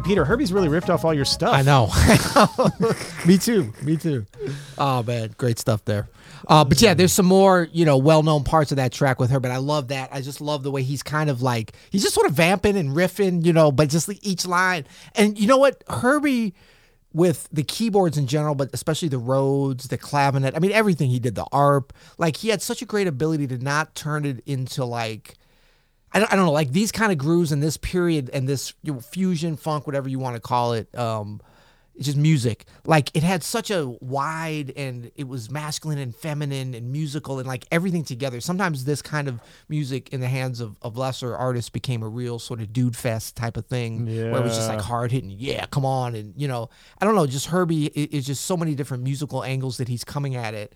Peter, 0.03 0.25
Herbie's 0.25 0.51
really 0.51 0.67
ripped 0.67 0.89
off 0.89 1.05
all 1.05 1.13
your 1.13 1.25
stuff. 1.25 1.53
I 1.53 1.61
know. 1.61 1.89
Me 3.25 3.37
too. 3.37 3.73
Me 3.83 3.95
too. 3.95 4.25
Oh 4.77 5.01
man, 5.03 5.33
great 5.37 5.59
stuff 5.59 5.83
there. 5.85 6.09
Uh, 6.47 6.65
but 6.65 6.81
yeah, 6.81 6.93
there's 6.93 7.13
some 7.13 7.25
more 7.25 7.69
you 7.71 7.85
know 7.85 7.97
well-known 7.97 8.43
parts 8.43 8.71
of 8.71 8.77
that 8.77 8.91
track 8.91 9.19
with 9.19 9.29
her. 9.31 9.39
But 9.39 9.51
I 9.51 9.57
love 9.57 9.87
that. 9.89 10.09
I 10.11 10.21
just 10.21 10.41
love 10.41 10.63
the 10.63 10.71
way 10.71 10.83
he's 10.83 11.03
kind 11.03 11.29
of 11.29 11.41
like 11.41 11.73
he's 11.89 12.03
just 12.03 12.13
sort 12.15 12.27
of 12.27 12.33
vamping 12.33 12.75
and 12.77 12.89
riffing, 12.89 13.45
you 13.45 13.53
know, 13.53 13.71
but 13.71 13.89
just 13.89 14.07
like 14.07 14.19
each 14.21 14.45
line. 14.45 14.85
And 15.15 15.39
you 15.39 15.47
know 15.47 15.57
what, 15.57 15.83
Herbie. 15.89 16.53
With 17.15 17.47
the 17.51 17.61
keyboards 17.61 18.17
in 18.17 18.25
general, 18.25 18.55
but 18.55 18.71
especially 18.73 19.07
the 19.07 19.19
Rhodes, 19.19 19.87
the 19.89 19.99
clavinet, 19.99 20.55
I 20.55 20.59
mean, 20.59 20.71
everything 20.71 21.11
he 21.11 21.19
did, 21.19 21.35
the 21.35 21.45
ARP, 21.51 21.93
like 22.17 22.37
he 22.37 22.49
had 22.49 22.59
such 22.59 22.81
a 22.81 22.85
great 22.85 23.05
ability 23.05 23.45
to 23.49 23.59
not 23.59 23.93
turn 23.93 24.25
it 24.25 24.41
into 24.47 24.83
like, 24.83 25.35
I 26.13 26.19
don't, 26.19 26.31
I 26.31 26.35
don't 26.35 26.45
know, 26.45 26.51
like 26.51 26.71
these 26.71 26.91
kind 26.91 27.11
of 27.11 27.17
grooves 27.17 27.51
in 27.51 27.59
this 27.59 27.77
period 27.77 28.29
and 28.33 28.47
this 28.47 28.73
you 28.83 28.93
know, 28.93 28.99
fusion 28.99 29.57
funk, 29.57 29.87
whatever 29.87 30.07
you 30.07 30.19
want 30.19 30.35
to 30.35 30.41
call 30.41 30.73
it. 30.73 30.93
Um, 30.97 31.41
it's 31.95 32.05
just 32.07 32.17
music. 32.17 32.65
Like 32.85 33.11
it 33.15 33.21
had 33.21 33.43
such 33.43 33.69
a 33.69 33.87
wide 34.01 34.73
and 34.75 35.11
it 35.15 35.27
was 35.27 35.51
masculine 35.51 35.99
and 35.99 36.15
feminine 36.15 36.73
and 36.73 36.91
musical 36.91 37.37
and 37.37 37.47
like 37.47 37.65
everything 37.71 38.03
together. 38.03 38.41
Sometimes 38.41 38.85
this 38.85 39.01
kind 39.01 39.27
of 39.27 39.39
music 39.69 40.09
in 40.11 40.19
the 40.19 40.27
hands 40.27 40.59
of, 40.59 40.77
of 40.81 40.97
lesser 40.97 41.35
artists 41.35 41.69
became 41.69 42.01
a 42.01 42.07
real 42.07 42.39
sort 42.39 42.61
of 42.61 42.73
dude 42.73 42.95
fest 42.95 43.35
type 43.35 43.57
of 43.57 43.67
thing 43.67 44.07
where 44.31 44.41
it 44.41 44.43
was 44.43 44.55
just 44.55 44.69
like 44.69 44.81
hard 44.81 45.11
hitting, 45.11 45.35
yeah, 45.37 45.67
come 45.67 45.85
on. 45.85 46.15
And 46.15 46.33
you 46.35 46.47
know, 46.47 46.69
I 46.99 47.05
don't 47.05 47.15
know, 47.15 47.27
just 47.27 47.47
Herbie 47.47 47.85
is 47.85 48.25
just 48.25 48.45
so 48.45 48.57
many 48.57 48.73
different 48.73 49.03
musical 49.03 49.43
angles 49.43 49.77
that 49.77 49.87
he's 49.87 50.03
coming 50.03 50.35
at 50.35 50.55
it 50.55 50.73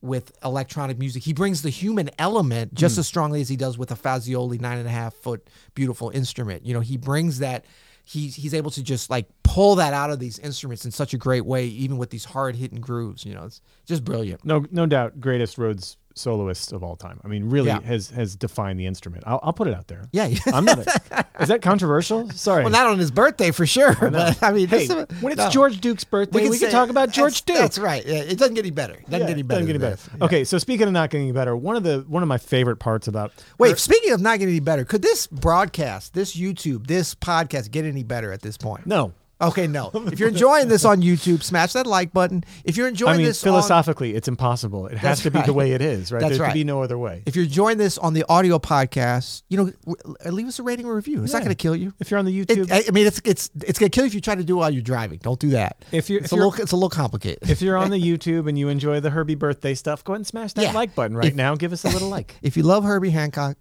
with 0.00 0.32
electronic 0.44 0.98
music. 0.98 1.22
He 1.24 1.32
brings 1.32 1.62
the 1.62 1.70
human 1.70 2.10
element 2.18 2.74
just 2.74 2.96
Hmm. 2.96 3.00
as 3.00 3.06
strongly 3.08 3.40
as 3.40 3.48
he 3.48 3.56
does 3.56 3.76
with 3.78 3.90
a 3.90 3.96
Fazioli 3.96 4.60
nine 4.60 4.78
and 4.78 4.86
a 4.86 4.90
half 4.92 5.14
foot 5.14 5.48
beautiful 5.74 6.10
instrument. 6.10 6.64
You 6.64 6.74
know, 6.74 6.80
he 6.80 6.96
brings 6.96 7.38
that. 7.40 7.64
He's 8.04 8.36
he's 8.36 8.54
able 8.54 8.70
to 8.70 8.82
just 8.82 9.10
like 9.10 9.28
pull 9.42 9.74
that 9.74 9.92
out 9.92 10.08
of 10.10 10.18
these 10.18 10.38
instruments 10.38 10.86
in 10.86 10.90
such 10.92 11.12
a 11.12 11.18
great 11.18 11.44
way, 11.44 11.66
even 11.66 11.98
with 11.98 12.08
these 12.08 12.24
hard 12.24 12.56
hitting 12.56 12.80
grooves. 12.80 13.22
You 13.26 13.34
know, 13.34 13.44
it's 13.44 13.60
just 13.84 14.02
brilliant. 14.02 14.42
No, 14.46 14.64
no 14.70 14.86
doubt, 14.86 15.20
greatest 15.20 15.58
Rhodes 15.58 15.98
soloist 16.18 16.72
of 16.72 16.82
all 16.82 16.96
time. 16.96 17.20
I 17.24 17.28
mean, 17.28 17.48
really 17.48 17.68
Yeah. 17.68 17.80
has 17.80 18.10
has 18.10 18.36
defined 18.36 18.78
the 18.78 18.86
instrument. 18.86 19.24
I'll, 19.26 19.40
I'll 19.42 19.52
put 19.52 19.68
it 19.68 19.74
out 19.74 19.86
there. 19.88 20.04
Yeah. 20.12 20.28
I'm 20.52 20.64
not. 20.64 20.78
A, 20.86 21.24
is 21.40 21.48
that 21.48 21.62
controversial? 21.62 22.28
Sorry. 22.30 22.62
well, 22.64 22.72
not 22.72 22.86
on 22.86 22.98
his 22.98 23.10
birthday 23.10 23.50
for 23.50 23.66
sure, 23.66 23.94
but 23.94 24.42
I 24.42 24.52
mean, 24.52 24.68
hey, 24.68 24.86
this- 24.86 25.06
when 25.20 25.32
it's 25.32 25.38
no. 25.44 25.50
George 25.50 25.80
Duke's 25.80 26.04
birthday, 26.04 26.42
we, 26.48 26.58
can 26.58 26.68
say- 26.68 26.70
talk 26.70 26.88
about 26.90 27.10
George 27.12 27.42
Duke. 27.44 27.56
that's, 27.56 27.76
That's 27.76 27.78
right. 27.78 28.04
Yeah, 28.06 28.16
it 28.22 28.38
doesn't 28.38 28.54
get 28.54 28.64
any 28.64 28.70
better. 28.70 28.94
It 28.94 29.04
doesn't 29.04 29.12
Yeah, 29.20 29.26
get 29.26 29.30
any 29.32 29.42
better. 29.42 29.60
doesn't 29.60 29.66
get 29.78 29.82
any 29.82 29.94
better. 29.96 30.10
Yeah. 30.18 30.24
Okay, 30.24 30.44
so 30.44 30.58
speaking 30.58 30.86
of 30.86 30.92
not 30.92 31.10
getting 31.10 31.26
any 31.28 31.32
better, 31.32 31.56
one 31.56 31.76
of 31.76 31.82
the 31.84 32.04
one 32.08 32.22
of 32.22 32.28
my 32.28 32.38
favorite 32.38 32.76
parts 32.78 33.08
about 33.08 33.32
Wait, 33.58 33.78
speaking 33.78 34.12
of 34.12 34.20
not 34.20 34.38
getting 34.38 34.54
any 34.54 34.60
better, 34.60 34.84
could 34.84 35.02
this 35.02 35.26
broadcast, 35.26 36.14
this 36.14 36.36
YouTube, 36.36 36.86
this 36.86 37.14
podcast 37.14 37.70
get 37.70 37.84
any 37.84 38.02
better 38.02 38.32
at 38.32 38.42
this 38.42 38.56
point? 38.56 38.86
no, 38.86 39.12
Okay, 39.40 39.66
no. 39.68 39.90
If 39.94 40.18
you're 40.18 40.28
enjoying 40.30 40.66
this 40.68 40.84
on 40.84 41.00
YouTube, 41.00 41.42
smash 41.44 41.72
that 41.74 41.86
like 41.86 42.12
button. 42.12 42.42
If 42.64 42.76
you're 42.76 42.88
enjoying 42.88 43.14
I 43.14 43.16
mean 43.18 43.26
this 43.26 43.42
on, 43.44 43.48
philosophically, 43.50 44.14
it's 44.14 44.26
impossible. 44.26 44.86
It 44.88 44.98
has 44.98 45.02
That's 45.02 45.22
to 45.22 45.30
be 45.30 45.40
the 45.42 45.52
way 45.52 45.72
it 45.72 45.80
is, 45.80 46.10
right? 46.10 46.20
That's 46.20 46.32
there 46.38 46.42
right. 46.42 46.48
could 46.50 46.54
be 46.58 46.64
no 46.64 46.82
other 46.82 46.98
way. 46.98 47.22
if 47.24 47.36
you're 47.36 47.44
enjoying 47.44 47.78
this 47.78 47.98
on 47.98 48.14
the 48.14 48.24
audio 48.28 48.58
podcast, 48.58 49.42
you 49.48 49.56
know, 49.56 49.94
leave 50.28 50.48
us 50.48 50.58
a 50.58 50.62
rating 50.64 50.86
or 50.86 50.94
review. 50.96 51.22
It's 51.22 51.32
not 51.32 51.40
going 51.40 51.50
to 51.50 51.54
kill 51.54 51.76
you. 51.76 51.92
If 52.00 52.10
you're 52.10 52.18
on 52.18 52.24
the 52.24 52.44
YouTube, 52.44 52.70
I 52.72 52.82
I 52.88 52.90
mean, 52.90 53.06
it's 53.06 53.20
it's 53.24 53.48
it's 53.62 53.78
going 53.78 53.90
to 53.90 53.94
kill 53.94 54.04
you 54.04 54.08
if 54.08 54.14
you 54.14 54.20
try 54.20 54.34
to 54.34 54.42
do 54.42 54.56
it 54.56 54.58
while 54.58 54.70
you're 54.70 54.82
driving. 54.82 55.18
Don't 55.22 55.38
do 55.38 55.50
that. 55.50 55.84
If 55.92 56.10
you're- 56.10 56.20
it's 56.22 56.32
if 56.32 56.32
a 56.32 56.36
little, 56.36 56.54
it's 56.54 56.72
a 56.72 56.76
little 56.76 56.90
complicated. 56.90 57.48
if 57.48 57.62
you're 57.62 57.76
on 57.76 57.90
the 57.90 58.02
YouTube 58.18 58.48
and 58.48 58.58
you 58.58 58.68
enjoy 58.68 58.98
the 58.98 59.10
Herbie 59.10 59.36
birthday 59.36 59.74
stuff, 59.74 60.02
go 60.02 60.14
ahead 60.14 60.18
and 60.20 60.26
smash 60.26 60.52
that 60.54 60.62
Yeah. 60.62 60.72
like 60.72 60.96
button 60.96 61.16
right 61.16 61.28
If- 61.28 61.34
now. 61.36 61.54
Give 61.54 61.72
us 61.72 61.84
a 61.84 61.88
little 61.90 62.08
like. 62.08 62.34
if 62.42 62.56
you 62.56 62.64
love 62.64 62.82
Herbie 62.82 63.10
Hancock, 63.10 63.56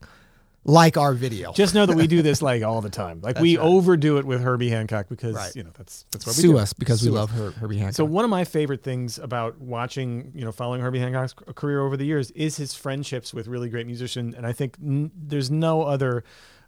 like 0.68 0.98
our 0.98 1.14
video. 1.14 1.54
Just 1.54 1.74
know 1.74 1.86
that 1.88 1.96
we 1.98 2.06
do 2.06 2.22
this 2.30 2.42
like 2.44 2.62
all 2.62 2.82
the 2.82 2.90
time. 2.90 3.22
Like 3.22 3.40
we 3.40 3.58
right. 3.58 3.64
overdo 3.66 4.18
it 4.18 4.26
with 4.26 4.42
Herbie 4.42 4.70
Hancock 4.70 5.08
because 5.10 5.34
Right. 5.36 5.56
you 5.56 5.64
know 5.64 5.72
that's 5.76 6.06
that's 6.12 6.28
what 6.28 6.36
we 6.36 6.42
sue 6.44 6.52
do. 6.52 6.58
us 6.60 6.74
because 6.74 7.02
we 7.02 7.08
Sue 7.08 7.14
us. 7.16 7.20
love 7.20 7.32
Her- 7.32 7.52
Herbie 7.60 7.78
Hancock. 7.78 7.96
So 7.96 8.06
one 8.06 8.24
of 8.26 8.30
my 8.30 8.44
favorite 8.44 8.84
things 8.84 9.18
about 9.18 9.60
watching, 9.60 10.32
you 10.36 10.46
know, 10.46 10.52
following 10.52 10.82
Herbie 10.82 11.00
Hancock's 11.00 11.34
career 11.56 11.82
over 11.82 11.98
the 11.98 12.06
years 12.06 12.30
is 12.32 12.58
his 12.58 12.74
friendships 12.76 13.34
with 13.34 13.48
really 13.48 13.70
great 13.70 13.88
musicians, 13.88 14.36
and 14.36 14.46
I 14.46 14.52
think 14.54 14.76
n- 14.84 15.10
there's 15.16 15.50
no 15.50 15.82
other 15.84 16.24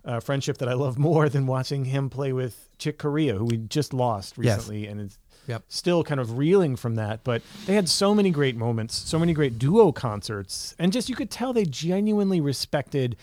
uh, 0.05 0.21
friendship 0.21 0.57
that 0.59 0.69
I 0.69 0.73
love 0.73 0.97
more 0.97 1.27
than 1.27 1.45
watching 1.45 1.83
him 1.85 2.09
play 2.09 2.31
with 2.31 2.69
Chick 2.77 2.97
Corea, 2.97 3.35
who 3.35 3.43
we 3.43 3.57
just 3.57 3.93
lost 3.93 4.35
Yes. 4.37 4.57
recently, 4.57 4.87
and 4.87 5.01
is 5.01 5.17
Yep. 5.47 5.63
still 5.67 6.03
kind 6.03 6.21
of 6.21 6.37
reeling 6.37 6.75
from 6.77 6.95
that. 6.95 7.23
But 7.25 7.41
they 7.65 7.73
had 7.75 7.89
so 7.89 8.13
many 8.15 8.29
great 8.31 8.55
moments, 8.55 8.95
so 8.95 9.19
many 9.19 9.33
great 9.33 9.59
duo 9.59 9.91
concerts, 9.91 10.73
and 10.79 10.93
just 10.93 11.09
you 11.09 11.15
could 11.15 11.29
tell 11.31 11.51
they 11.51 11.65
genuinely 11.65 12.39
respected 12.39 13.17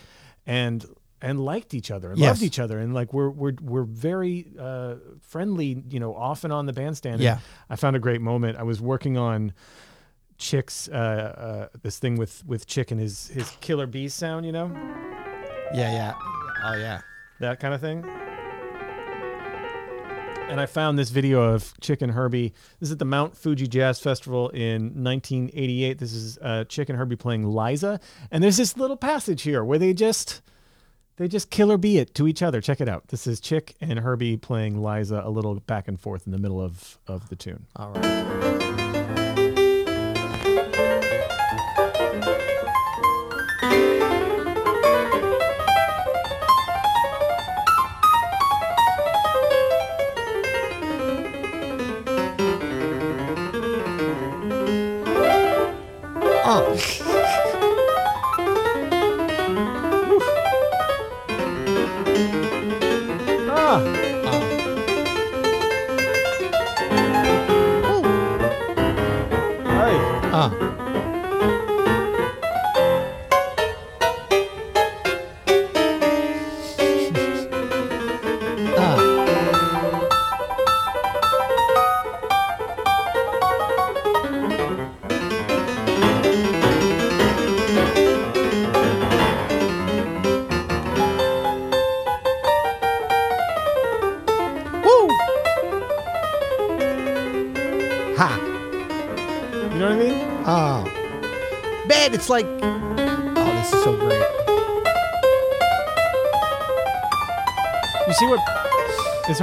and 0.47 0.83
and 1.21 1.39
liked 1.43 1.73
each 1.75 1.91
other 1.91 2.09
and 2.11 2.19
Yes. 2.19 2.27
loved 2.29 2.41
each 2.43 2.57
other 2.59 2.79
and 2.79 2.93
like 2.93 3.11
we're 3.13 3.29
we're 3.29 3.53
we're 3.61 3.83
very 3.83 4.47
uh, 4.59 4.95
friendly 5.21 5.83
you 5.89 5.99
know 5.99 6.15
off 6.15 6.43
and 6.43 6.51
on 6.53 6.65
the 6.65 6.73
bandstand 6.73 7.15
And 7.15 7.23
Yeah. 7.23 7.39
I 7.69 7.75
found 7.75 7.95
a 7.95 7.99
great 7.99 8.21
moment 8.21 8.57
I 8.57 8.63
was 8.63 8.79
working 8.81 9.17
on 9.17 9.53
Chick's 10.37 10.87
uh, 10.87 10.93
uh, 11.73 11.77
this 11.81 11.97
thing 11.99 12.15
with 12.17 12.43
with 12.45 12.67
Chick 12.67 12.91
and 12.91 12.99
his 12.99 13.27
his 13.29 13.49
killer 13.61 13.87
bee 13.87 14.07
sound 14.09 14.45
you 14.45 14.51
know 14.51 14.71
yeah, 15.73 15.91
yeah. 15.91 16.13
Oh 16.63 16.73
yeah. 16.75 17.01
that 17.39 17.59
kind 17.59 17.73
of 17.73 17.81
thing 17.81 18.05
and 20.47 20.59
I 20.61 20.65
found 20.65 20.97
this 20.97 21.09
video 21.09 21.41
of 21.41 21.73
Chick 21.81 22.01
and 22.01 22.11
Herbie. 22.11 22.53
This 22.79 22.89
is 22.89 22.93
at 22.93 22.99
the 22.99 23.05
Mount 23.05 23.35
Fuji 23.35 23.67
Jazz 23.67 23.99
Festival 23.99 24.49
in 24.49 25.03
1988. 25.03 25.97
This 25.99 26.13
is 26.13 26.37
uh, 26.41 26.63
Chick 26.65 26.89
and 26.89 26.97
Herbie 26.97 27.15
playing 27.15 27.45
Liza, 27.45 27.99
and 28.31 28.43
there's 28.43 28.57
this 28.57 28.77
little 28.77 28.97
passage 28.97 29.41
here 29.41 29.63
where 29.63 29.77
they 29.79 29.93
just 29.93 30.41
they 31.17 31.27
just 31.27 31.49
killer 31.49 31.77
be 31.77 31.97
it 31.97 32.13
to 32.15 32.27
each 32.27 32.41
other. 32.41 32.61
Check 32.61 32.81
it 32.81 32.89
out. 32.89 33.07
This 33.09 33.27
is 33.27 33.39
Chick 33.39 33.75
and 33.81 33.99
Herbie 33.99 34.37
playing 34.37 34.81
Liza 34.81 35.21
a 35.23 35.29
little 35.29 35.55
back 35.55 35.87
and 35.87 35.99
forth 35.99 36.25
in 36.25 36.31
the 36.31 36.39
middle 36.39 36.61
of 36.61 36.97
of 37.07 37.29
the 37.29 37.35
tune. 37.35 37.65
All 37.75 37.91
right. 37.91 38.46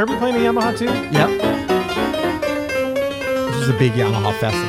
Herbie 0.05 0.19
playing 0.19 0.35
the 0.35 0.43
Yamaha 0.43 0.77
too? 0.77 0.85
Yep. 0.85 1.31
This 3.47 3.57
is 3.57 3.71
a 3.71 3.79
big 3.79 3.93
Yamaha 3.93 4.39
festival. 4.39 4.69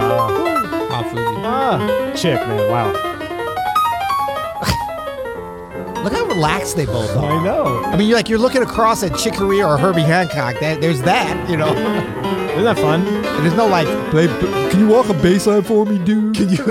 Ah, 0.00 0.86
Mount 0.88 1.06
Fuji. 1.08 1.22
ah, 1.44 2.12
chick, 2.16 2.40
man. 2.48 2.70
Wow. 2.70 2.88
Look 6.02 6.14
how 6.14 6.24
relaxed 6.24 6.76
they 6.76 6.86
both 6.86 7.14
are. 7.14 7.30
I 7.30 7.44
know. 7.44 7.84
I 7.84 7.98
mean, 7.98 8.08
you're 8.08 8.16
like 8.16 8.30
you're 8.30 8.38
looking 8.38 8.62
across 8.62 9.02
at 9.02 9.18
Chick 9.18 9.34
Corea 9.34 9.66
or 9.66 9.76
Herbie 9.76 10.00
Hancock. 10.00 10.58
That, 10.60 10.80
there's 10.80 11.02
that, 11.02 11.50
you 11.50 11.58
know. 11.58 11.68
Isn't 12.52 12.64
that 12.64 12.78
fun? 12.78 13.06
And 13.06 13.44
there's 13.44 13.52
no 13.52 13.66
like, 13.66 13.86
"Babe, 14.12 14.30
can 14.70 14.80
you 14.80 14.88
walk 14.88 15.10
a 15.10 15.14
bass 15.14 15.46
line 15.46 15.62
for 15.62 15.84
me, 15.84 15.98
dude? 15.98 16.36
Can 16.36 16.48
you? 16.48 16.64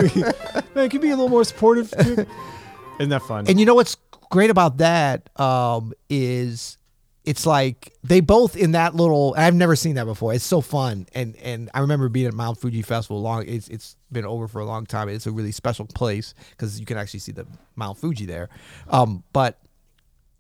Man, 0.74 0.90
can 0.90 0.94
you 0.94 1.00
be 1.00 1.12
a 1.12 1.16
little 1.16 1.30
more 1.30 1.44
supportive? 1.44 1.94
Isn't 2.00 3.10
that 3.10 3.22
fun? 3.22 3.46
And 3.48 3.60
you 3.60 3.68
know 3.68 3.76
what's 3.76 3.98
great 4.32 4.50
about 4.50 4.78
that 4.78 5.30
um, 5.40 5.94
is 6.10 6.80
it's 7.28 7.46
like 7.46 7.92
they 8.06 8.22
both 8.22 8.56
in 8.56 8.72
that 8.72 8.96
little. 8.96 9.36
I've 9.38 9.54
never 9.54 9.76
seen 9.76 9.96
that 9.96 10.06
before. 10.06 10.34
It's 10.34 10.46
so 10.46 10.62
fun, 10.62 11.08
and 11.14 11.36
and 11.44 11.70
I 11.74 11.82
remember 11.82 12.08
being 12.08 12.26
at 12.26 12.34
Mount 12.34 12.58
Fuji 12.58 12.82
Festival. 12.82 13.22
Long, 13.22 13.44
it's 13.46 13.68
it's 13.68 13.98
been 14.14 14.24
over 14.24 14.48
for 14.48 14.62
a 14.62 14.66
long 14.66 14.86
time. 14.86 15.10
It's 15.10 15.28
a 15.28 15.32
really 15.32 15.52
special 15.52 15.86
place 15.86 16.34
because 16.52 16.80
you 16.80 16.86
can 16.86 16.98
actually 16.98 17.20
see 17.20 17.34
the 17.34 17.46
Mount 17.76 17.98
Fuji 17.98 18.26
there. 18.26 18.48
Um, 18.90 19.26
but 19.34 19.60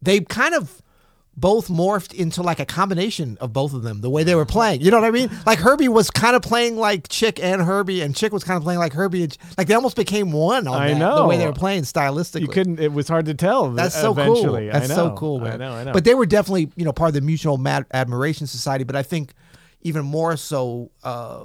they 0.01 0.21
kind 0.21 0.55
of 0.55 0.81
both 1.37 1.67
morphed 1.67 2.13
into 2.13 2.41
like 2.41 2.59
a 2.59 2.65
combination 2.65 3.37
of 3.39 3.53
both 3.53 3.73
of 3.73 3.83
them 3.83 4.01
the 4.01 4.09
way 4.09 4.23
they 4.23 4.33
were 4.33 4.45
playing 4.45 4.81
you 4.81 4.89
know 4.89 4.99
what 4.99 5.07
i 5.07 5.11
mean 5.11 5.29
like 5.45 5.59
herbie 5.59 5.87
was 5.87 6.09
kind 6.09 6.35
of 6.35 6.41
playing 6.41 6.75
like 6.75 7.07
chick 7.07 7.39
and 7.39 7.61
herbie 7.61 8.01
and 8.01 8.15
chick 8.15 8.33
was 8.33 8.43
kind 8.43 8.57
of 8.57 8.63
playing 8.63 8.79
like 8.79 8.93
herbie 8.93 9.23
and, 9.23 9.37
like 9.57 9.67
they 9.67 9.75
almost 9.75 9.95
became 9.95 10.31
one 10.31 10.67
on 10.67 10.81
I 10.81 10.93
that, 10.93 11.15
the 11.15 11.25
way 11.25 11.37
they 11.37 11.45
were 11.45 11.53
playing 11.53 11.83
stylistically 11.83 12.41
you 12.41 12.47
couldn't. 12.47 12.79
It 12.79 12.91
was 12.91 13.07
hard 13.07 13.25
to 13.25 13.33
tell. 13.33 13.71
that's 13.71 13.99
so 13.99 14.11
eventually. 14.11 14.63
cool. 14.63 14.71
That's 14.71 14.91
I 14.91 14.95
so 14.95 15.15
cool, 15.15 15.39
man. 15.39 15.53
I 15.53 15.57
know. 15.57 15.73
I 15.73 15.83
know. 15.85 15.93
But 15.93 16.03
they 16.03 16.15
were 16.15 16.25
definitely, 16.25 16.71
you 16.75 16.85
know, 16.85 16.93
part 16.93 17.09
of 17.09 17.13
the 17.13 17.21
Mutual 17.21 17.57
Mad- 17.57 17.85
Admiration 17.93 18.47
Society. 18.47 18.83
But 18.83 18.95
I 18.95 19.03
think 19.03 19.33
even 19.81 20.05
more 20.05 20.37
so, 20.37 20.91
uh, 21.03 21.43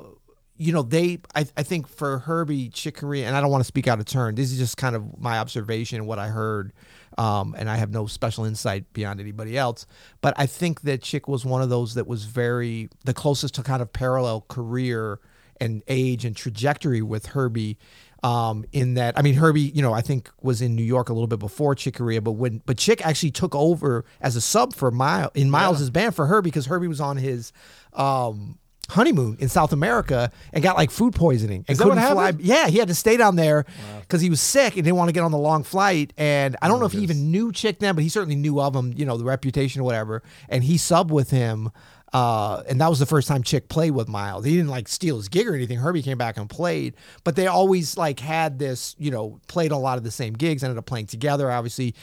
you 0.57 0.73
know, 0.73 0.83
they. 0.83 1.19
I, 1.35 1.47
I 1.57 1.63
think 1.63 1.89
for 1.89 2.21
Herbie 2.21 2.69
Chick 2.69 2.97
Corea, 2.99 3.27
and 3.27 3.37
I 3.37 3.41
don't 3.41 3.51
want 3.51 3.63
to 3.63 3.67
speak 3.67 3.89
out 3.89 3.99
of 3.99 4.07
turn. 4.07 4.35
This 4.35 4.53
is 4.53 4.59
just 4.59 4.77
kind 4.77 4.95
of 4.95 5.19
my 5.21 5.39
observation 5.39 5.99
and 5.99 6.07
what 6.07 6.19
I 6.19 6.29
heard. 6.29 6.73
Um, 7.19 7.55
and 7.59 7.69
I 7.69 7.77
have 7.77 7.91
no 7.91 8.07
special 8.07 8.45
insight 8.45 8.93
beyond 8.93 9.21
anybody 9.21 9.57
else. 9.57 9.87
But 10.21 10.35
I 10.37 10.47
think 10.47 10.83
that 10.83 11.03
Chick 11.03 11.29
was 11.29 11.45
one 11.45 11.63
of 11.63 11.69
those 11.69 11.95
that 11.95 12.07
was 12.07 12.25
very 12.25 12.89
the 13.05 13.15
closest 13.15 13.55
to 13.55 13.63
kind 13.63 13.83
of 13.83 13.93
parallel 13.93 14.45
career 14.49 15.21
and 15.61 15.83
age 15.89 16.25
and 16.25 16.37
trajectory 16.37 17.03
with 17.03 17.27
Herbie. 17.27 17.79
Um, 18.25 18.65
in 18.71 18.95
that, 18.95 19.19
I 19.19 19.23
mean, 19.23 19.35
Herbie, 19.35 19.63
you 19.63 19.83
know, 19.83 19.93
I 19.93 20.01
think 20.01 20.31
was 20.41 20.63
in 20.63 20.77
New 20.77 20.85
York 20.85 21.09
a 21.09 21.13
little 21.13 21.27
bit 21.27 21.41
before 21.41 21.75
Chick 21.75 21.97
Corea, 21.97 22.21
but 22.23 22.33
when 22.33 22.63
but 22.65 22.79
Chick 22.79 23.05
actually 23.05 23.33
took 23.33 23.53
over 23.53 24.05
as 24.21 24.37
a 24.37 24.41
sub 24.41 24.75
for 24.75 24.93
Miles 24.93 25.33
in 25.35 25.51
Miles's 25.51 25.91
band 25.91 26.15
for 26.15 26.27
Herbie 26.27 26.51
because 26.51 26.67
Herbie 26.67 26.87
was 26.87 27.01
on 27.01 27.17
his 27.17 27.53
um, 27.95 28.59
honeymoon 28.89 29.37
in 29.41 29.49
South 29.49 29.73
America 29.73 30.31
and 30.53 30.63
got 30.63 30.77
like 30.77 30.91
food 30.91 31.15
poisoning 31.15 31.65
and 31.69 31.71
Is 31.71 31.79
that 31.79 31.89
what 31.89 31.95
couldn't 31.97 32.13
fly. 32.13 32.33
Yeah, 32.39 32.69
he 32.69 32.79
had 32.79 32.89
to 32.89 32.95
stay 32.95 33.17
down 33.17 33.37
there 33.37 33.65
because 34.01 34.21
he 34.21 34.31
was 34.31 34.41
sick 34.41 34.75
and 34.75 34.85
didn't 34.85 34.97
want 34.97 35.09
to 35.09 35.13
get 35.13 35.23
on 35.23 35.31
the 35.31 35.39
long 35.39 35.63
flight. 35.63 36.13
And 36.17 36.57
I 36.61 36.69
don't 36.69 36.81
know 36.81 36.87
if 36.87 36.93
he 36.93 37.01
even 37.01 37.31
knew 37.31 37.53
Chick 37.53 37.79
then, 37.79 37.95
but 37.95 38.03
he 38.03 38.09
certainly 38.09 38.37
knew 38.37 38.61
of 38.61 38.75
him, 38.75 38.93
you 38.95 39.07
know, 39.07 39.17
the 39.17 39.25
reputation 39.25 39.81
or 39.81 39.85
whatever. 39.85 40.23
And 40.49 40.65
he 40.65 40.75
subbed 40.77 41.11
with 41.11 41.31
him. 41.31 41.71
Uh, 42.13 42.63
and 42.69 42.79
that 42.79 42.91
was 42.91 42.99
the 42.99 43.07
first 43.07 43.27
time 43.27 43.43
Chick 43.43 43.71
played 43.71 43.93
with 43.93 44.07
Miles. 44.07 44.45
He 44.45 44.55
didn't 44.55 44.69
like 44.69 44.87
steal 44.87 45.17
his 45.17 45.31
gig 45.31 45.49
or 45.49 45.55
anything. 45.55 45.79
Herbie 45.79 46.03
came 46.03 46.19
back 46.19 46.37
and 46.37 46.49
played, 46.49 46.95
but 47.25 47.37
they 47.37 47.47
always 47.47 47.97
like 47.97 48.21
had 48.21 48.59
this, 48.59 48.95
you 48.99 49.11
know, 49.11 49.41
played 49.49 49.73
a 49.73 49.79
lot 49.79 49.97
of 49.97 50.05
the 50.05 50.11
same 50.11 50.35
gigs. 50.35 50.63
Ended 50.63 50.77
up 50.77 50.85
playing 50.85 51.07
together. 51.07 51.51
Obviously, 51.51 51.95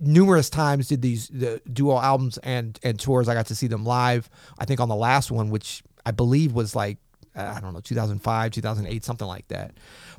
numerous 0.00 0.50
times 0.50 0.88
did 0.88 1.00
these 1.00 1.28
the 1.28 1.62
duo 1.72 1.98
albums 1.98 2.36
and 2.38 2.78
and 2.82 3.00
tours. 3.00 3.26
I 3.26 3.32
got 3.32 3.46
to 3.46 3.54
see 3.54 3.66
them 3.66 3.86
live. 3.86 4.28
I 4.58 4.66
think 4.66 4.80
on 4.80 4.90
the 4.90 4.96
last 4.96 5.30
one, 5.30 5.48
which 5.48 5.82
I 6.06 6.10
believe 6.10 6.52
was 6.52 6.74
like 6.74 6.98
I 7.36 7.60
don't 7.60 7.74
know, 7.74 7.80
2005, 7.80 8.52
2008, 8.52 9.04
something 9.04 9.26
like 9.26 9.48
that. 9.48 9.72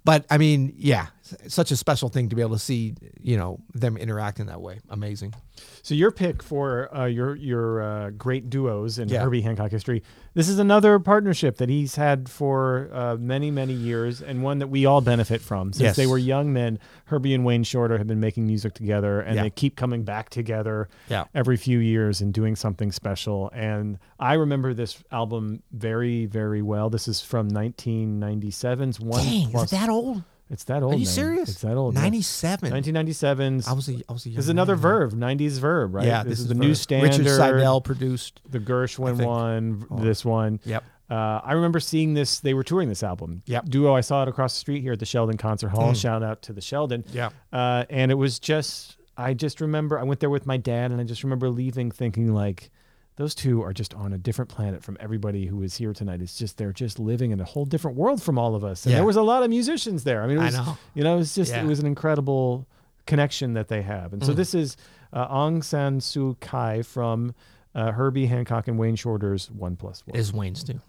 But 0.04 0.26
I 0.30 0.38
mean, 0.38 0.74
yeah, 0.78 1.08
such 1.48 1.72
a 1.72 1.76
special 1.76 2.10
thing 2.10 2.30
to 2.30 2.36
be 2.36 2.42
able 2.42 2.54
to 2.56 2.60
see, 2.60 2.94
you 3.20 3.36
know, 3.38 3.60
them 3.74 3.98
interacting 3.98 4.46
that 4.46 4.62
way. 4.62 4.80
Amazing. 4.90 5.34
So 5.82 5.96
your 5.96 6.12
pick 6.12 6.44
for 6.44 6.94
uh, 6.96 7.06
your 7.06 7.36
your 7.36 7.82
uh, 7.82 8.10
great 8.12 8.50
duos 8.50 9.00
in 9.00 9.08
Yeah. 9.10 9.22
Herbie 9.24 9.42
Hancock 9.42 9.72
history. 9.72 10.04
This 10.34 10.50
is 10.50 10.60
another 10.60 11.00
partnership 11.00 11.58
that 11.58 11.70
he's 11.70 11.96
had 11.96 12.28
for 12.28 12.90
uh, 12.94 13.16
many 13.16 13.50
many 13.52 13.74
years, 13.74 14.22
and 14.22 14.44
one 14.44 14.60
that 14.60 14.68
we 14.68 14.86
all 14.86 15.02
benefit 15.02 15.42
from. 15.42 15.72
Since 15.74 15.82
Yes. 15.82 15.96
they 15.96 16.08
were 16.08 16.18
young 16.18 16.52
men, 16.54 16.78
Herbie 17.06 17.34
and 17.34 17.46
Wayne 17.46 17.64
Shorter 17.64 17.98
have 17.98 18.08
been 18.08 18.20
making 18.20 18.46
music 18.46 18.74
together, 18.74 19.22
and 19.22 19.36
Yeah. 19.36 19.44
they 19.44 19.50
keep 19.50 19.76
coming 19.78 20.04
back 20.04 20.30
together 20.30 20.90
Yeah. 21.10 21.24
every 21.34 21.56
few 21.58 21.80
years 21.80 22.20
and 22.22 22.34
doing 22.34 22.56
something 22.56 22.92
special. 22.92 23.50
And 23.54 23.98
I 24.20 24.34
remember 24.34 24.74
this 24.74 25.02
album 25.12 25.64
very 25.72 26.26
very 26.26 26.62
well. 26.62 26.90
This 26.90 27.08
is 27.08 27.22
from 27.22 27.48
1997's 27.50 29.00
One 29.00 29.24
Dang, 29.24 29.52
Plus. 29.52 29.66
is 29.72 29.80
that 29.80 29.90
old? 29.90 30.24
It's 30.50 30.64
that 30.66 30.84
old. 30.84 30.94
Are 30.94 30.98
you 30.98 31.06
man. 31.06 31.14
serious? 31.14 31.50
It's 31.50 31.62
that 31.62 31.76
old. 31.76 31.96
97. 31.96 32.72
1997's. 32.72 33.68
I 33.68 33.74
was 33.74 33.90
a, 33.90 33.94
I 34.08 34.14
was 34.14 34.26
a 34.26 34.30
young 34.30 34.36
This 34.36 34.46
is 34.46 34.50
another 34.50 34.76
Verve, 34.76 35.14
90s 35.14 35.60
Verve, 35.60 35.94
right? 35.94 36.06
Yeah, 36.06 36.24
this, 36.24 36.40
is 36.40 36.48
the 36.48 36.54
Verve. 36.54 36.64
new 36.64 36.76
standard. 36.76 37.18
Richard 37.18 37.36
Seidel 37.36 37.82
produced. 37.82 38.42
the 38.50 38.60
Gershwin 38.60 39.26
one. 39.26 39.88
Oh. 39.90 40.00
this 40.00 40.24
one. 40.24 40.60
Yep. 40.66 40.84
Uh, 41.10 41.40
I 41.44 41.54
remember 41.54 41.80
seeing 41.80 42.14
this. 42.14 42.40
They 42.40 42.54
were 42.54 42.64
touring 42.64 42.90
this 42.90 43.04
album. 43.04 43.42
Yep. 43.46 43.66
Duo. 43.70 43.96
I 43.96 44.02
saw 44.02 44.24
it 44.24 44.28
across 44.28 44.54
the 44.54 44.60
street 44.60 44.82
here 44.82 44.94
at 44.94 45.00
the 45.00 45.06
Sheldon 45.06 45.38
Concert 45.38 45.70
Hall. 45.70 45.94
Shout 45.94 46.24
out 46.24 46.42
to 46.44 46.54
the 46.54 46.62
Sheldon. 46.62 47.06
Yeah. 47.12 47.30
Uh, 47.52 47.86
and 47.90 48.12
it 48.12 48.16
was 48.16 48.40
just. 48.40 48.98
I 49.18 49.34
just 49.34 49.62
remember 49.62 49.98
I 49.98 50.04
went 50.04 50.20
there 50.20 50.30
with 50.30 50.46
my 50.46 50.58
dad, 50.58 50.92
and 50.92 51.00
I 51.00 51.06
just 51.06 51.24
remember 51.24 51.50
leaving 51.50 51.90
thinking 51.90 52.34
like, 52.34 52.70
those 53.18 53.34
two 53.34 53.62
are 53.64 53.72
just 53.74 53.94
on 53.94 54.12
a 54.14 54.18
different 54.18 54.50
planet 54.50 54.84
from 54.84 54.98
everybody 55.00 55.46
who 55.46 55.62
is 55.62 55.76
here 55.78 55.94
tonight. 55.94 56.22
It's 56.22 56.38
just 56.38 56.58
they're 56.58 56.74
just 56.74 57.00
living 57.00 57.32
in 57.32 57.40
a 57.40 57.46
whole 57.46 57.66
different 57.66 57.96
world 57.98 58.22
from 58.22 58.38
all 58.38 58.56
of 58.56 58.64
us. 58.64 58.86
And 58.86 58.92
Yeah. 58.92 58.98
there 58.98 59.06
was 59.06 59.16
a 59.16 59.22
lot 59.22 59.42
of 59.44 59.50
musicians 59.50 60.04
there. 60.04 60.22
I 60.22 60.28
mean, 60.28 60.38
it 60.38 60.42
I 60.42 60.46
was, 60.46 60.56
know. 60.56 60.78
You 60.94 61.04
know, 61.04 61.16
it 61.16 61.20
was 61.20 61.34
just 61.36 61.52
Yeah. 61.52 61.64
it 61.64 61.66
was 61.66 61.80
an 61.80 61.86
incredible 61.86 62.68
connection 63.06 63.54
that 63.54 63.68
they 63.70 63.84
have. 63.84 64.12
And 64.14 64.24
so 64.24 64.34
Mm. 64.34 64.36
this 64.36 64.54
is 64.54 64.76
uh, 65.14 65.28
Aung 65.34 65.64
San 65.64 66.00
Suu 66.00 66.36
Kyi 66.42 66.82
from 66.84 67.34
uh, 67.74 67.92
Herbie 67.94 68.26
Hancock 68.26 68.68
and 68.68 68.78
Wayne 68.78 68.96
Shorter's 68.96 69.50
One 69.52 69.76
Plus 69.78 70.06
One. 70.06 70.18
Is 70.18 70.34
Wayne's 70.34 70.64
too. 70.64 70.82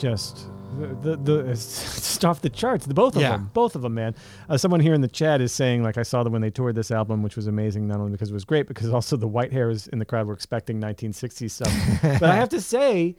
Just 0.00 0.46
the 0.78 0.86
the, 1.02 1.16
the 1.16 1.42
just 1.48 2.24
off 2.24 2.40
the 2.42 2.48
charts. 2.50 2.86
The 2.86 2.94
both 2.94 3.14
of 3.16 3.22
Yeah. 3.22 3.32
them, 3.32 3.50
both 3.52 3.74
of 3.76 3.82
them, 3.82 3.94
man. 3.94 4.14
Uh, 4.48 4.56
someone 4.56 4.80
here 4.80 4.94
in 4.94 5.00
the 5.00 5.08
chat 5.08 5.40
is 5.40 5.52
saying 5.52 5.82
like 5.82 5.98
I 5.98 6.02
saw 6.02 6.22
them 6.22 6.32
when 6.32 6.42
they 6.42 6.50
toured 6.50 6.74
this 6.74 6.90
album, 6.90 7.22
which 7.22 7.36
was 7.36 7.46
amazing, 7.46 7.86
not 7.86 7.98
only 7.98 8.12
because 8.12 8.30
it 8.30 8.34
was 8.34 8.44
great, 8.44 8.66
because 8.66 8.88
also 8.90 9.16
the 9.16 9.28
white 9.28 9.52
hairs 9.52 9.86
in 9.88 9.98
the 9.98 10.04
crowd 10.04 10.26
were 10.26 10.34
expecting 10.34 10.80
1960s 10.80 11.50
stuff. 11.50 11.72
but 12.20 12.30
I 12.30 12.36
have 12.36 12.48
to 12.50 12.60
say, 12.74 13.16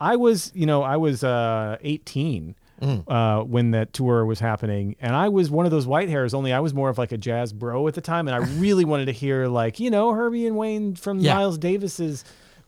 I 0.00 0.16
was 0.16 0.50
you 0.54 0.66
know 0.66 0.82
I 0.82 0.96
was 0.96 1.22
uh, 1.24 1.76
18. 1.82 2.56
Uh, 2.82 3.40
when 3.40 3.70
that 3.70 3.94
tour 3.94 4.26
was 4.26 4.40
happening, 4.40 4.94
and 5.00 5.16
I 5.16 5.30
was 5.30 5.50
one 5.50 5.64
of 5.64 5.70
those 5.70 5.86
white 5.86 6.10
hairs. 6.10 6.34
Only 6.34 6.52
I 6.52 6.60
was 6.60 6.74
more 6.74 6.90
of 6.90 6.98
like 6.98 7.12
a 7.12 7.16
jazz 7.16 7.50
bro 7.54 7.88
at 7.88 7.94
the 7.94 8.02
time, 8.02 8.28
and 8.28 8.34
I 8.34 8.38
really 8.60 8.84
wanted 8.84 9.06
to 9.06 9.12
hear 9.12 9.46
like 9.46 9.80
you 9.80 9.90
know 9.90 10.12
Herbie 10.12 10.46
and 10.46 10.54
Wayne 10.54 10.94
from 10.94 11.20
Yeah. 11.20 11.34
Miles 11.34 11.56
Davis's 11.56 12.24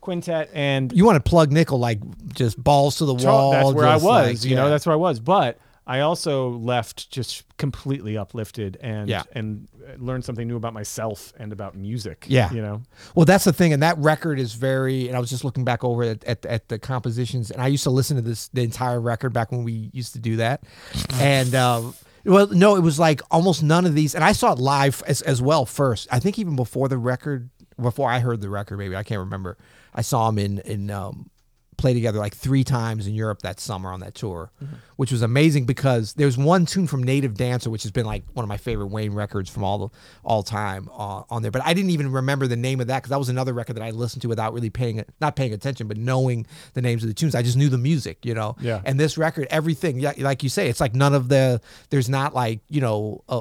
quintet, 0.06 0.50
and 0.54 0.92
You 0.92 1.04
want 1.04 1.22
to 1.22 1.28
plug 1.28 1.52
nickel 1.52 1.78
like 1.78 2.00
just 2.32 2.62
balls 2.62 2.96
to 2.98 3.04
the 3.04 3.14
wall. 3.14 3.50
that's 3.50 3.72
where 3.72 3.86
I 3.86 3.96
was. 3.96 4.04
like, 4.04 4.44
you 4.50 4.56
know, 4.56 4.70
that's 4.70 4.86
where 4.86 4.94
I 4.94 4.96
was. 4.96 5.20
But 5.20 5.58
I 5.86 6.00
also 6.00 6.50
left 6.50 7.10
just 7.10 7.44
completely 7.58 8.16
uplifted 8.16 8.76
and 8.80 9.08
Yeah. 9.08 9.22
and 9.32 9.68
learned 9.98 10.24
something 10.24 10.48
new 10.48 10.56
about 10.56 10.72
myself 10.74 11.32
and 11.38 11.52
about 11.52 11.76
music. 11.76 12.24
Yeah. 12.28 12.52
you 12.52 12.60
know. 12.62 12.82
Well, 13.14 13.24
that's 13.26 13.44
the 13.44 13.52
thing, 13.52 13.72
and 13.72 13.82
that 13.82 13.96
record 13.98 14.38
is 14.40 14.54
very. 14.54 15.06
And 15.08 15.16
I 15.16 15.20
was 15.20 15.30
just 15.30 15.44
looking 15.44 15.64
back 15.64 15.84
over 15.84 16.02
at, 16.02 16.24
at, 16.24 16.44
at 16.46 16.68
the 16.68 16.78
compositions, 16.78 17.50
and 17.50 17.60
I 17.62 17.66
used 17.68 17.84
to 17.84 17.90
listen 17.90 18.16
to 18.16 18.22
this 18.22 18.48
the 18.48 18.62
entire 18.62 19.00
record 19.00 19.32
back 19.32 19.52
when 19.52 19.64
we 19.64 19.90
used 19.92 20.12
to 20.14 20.18
do 20.18 20.36
that. 20.36 20.62
And 21.20 21.54
um, 21.54 21.94
well, 22.24 22.48
no, 22.48 22.74
it 22.76 22.80
was 22.80 22.98
like 22.98 23.20
almost 23.30 23.62
none 23.62 23.86
of 23.86 23.94
these, 23.94 24.14
and 24.16 24.24
I 24.24 24.32
saw 24.32 24.52
it 24.52 24.58
live 24.58 25.02
as 25.06 25.22
as 25.22 25.40
well 25.40 25.66
first. 25.66 26.08
I 26.10 26.18
think 26.18 26.38
even 26.38 26.56
before 26.56 26.88
the 26.88 26.98
record, 26.98 27.48
before 27.80 28.10
I 28.10 28.18
heard 28.18 28.40
the 28.40 28.50
record, 28.50 28.78
maybe 28.78 28.96
I 28.96 29.04
can't 29.04 29.20
remember. 29.20 29.56
I 29.96 30.02
saw 30.02 30.28
him 30.28 30.38
in 30.38 30.58
in 30.60 30.90
um, 30.90 31.30
play 31.76 31.94
together 31.94 32.18
like 32.18 32.34
three 32.34 32.64
times 32.64 33.06
in 33.06 33.14
Europe 33.14 33.42
that 33.42 33.60
summer 33.60 33.92
on 33.92 34.00
that 34.00 34.14
tour, 34.14 34.50
which 34.96 35.12
was 35.12 35.22
amazing 35.22 35.66
because 35.66 36.14
there's 36.14 36.38
one 36.38 36.66
tune 36.66 36.86
from 36.86 37.02
Native 37.02 37.34
Dancer, 37.34 37.70
which 37.70 37.82
has 37.82 37.92
been 37.92 38.06
like 38.06 38.24
one 38.32 38.44
of 38.44 38.48
my 38.48 38.56
favorite 38.56 38.86
Wayne 38.86 39.12
records 39.12 39.50
from 39.50 39.62
all 39.64 39.78
the 39.78 39.88
all 40.24 40.42
time 40.42 40.88
uh, 40.92 41.22
on 41.28 41.42
there. 41.42 41.50
But 41.50 41.62
I 41.64 41.74
didn't 41.74 41.90
even 41.90 42.10
remember 42.10 42.46
the 42.46 42.56
name 42.56 42.80
of 42.80 42.86
that 42.86 43.02
because 43.02 43.10
that 43.10 43.18
was 43.18 43.28
another 43.28 43.52
record 43.52 43.76
that 43.76 43.82
I 43.82 43.90
listened 43.90 44.22
to 44.22 44.28
without 44.28 44.52
really 44.52 44.70
paying 44.70 44.98
it, 44.98 45.08
not 45.20 45.36
paying 45.36 45.52
attention, 45.52 45.86
but 45.86 45.96
knowing 45.96 46.46
the 46.74 46.82
names 46.82 47.02
of 47.02 47.08
the 47.08 47.14
tunes. 47.14 47.34
I 47.34 47.42
just 47.42 47.56
knew 47.56 47.68
the 47.68 47.78
music, 47.78 48.24
you 48.24 48.34
know. 48.34 48.56
Yeah. 48.60 48.80
And 48.84 48.98
this 48.98 49.18
record, 49.18 49.46
everything, 49.50 50.00
yeah, 50.00 50.12
like 50.18 50.42
you 50.42 50.48
say, 50.48 50.68
it's 50.68 50.80
like 50.80 50.94
none 50.94 51.14
of 51.14 51.28
the. 51.28 51.60
There's 51.90 52.08
not 52.08 52.34
like 52.34 52.60
you 52.68 52.80
know 52.80 53.22
uh, 53.28 53.40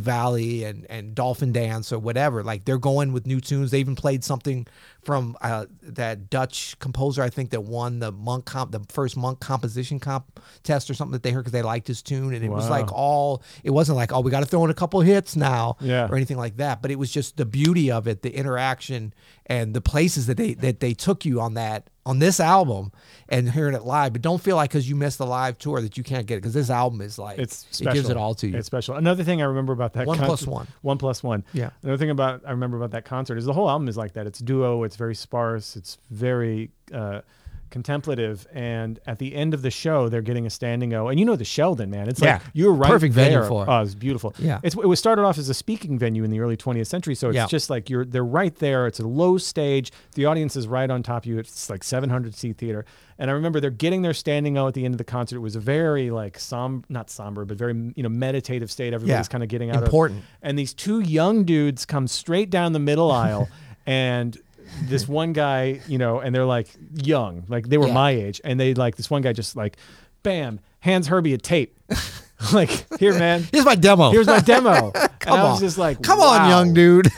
Valley 0.00 0.64
and 0.64 0.86
and 0.88 1.14
Dolphin 1.14 1.52
Dance 1.52 1.92
or 1.92 1.98
whatever. 1.98 2.42
Like 2.42 2.64
they're 2.64 2.78
going 2.78 3.12
with 3.12 3.26
new 3.26 3.40
tunes. 3.40 3.70
They 3.70 3.80
even 3.80 3.96
played 3.96 4.24
something 4.24 4.66
from 5.04 5.36
uh, 5.40 5.66
that 5.82 6.30
Dutch 6.30 6.78
composer, 6.78 7.22
I 7.22 7.30
think, 7.30 7.50
that 7.50 7.63
won 7.66 7.98
the 7.98 8.12
monk 8.12 8.44
comp, 8.44 8.72
the 8.72 8.80
first 8.88 9.16
monk 9.16 9.40
composition 9.40 9.98
comp 10.00 10.40
test 10.62 10.90
or 10.90 10.94
something 10.94 11.12
that 11.12 11.22
they 11.22 11.30
heard 11.30 11.40
because 11.40 11.52
they 11.52 11.62
liked 11.62 11.86
his 11.86 12.02
tune, 12.02 12.34
and 12.34 12.44
it 12.44 12.48
was 12.50 12.68
like 12.70 12.92
all. 12.92 13.42
It 13.62 13.70
wasn't 13.70 13.96
like 13.96 14.12
oh 14.12 14.20
we 14.20 14.30
got 14.30 14.40
to 14.40 14.46
throw 14.46 14.64
in 14.64 14.70
a 14.70 14.74
couple 14.74 15.00
hits 15.00 15.36
now, 15.36 15.76
Yeah. 15.80 16.08
or 16.08 16.16
anything 16.16 16.36
like 16.36 16.56
that. 16.58 16.82
But 16.82 16.90
it 16.90 16.98
was 16.98 17.10
just 17.10 17.36
the 17.36 17.44
beauty 17.46 17.90
of 17.90 18.06
it, 18.06 18.22
the 18.22 18.34
interaction, 18.34 19.12
and 19.46 19.74
the 19.74 19.80
places 19.80 20.26
that 20.26 20.36
they 20.36 20.54
that 20.54 20.80
they 20.80 20.94
took 20.94 21.24
you 21.24 21.40
on 21.40 21.54
that 21.54 21.90
on 22.06 22.18
this 22.18 22.38
album 22.38 22.92
and 23.30 23.50
hearing 23.50 23.74
it 23.74 23.82
live. 23.84 24.12
But 24.12 24.20
don't 24.20 24.40
feel 24.42 24.56
like 24.56 24.68
because 24.70 24.86
you 24.86 24.94
missed 24.94 25.16
the 25.16 25.24
live 25.26 25.56
tour 25.58 25.80
that 25.80 25.96
you 25.96 26.04
can't 26.04 26.26
get 26.26 26.34
it 26.34 26.38
because 26.42 26.52
this 26.52 26.68
album 26.68 27.00
is 27.00 27.18
like 27.18 27.38
It's 27.38 27.64
it 27.70 27.74
special. 27.76 27.94
gives 27.94 28.10
it 28.10 28.16
all 28.18 28.34
to 28.34 28.46
you. 28.46 28.58
It's 28.58 28.66
special. 28.66 28.96
Another 28.96 29.24
thing 29.24 29.40
I 29.40 29.46
remember 29.46 29.72
about 29.72 29.94
that 29.94 30.06
One 30.06 30.18
concert, 30.18 30.28
plus 30.28 30.46
one. 30.46 30.66
One 30.82 30.98
plus 30.98 31.22
one. 31.22 31.44
Yeah. 31.54 31.70
Another 31.82 31.96
thing 31.96 32.10
about 32.10 32.42
I 32.46 32.50
remember 32.50 32.76
about 32.76 32.90
that 32.90 33.06
concert 33.06 33.38
is 33.38 33.46
the 33.46 33.54
whole 33.54 33.70
album 33.70 33.88
is 33.88 33.96
like 33.96 34.12
that. 34.12 34.26
It's 34.26 34.38
duo. 34.38 34.82
It's 34.82 34.96
very 34.96 35.14
sparse. 35.14 35.76
It's 35.76 35.96
very 36.10 36.72
uh, 36.92 37.22
contemplative. 37.70 38.46
And 38.52 38.98
at 39.06 39.18
the 39.18 39.34
end 39.34 39.54
of 39.54 39.62
the 39.62 39.70
show, 39.70 40.08
they're 40.08 40.22
getting 40.22 40.46
a 40.46 40.50
standing 40.50 40.94
O. 40.94 41.08
And 41.08 41.18
you 41.18 41.26
know 41.26 41.36
the 41.36 41.44
Sheldon, 41.44 41.90
man. 41.90 42.08
It's 42.08 42.20
Yeah. 42.20 42.34
like 42.34 42.42
you're 42.52 42.72
right 42.72 42.90
Perfect 42.90 43.14
venue 43.14 43.38
there. 43.40 43.48
for 43.48 43.64
it. 43.64 43.68
Oh, 43.68 43.80
it's 43.82 43.94
beautiful. 43.94 44.34
Yeah. 44.38 44.60
It's 44.62 44.74
it 44.76 44.86
was 44.86 44.98
started 44.98 45.22
off 45.22 45.38
as 45.38 45.48
a 45.48 45.54
speaking 45.54 45.98
venue 45.98 46.24
in 46.24 46.30
the 46.30 46.40
early 46.40 46.56
20th 46.56 46.86
century. 46.86 47.14
So 47.14 47.28
it's 47.28 47.36
Yeah. 47.36 47.46
just 47.46 47.70
like 47.70 47.90
you're 47.90 48.04
they're 48.04 48.24
right 48.24 48.54
there. 48.56 48.86
It's 48.86 49.00
a 49.00 49.06
low 49.06 49.38
stage. 49.38 49.90
The 50.14 50.26
audience 50.26 50.56
is 50.56 50.66
right 50.68 50.90
on 50.90 51.02
top 51.02 51.22
of 51.24 51.26
you. 51.26 51.38
It's 51.38 51.68
like 51.68 51.82
700 51.84 52.34
seat 52.34 52.58
theater. 52.58 52.84
And 53.18 53.30
I 53.30 53.34
remember 53.34 53.60
they're 53.60 53.70
getting 53.70 54.02
their 54.02 54.14
standing 54.14 54.58
O 54.58 54.66
at 54.66 54.74
the 54.74 54.84
end 54.84 54.94
of 54.94 54.98
the 54.98 55.04
concert. 55.04 55.36
It 55.36 55.40
was 55.40 55.54
a 55.56 55.60
very 55.60 56.10
like 56.10 56.38
som 56.38 56.84
not 56.88 57.10
somber, 57.10 57.44
but 57.44 57.56
very 57.56 57.74
you 57.96 58.02
know 58.02 58.08
meditative 58.08 58.70
state. 58.70 58.92
Everybody's 58.92 59.26
Yeah. 59.26 59.30
kind 59.30 59.42
of 59.44 59.48
getting 59.48 59.70
out 59.70 59.82
Important. 59.84 60.20
of 60.20 60.24
and 60.42 60.58
these 60.58 60.74
two 60.74 61.00
young 61.00 61.44
dudes 61.44 61.84
come 61.86 62.06
straight 62.08 62.50
down 62.50 62.72
the 62.72 62.78
middle 62.80 63.10
aisle 63.10 63.48
and 63.86 64.36
this 64.82 65.08
one 65.08 65.32
guy, 65.32 65.80
you 65.88 65.98
know, 65.98 66.20
and 66.20 66.34
they're 66.34 66.44
like 66.44 66.68
young, 66.94 67.44
like 67.48 67.68
they 67.68 67.78
were 67.78 67.86
Yeah. 67.88 67.94
my 67.94 68.10
age, 68.10 68.40
and 68.44 68.58
they 68.58 68.74
like 68.74 68.96
this 68.96 69.10
one 69.10 69.22
guy 69.22 69.32
just 69.32 69.56
like, 69.56 69.76
bam, 70.22 70.60
hands 70.80 71.06
Herbie 71.08 71.34
a 71.34 71.38
tape, 71.38 71.78
like 72.52 72.86
here, 72.98 73.18
man, 73.18 73.46
Here's 73.52 73.64
my 73.64 73.74
demo. 73.74 74.10
here's 74.10 74.26
my 74.26 74.40
demo. 74.40 74.92
and 74.94 75.10
Come 75.20 75.38
I 75.40 75.42
was 75.44 75.54
on. 75.54 75.60
just 75.60 75.78
like, 75.78 76.02
Come 76.02 76.20
on, 76.20 76.48
young 76.48 76.74
dude. 76.74 77.08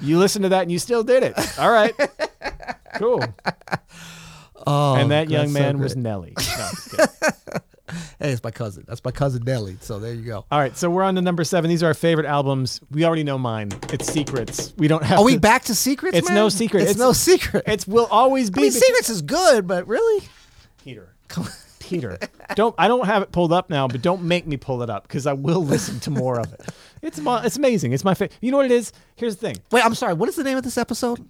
You 0.00 0.18
listened 0.18 0.44
to 0.44 0.48
that 0.50 0.62
and 0.62 0.72
you 0.72 0.78
still 0.78 1.02
did 1.02 1.22
it. 1.22 1.58
All 1.58 1.70
right, 1.70 1.94
cool. 2.96 3.22
Oh, 4.66 4.94
and 4.94 5.10
that 5.10 5.28
young 5.30 5.52
that's 5.52 5.52
so 5.52 5.58
man 5.60 5.78
was. 5.78 5.96
Nelly. 5.96 6.34
No, 6.36 6.42
I'm 6.42 6.46
just 6.74 6.90
kidding. 6.90 7.60
Hey, 8.18 8.32
it's 8.32 8.42
my 8.44 8.50
cousin. 8.50 8.84
That's 8.86 9.02
my 9.04 9.10
cousin 9.10 9.42
Nelly. 9.44 9.76
So 9.80 9.98
there 9.98 10.12
you 10.14 10.22
go. 10.24 10.44
All 10.50 10.58
right, 10.58 10.76
so 10.76 10.90
we're 10.90 11.02
on 11.02 11.14
to 11.16 11.20
number 11.22 11.44
seven. 11.44 11.68
These 11.70 11.82
are 11.82 11.86
our 11.86 11.94
favorite 11.94 12.26
albums. 12.26 12.80
We 12.90 13.04
already 13.04 13.24
know 13.24 13.38
mine. 13.38 13.70
It's 13.92 14.12
Secrets. 14.12 14.72
We 14.76 14.88
don't 14.88 15.02
have. 15.02 15.18
Are 15.18 15.24
we 15.24 15.38
back 15.38 15.64
to 15.64 15.74
secrets? 15.74 16.16
It's 16.16 16.28
man? 16.28 16.34
no 16.36 16.48
secret. 16.48 16.82
It's, 16.82 16.90
It's- 16.92 16.98
no 16.98 17.12
secret. 17.12 17.64
It's 17.66 17.86
will 17.86 18.06
always 18.10 18.48
I 18.50 18.52
be. 18.54 18.60
mean, 18.62 18.70
secrets 18.72 19.08
is 19.10 19.22
good, 19.22 19.66
but 19.66 19.86
really, 19.88 20.26
Peter. 20.84 21.14
Peter. 21.78 22.18
Don't 22.54 22.74
I 22.78 22.86
don't 22.88 23.06
have 23.06 23.22
it 23.22 23.32
pulled 23.32 23.52
up 23.52 23.68
now, 23.70 23.88
but 23.88 24.00
don't 24.02 24.22
make 24.22 24.46
me 24.46 24.56
pull 24.56 24.82
it 24.82 24.90
up 24.90 25.04
because 25.08 25.26
I 25.26 25.32
will 25.32 25.64
listen 25.64 25.98
to 26.00 26.10
more 26.10 26.38
of 26.38 26.52
it. 26.52 26.60
It's 27.02 27.18
it's 27.24 27.56
amazing. 27.56 27.92
It's 27.92 28.04
my 28.04 28.14
favorite. 28.14 28.36
You 28.40 28.50
know 28.52 28.58
what 28.58 28.66
it 28.66 28.72
is? 28.72 28.92
Here's 29.16 29.36
the 29.36 29.46
thing. 29.48 29.56
wait. 29.72 29.84
I'm 29.84 29.94
sorry. 29.94 30.14
What 30.14 30.28
is 30.28 30.36
the 30.36 30.44
name 30.44 30.56
of 30.56 30.62
this 30.64 30.78
episode? 30.78 31.26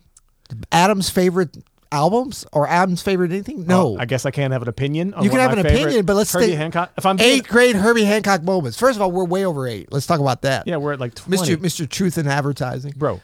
Adam's 0.72 1.08
favorite 1.08 1.56
albums 1.92 2.46
or 2.52 2.66
Adam's 2.68 3.02
favorite 3.02 3.32
anything? 3.32 3.66
No. 3.66 3.96
I 3.98 4.04
guess 4.04 4.24
I 4.26 4.30
can't 4.30 4.52
have 4.52 4.62
an 4.62 4.68
opinion. 4.68 5.14
On 5.14 5.24
you 5.24 5.30
can 5.30 5.38
have 5.38 5.52
an 5.52 5.58
opinion, 5.58 6.04
but 6.06 6.14
let's 6.16 6.32
Herbie 6.32 6.46
stay. 6.46 6.54
Hancock. 6.54 6.92
If 6.96 7.06
I'm 7.06 7.18
eight 7.20 7.46
grade 7.48 7.76
Herbie 7.76 8.04
Hancock 8.04 8.42
moments. 8.42 8.78
First 8.78 8.96
of 8.96 9.02
all, 9.02 9.10
we're 9.12 9.24
way 9.24 9.44
over 9.44 9.66
eight. 9.66 9.92
Let's 9.92 10.06
talk 10.06 10.20
about 10.20 10.42
that. 10.42 10.66
yeah, 10.66 10.76
we're 10.76 10.92
at 10.92 11.00
like 11.00 11.14
20. 11.14 11.42
Mr. 11.42 11.56
Mr. 11.56 11.88
Truth 11.88 12.18
in 12.18 12.26
Advertising. 12.28 12.94
bro, 12.96 13.20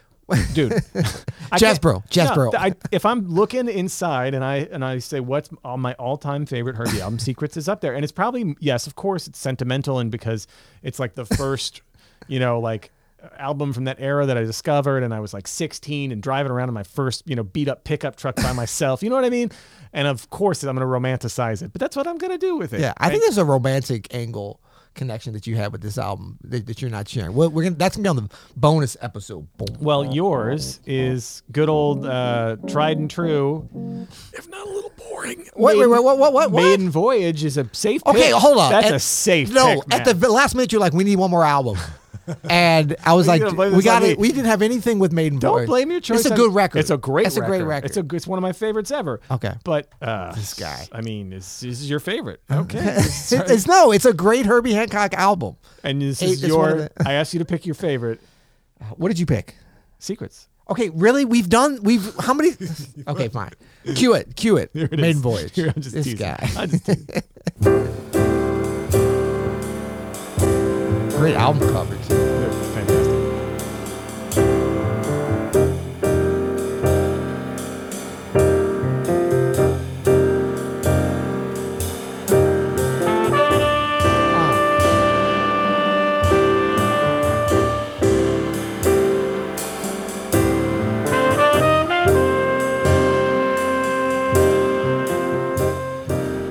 dude, 0.54 0.72
Jazz 1.56 1.78
bro, 1.78 2.02
jazz 2.10 2.30
no, 2.30 2.34
bro. 2.34 2.50
I, 2.58 2.74
if 2.90 3.06
I'm 3.06 3.28
looking 3.28 3.68
inside 3.68 4.34
and 4.34 4.44
I 4.44 4.68
and 4.72 4.84
I 4.84 4.98
say 4.98 5.20
what's 5.20 5.48
all 5.64 5.76
my 5.76 5.94
all-time 5.94 6.46
favorite 6.46 6.74
Herbie 6.76 7.00
album, 7.00 7.18
Secrets 7.20 7.56
is 7.56 7.68
up 7.68 7.80
there, 7.80 7.94
and 7.94 8.02
it's 8.02 8.12
probably 8.12 8.56
yes, 8.58 8.86
of 8.86 8.96
course, 8.96 9.28
it's 9.28 9.38
sentimental 9.38 9.98
and 10.00 10.10
because 10.10 10.48
it's 10.82 10.98
like 10.98 11.14
the 11.14 11.24
first, 11.24 11.82
you 12.26 12.40
know, 12.40 12.58
like 12.58 12.90
album 13.38 13.72
from 13.72 13.84
that 13.84 13.96
era 14.00 14.26
that 14.26 14.36
I 14.36 14.42
discovered, 14.42 15.02
and 15.02 15.14
I 15.14 15.20
was 15.20 15.34
like 15.34 15.46
16 15.46 16.12
and 16.12 16.22
driving 16.22 16.52
around 16.52 16.68
in 16.68 16.74
my 16.74 16.82
first, 16.82 17.22
you 17.26 17.36
know, 17.36 17.42
beat 17.42 17.68
up 17.68 17.84
pickup 17.84 18.16
truck 18.16 18.36
by 18.36 18.52
myself. 18.52 19.02
You 19.02 19.10
know 19.10 19.16
what 19.16 19.24
I 19.24 19.30
mean? 19.30 19.50
And 19.92 20.06
of 20.08 20.28
course, 20.30 20.62
I'm 20.62 20.76
going 20.76 20.86
to 20.86 20.92
romanticize 20.92 21.62
it, 21.62 21.72
but 21.72 21.80
that's 21.80 21.96
what 21.96 22.06
I'm 22.06 22.18
going 22.18 22.32
to 22.32 22.38
do 22.38 22.56
with 22.56 22.72
it. 22.72 22.80
Yeah, 22.80 22.92
I 22.98 23.04
right? 23.04 23.10
think 23.12 23.22
there's 23.24 23.38
a 23.38 23.44
romantic 23.44 24.14
angle 24.14 24.60
connection 24.96 25.32
that 25.34 25.46
you 25.46 25.54
have 25.56 25.70
with 25.70 25.82
this 25.82 25.98
album 25.98 26.38
that, 26.42 26.66
that 26.66 26.82
you're 26.82 26.90
not 26.90 27.08
sharing. 27.08 27.34
We're, 27.34 27.48
we're 27.48 27.64
gonna 27.64 27.76
that's 27.76 27.96
gonna 27.96 28.02
be 28.04 28.08
on 28.08 28.16
the 28.16 28.28
bonus 28.56 28.96
episode. 29.00 29.46
Boom. 29.56 29.76
Well, 29.78 30.12
yours 30.12 30.80
is 30.86 31.42
good 31.52 31.68
old 31.68 32.04
uh, 32.04 32.56
tried 32.66 32.98
and 32.98 33.08
true, 33.08 33.68
if 34.32 34.48
not 34.48 34.66
a 34.66 34.70
little 34.70 34.92
boring. 34.96 35.46
Wait, 35.54 35.78
wait, 35.78 35.86
wait, 35.86 36.02
what, 36.02 36.18
what, 36.18 36.32
what, 36.32 36.50
what? 36.50 36.62
Maiden 36.62 36.90
Voyage 36.90 37.44
is 37.44 37.56
a 37.56 37.68
safe. 37.72 38.02
Okay, 38.06 38.30
hold 38.30 38.58
on. 38.58 38.72
That's 38.72 38.88
At- 38.88 38.94
a 38.94 39.00
safe. 39.00 39.52
No, 39.52 39.82
pick, 39.82 40.00
at 40.00 40.20
the 40.20 40.32
last 40.32 40.54
minute, 40.54 40.72
you're 40.72 40.80
like, 40.80 40.94
we 40.94 41.04
need 41.04 41.16
one 41.16 41.30
more 41.30 41.44
album. 41.44 41.78
And 42.48 42.96
I 43.04 43.14
was 43.14 43.26
like, 43.28 43.42
we 43.42 43.82
got 43.82 44.02
it. 44.02 44.18
We 44.18 44.28
didn't 44.28 44.46
have 44.46 44.62
anything 44.62 44.98
with 44.98 45.12
Maiden 45.12 45.38
Don't 45.38 45.52
Voyage. 45.52 45.66
blame 45.66 45.90
your 45.90 46.00
choice. 46.00 46.20
It's 46.20 46.28
a 46.28 46.32
on- 46.32 46.36
good 46.36 46.54
record. 46.54 46.78
It's 46.80 46.90
a 46.90 46.96
great. 46.96 47.26
It's 47.26 47.36
a 47.36 47.40
great 47.42 47.62
record. 47.62 47.86
It's 47.86 47.96
a. 47.96 48.06
It's 48.14 48.26
one 48.26 48.38
of 48.38 48.42
my 48.42 48.52
favorites 48.52 48.90
ever. 48.90 49.20
Okay. 49.30 49.54
But 49.64 49.88
uh, 50.02 50.32
This 50.34 50.54
guy. 50.54 50.86
I 50.92 51.00
mean, 51.02 51.30
this, 51.30 51.60
this 51.60 51.80
is 51.80 51.88
your 51.90 52.00
favorite. 52.00 52.40
Okay. 52.50 52.78
It's, 52.78 53.32
it's- 53.32 53.66
no, 53.66 53.92
it's 53.92 54.04
a 54.04 54.12
great 54.12 54.46
Herbie 54.46 54.72
Hancock 54.72 55.14
album. 55.14 55.56
and 55.84 56.00
this 56.02 56.22
is 56.22 56.42
is 56.42 56.52
one 56.52 56.72
of 56.72 56.78
your. 56.78 56.88
the- 56.88 57.08
I 57.08 57.12
asked 57.14 57.32
you 57.32 57.38
to 57.38 57.44
pick 57.44 57.66
your 57.66 57.74
favorite 57.74 58.20
What 58.96 59.08
did 59.08 59.18
you 59.18 59.26
pick? 59.26 59.54
secrets. 59.98 60.48
Okay, 60.68 60.90
really? 60.90 61.24
We've 61.24 61.48
done. 61.48 61.78
We've 61.82 62.12
how 62.18 62.34
many? 62.34 62.50
Okay, 63.08 63.28
fine. 63.28 63.52
Cue 63.94 64.14
it. 64.14 64.34
Cue 64.34 64.56
it. 64.56 64.74
Maiden. 64.74 65.22
Voyage. 65.22 65.56
I'm 65.58 65.72
just 65.74 65.94
this 65.94 66.04
teasing. 66.06 66.18
guy. 66.18 66.50
I'm 66.56 66.70
just 66.70 66.86
teasing. 66.86 68.12
Great 71.16 71.34
album 71.34 71.68
covers. 71.72 72.08
They're 72.08 72.52
fantastic. 72.52 73.16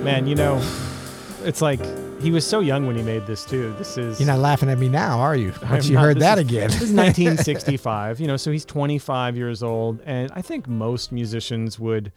Man, 0.03 0.27
you 0.27 0.35
know, 0.35 0.59
it's 1.43 1.61
like 1.61 1.79
he 2.25 2.31
was 2.31 2.45
so 2.45 2.59
young 2.59 2.87
when 2.87 2.95
he 2.95 3.03
made 3.03 3.27
this 3.27 3.45
too. 3.45 3.71
This 3.77 3.97
is 3.99 4.19
You're 4.19 4.25
not 4.25 4.39
laughing 4.39 4.67
at 4.69 4.79
me 4.79 4.89
now, 4.89 5.19
are 5.19 5.35
you? 5.35 5.53
I'm 5.61 5.69
Once 5.73 5.87
you 5.87 5.93
not- 5.93 6.03
heard 6.05 6.19
that 6.21 6.39
is- 6.39 6.45
again. 6.49 6.69
This 6.71 6.81
is 6.81 6.91
1965. 7.03 8.19
You 8.19 8.25
know, 8.27 8.35
so 8.37 8.51
he's 8.51 8.65
25 8.65 9.37
years 9.37 9.61
old, 9.61 10.01
and 10.05 10.31
I 10.33 10.41
think 10.41 10.67
most 10.67 11.11
musicians 11.11 11.79
would 11.79 12.11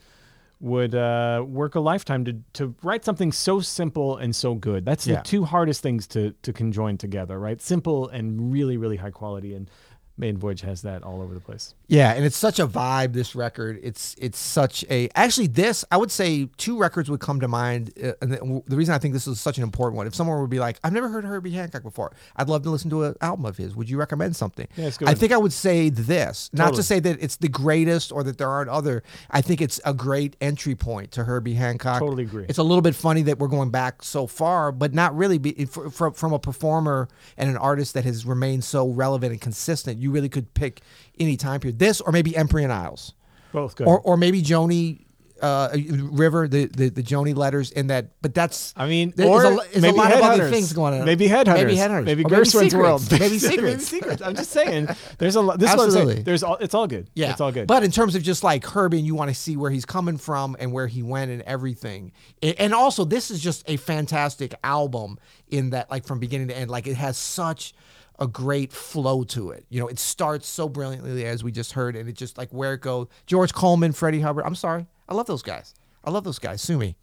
would 0.61 0.93
uh, 0.93 1.45
work 1.47 1.75
a 1.77 1.81
lifetime 1.81 2.25
to 2.25 2.33
to 2.55 2.75
write 2.83 3.05
something 3.05 3.31
so 3.33 3.61
simple 3.61 4.17
and 4.17 4.35
so 4.35 4.55
good. 4.55 4.85
That's 4.85 5.07
Yeah. 5.07 5.17
the 5.17 5.23
two 5.23 5.45
hardest 5.45 5.83
things 5.83 6.07
to 6.09 6.33
to 6.43 6.53
conjoin 6.53 6.97
together, 6.99 7.39
right? 7.39 7.61
Simple 7.61 8.09
and 8.09 8.51
really 8.53 8.77
really 8.77 8.97
high 8.97 9.11
quality. 9.13 9.55
And 9.55 9.71
Maiden 10.19 10.39
Voyage 10.39 10.63
has 10.63 10.83
that 10.83 11.03
all 11.03 11.23
over 11.23 11.33
the 11.33 11.41
place. 11.41 11.75
Yeah, 11.87 12.13
and 12.13 12.25
it's 12.25 12.37
such 12.37 12.59
a 12.59 12.67
vibe. 12.67 13.13
This 13.13 13.35
record, 13.35 13.79
it's 13.83 14.15
it's 14.19 14.39
such 14.39 14.85
a. 14.91 15.09
Actually, 15.15 15.47
this 15.47 15.85
I 15.91 15.97
would 15.97 16.11
say 16.11 16.49
two 16.57 16.79
records 16.79 17.09
would 17.09 17.21
come 17.21 17.41
to 17.41 17.49
mind, 17.49 17.93
uh, 18.03 18.13
and 18.21 18.33
the, 18.33 18.63
the 18.67 18.77
reason 18.77 18.95
I 18.95 18.99
think 18.99 19.15
this 19.15 19.27
is 19.27 19.41
such 19.41 19.57
an 19.59 19.63
important 19.63 19.97
one. 19.97 20.07
If 20.07 20.15
someone 20.15 20.41
would 20.41 20.51
be 20.51 20.59
like, 20.59 20.79
"I've 20.83 20.93
never 20.93 21.09
heard 21.09 21.25
Herbie 21.25 21.53
Hancock 21.53 21.83
before. 21.83 22.13
I'd 22.37 22.49
love 22.49 22.63
to 22.65 22.71
listen 22.71 22.91
to 22.91 23.05
an 23.05 23.15
album 23.21 23.47
of 23.47 23.57
his. 23.57 23.77
Would 23.77 23.89
you 23.89 23.97
recommend 23.97 24.37
something?" 24.37 24.67
Yeah, 24.77 24.91
I 25.07 25.15
think 25.15 25.33
I 25.33 25.39
would 25.39 25.53
say 25.53 25.89
this, 25.89 26.51
not 26.53 26.75
to 26.75 26.83
say 26.83 26.99
that 27.01 27.23
it's 27.23 27.37
the 27.37 27.49
greatest 27.49 28.13
or 28.13 28.23
that 28.25 28.39
there 28.39 28.51
aren't 28.51 28.71
other. 28.71 29.03
I 29.31 29.41
think 29.41 29.61
it's 29.61 29.81
a 29.85 29.95
great 29.95 30.37
entry 30.41 30.75
point 30.75 31.13
to 31.13 31.25
Herbie 31.25 31.55
Hancock. 31.55 32.01
Totally 32.01 32.25
agree. 32.25 32.47
It's 32.49 32.59
a 32.59 32.63
little 32.63 32.83
bit 32.83 32.95
funny 32.95 33.23
that 33.23 33.39
we're 33.39 33.49
going 33.49 33.71
back 33.71 34.03
so 34.03 34.27
far, 34.27 34.73
but 34.73 34.93
not 34.93 35.17
really. 35.17 35.39
Be, 35.39 35.65
for, 35.67 35.91
from 35.91 36.13
from 36.13 36.33
a 36.33 36.39
performer 36.39 37.09
and 37.37 37.49
an 37.49 37.57
artist 37.57 37.95
that 37.95 38.05
has 38.05 38.27
remained 38.27 38.65
so 38.65 38.89
relevant 38.89 39.33
and 39.33 39.41
consistent, 39.41 39.99
you 39.99 40.08
really 40.11 40.29
could 40.29 40.53
pick 40.55 40.81
any 41.19 41.37
time 41.37 41.61
period. 41.61 41.79
This 41.79 42.01
or 42.01 42.13
maybe 42.13 42.37
Empyrean 42.37 42.71
Isles, 42.71 43.15
Both 43.53 43.77
good. 43.77 43.87
or 43.87 44.01
or 44.01 44.17
maybe 44.17 44.43
Joni 44.43 45.05
uh, 45.41 45.77
River, 46.11 46.49
the, 46.49 46.67
the 46.67 46.89
the 46.89 47.03
Joni 47.03 47.35
letters 47.37 47.71
in 47.71 47.89
that. 47.89 48.21
But 48.21 48.35
that's 48.35 48.75
I 48.77 48.89
mean, 48.89 49.13
there's 49.17 49.29
or 49.29 49.45
a, 49.45 49.57
there's 49.57 49.83
maybe 49.83 49.97
a 49.97 50.01
lot 50.01 50.13
of 50.13 50.21
other 50.21 50.51
things 50.51 50.73
going 50.73 50.99
on. 50.99 51.05
Maybe 51.05 51.29
headhunters. 51.29 51.55
Maybe 51.55 51.77
headhunters. 51.77 52.05
Maybe 52.05 52.45
Secrets. 52.45 52.75
world. 52.75 53.11
Maybe 53.11 53.39
secrets. 53.39 53.63
maybe 53.63 53.81
secrets. 53.81 54.23
I'm 54.23 54.35
just 54.35 54.51
saying. 54.51 54.89
There's 55.19 55.37
a 55.37 55.41
lot. 55.41 55.59
This 55.59 55.73
is 55.73 55.81
Absolutely. 55.81 56.23
There's 56.23 56.43
all. 56.43 56.57
It's 56.57 56.75
all 56.75 56.87
good. 56.87 57.09
Yeah, 57.15 57.31
It's 57.31 57.41
all 57.41 57.53
good. 57.53 57.67
But 57.67 57.85
in 57.85 57.91
terms 57.91 58.15
of 58.15 58.23
just 58.23 58.43
like 58.43 58.65
Herbie, 58.65 58.99
and 58.99 59.07
you 59.07 59.15
want 59.15 59.31
to 59.31 59.35
see 59.35 59.57
where 59.57 59.71
he's 59.71 59.85
coming 59.85 60.17
from 60.19 60.57
and 60.59 60.73
where 60.73 60.87
he 60.87 61.03
went 61.03 61.31
and 61.31 61.43
everything, 61.43 62.13
and 62.43 62.75
also 62.75 63.05
this 63.05 63.31
is 63.31 63.41
just 63.41 63.69
a 63.69 63.77
fantastic 63.77 64.55
album 64.65 65.19
in 65.49 65.71
that, 65.71 65.91
like 65.91 66.07
from 66.07 66.19
beginning 66.19 66.49
to 66.49 66.57
end, 66.57 66.71
like 66.71 66.87
it 66.87 66.97
has 66.97 67.17
such 67.17 67.75
a 68.19 68.27
great 68.27 68.73
flow 68.73 69.25
to 69.25 69.51
it. 69.51 69.65
You 69.69 69.81
know, 69.81 69.89
it 69.89 69.99
starts 69.99 70.49
so 70.49 70.69
brilliantly 70.69 71.25
as 71.25 71.45
we 71.45 71.53
just 71.53 71.73
heard, 71.73 71.97
and 71.97 72.09
it 72.09 72.13
just 72.13 72.39
like 72.39 72.51
where 72.51 72.75
it 72.75 72.81
goes. 72.81 73.09
George 73.27 73.53
Coleman, 73.53 73.93
Freddie 73.93 74.21
Hubbard. 74.21 74.45
I'm 74.45 74.55
sorry, 74.55 74.87
I 75.09 75.15
love 75.15 75.27
those 75.27 75.43
guys. 75.43 75.75
I 76.05 76.11
love 76.11 76.25
those 76.25 76.39
guys. 76.39 76.63
Sue 76.63 76.79
me. 76.79 76.97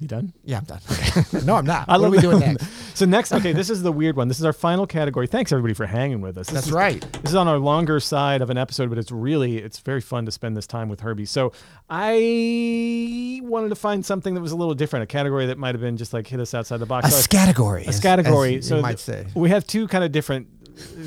You 0.00 0.08
done? 0.08 0.32
Yeah, 0.44 0.58
I'm 0.58 0.64
done. 0.64 0.80
no, 1.46 1.54
I'm 1.56 1.64
not. 1.66 1.88
I 1.88 1.92
what 1.92 2.02
love 2.02 2.12
are 2.12 2.16
we 2.16 2.20
doing 2.20 2.40
next? 2.40 2.66
So 2.94 3.06
next, 3.06 3.32
okay, 3.32 3.52
this 3.52 3.70
is 3.70 3.82
the 3.82 3.90
weird 3.90 4.14
one. 4.16 4.28
This 4.28 4.38
is 4.38 4.44
our 4.44 4.52
final 4.52 4.86
category. 4.86 5.26
Thanks 5.26 5.50
everybody 5.50 5.74
for 5.74 5.84
hanging 5.84 6.20
with 6.20 6.38
us. 6.38 6.46
This 6.46 6.54
That's 6.54 6.66
is- 6.68 6.72
right. 6.72 7.00
This 7.22 7.30
is 7.32 7.34
on 7.34 7.48
our 7.48 7.58
longer 7.58 7.98
side 7.98 8.40
of 8.40 8.50
an 8.50 8.56
episode, 8.58 8.88
but 8.88 8.98
it's 8.98 9.10
really 9.10 9.58
it's 9.58 9.80
very 9.80 10.00
fun 10.00 10.24
to 10.26 10.30
spend 10.30 10.56
this 10.56 10.68
time 10.68 10.88
with 10.88 11.00
Herbie. 11.00 11.24
So 11.24 11.52
I 11.90 13.40
wanted 13.42 13.70
to 13.70 13.74
find 13.74 14.04
something 14.06 14.34
that 14.34 14.40
was 14.40 14.52
a 14.52 14.56
little 14.56 14.74
different, 14.74 15.02
a 15.02 15.06
category 15.06 15.46
that 15.46 15.58
might 15.58 15.74
have 15.74 15.80
been 15.80 15.96
just 15.96 16.12
like 16.12 16.26
hit 16.28 16.38
us 16.38 16.54
outside 16.54 16.76
the 16.78 16.86
box. 16.86 17.08
A 17.08 17.10
So- 17.10 17.26
category. 17.28 17.84
a 17.86 17.92
category. 18.00 18.62
so 18.62 18.80
might 18.80 19.00
say. 19.00 19.26
we 19.34 19.50
have 19.50 19.66
two 19.66 19.88
kind 19.88 20.04
of 20.04 20.12
different 20.12 20.46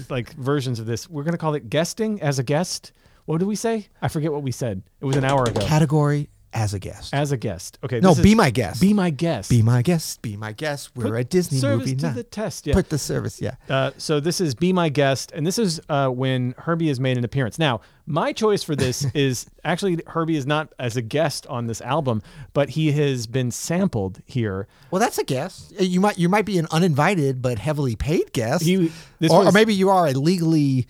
like 0.09 0.33
versions 0.33 0.79
of 0.79 0.85
this. 0.85 1.09
We're 1.09 1.23
gonna 1.23 1.37
call 1.37 1.53
it 1.55 1.69
guesting 1.69 2.21
as 2.21 2.39
a 2.39 2.43
guest. 2.43 2.91
What 3.25 3.39
did 3.39 3.47
we 3.47 3.55
say? 3.55 3.87
I 4.01 4.07
forget 4.09 4.31
what 4.31 4.43
we 4.43 4.51
said. 4.51 4.81
It 5.01 5.05
was 5.05 5.15
an 5.17 5.23
hour 5.25 5.43
ago. 5.43 5.59
Category 5.65 6.29
as 6.57 6.73
a 6.73 6.79
guest. 6.79 7.13
as 7.13 7.31
a 7.31 7.37
guest. 7.37 7.77
Okay. 7.83 7.99
no, 7.99 8.09
this 8.09 8.17
is- 8.19 8.23
be 8.23 8.35
my 8.35 8.49
guest. 8.49 8.81
Be 8.81 8.93
my 8.93 9.09
guest. 9.11 9.49
Be 9.49 9.61
my 9.61 9.81
guest. 9.81 10.21
Be 10.21 10.35
my 10.35 10.51
guest. 10.51 10.89
We're 10.95 11.03
Put 11.05 11.13
a 11.13 11.23
Disney 11.23 11.59
service 11.59 11.87
movie 11.87 11.95
to 11.97 12.07
now. 12.07 12.13
the 12.13 12.23
test. 12.23 12.65
Yeah. 12.67 12.73
Put 12.73 12.89
the 12.89 12.97
service. 12.97 13.39
Yeah. 13.41 13.55
Uh, 13.69 13.91
so 13.97 14.19
this 14.19 14.41
is 14.41 14.55
Be 14.55 14.73
My 14.73 14.89
Guest, 14.89 15.31
and 15.35 15.45
this 15.45 15.59
is 15.59 15.79
uh, 15.89 16.09
when 16.09 16.55
Herbie 16.57 16.87
has 16.87 16.99
made 16.99 17.17
an 17.17 17.23
appearance. 17.23 17.59
Now, 17.59 17.81
my 18.05 18.33
choice 18.33 18.63
for 18.63 18.75
this 18.75 19.05
is 19.13 19.45
actually 19.63 19.99
Herbie 20.07 20.35
is 20.37 20.45
not 20.47 20.73
as 20.79 20.97
a 20.97 21.01
guest 21.01 21.45
on 21.47 21.67
this 21.67 21.81
album, 21.81 22.21
but 22.53 22.69
he 22.69 22.91
has 22.93 23.27
been 23.27 23.51
sampled 23.51 24.21
here. 24.25 24.67
Well, 24.91 24.99
that's 24.99 25.17
a 25.19 25.23
guess. 25.23 25.71
Uh, 25.79 25.83
You 25.83 25.99
might 26.01 26.17
you 26.17 26.27
might 26.29 26.45
be 26.45 26.57
an 26.57 26.67
uninvited 26.71 27.41
but 27.41 27.59
heavily 27.59 27.95
paid 27.95 28.33
guest, 28.33 28.63
He- 28.63 28.91
or, 29.29 29.45
or 29.47 29.51
maybe 29.51 29.73
you 29.73 29.89
are 29.89 30.07
a 30.07 30.13
legally 30.13 30.87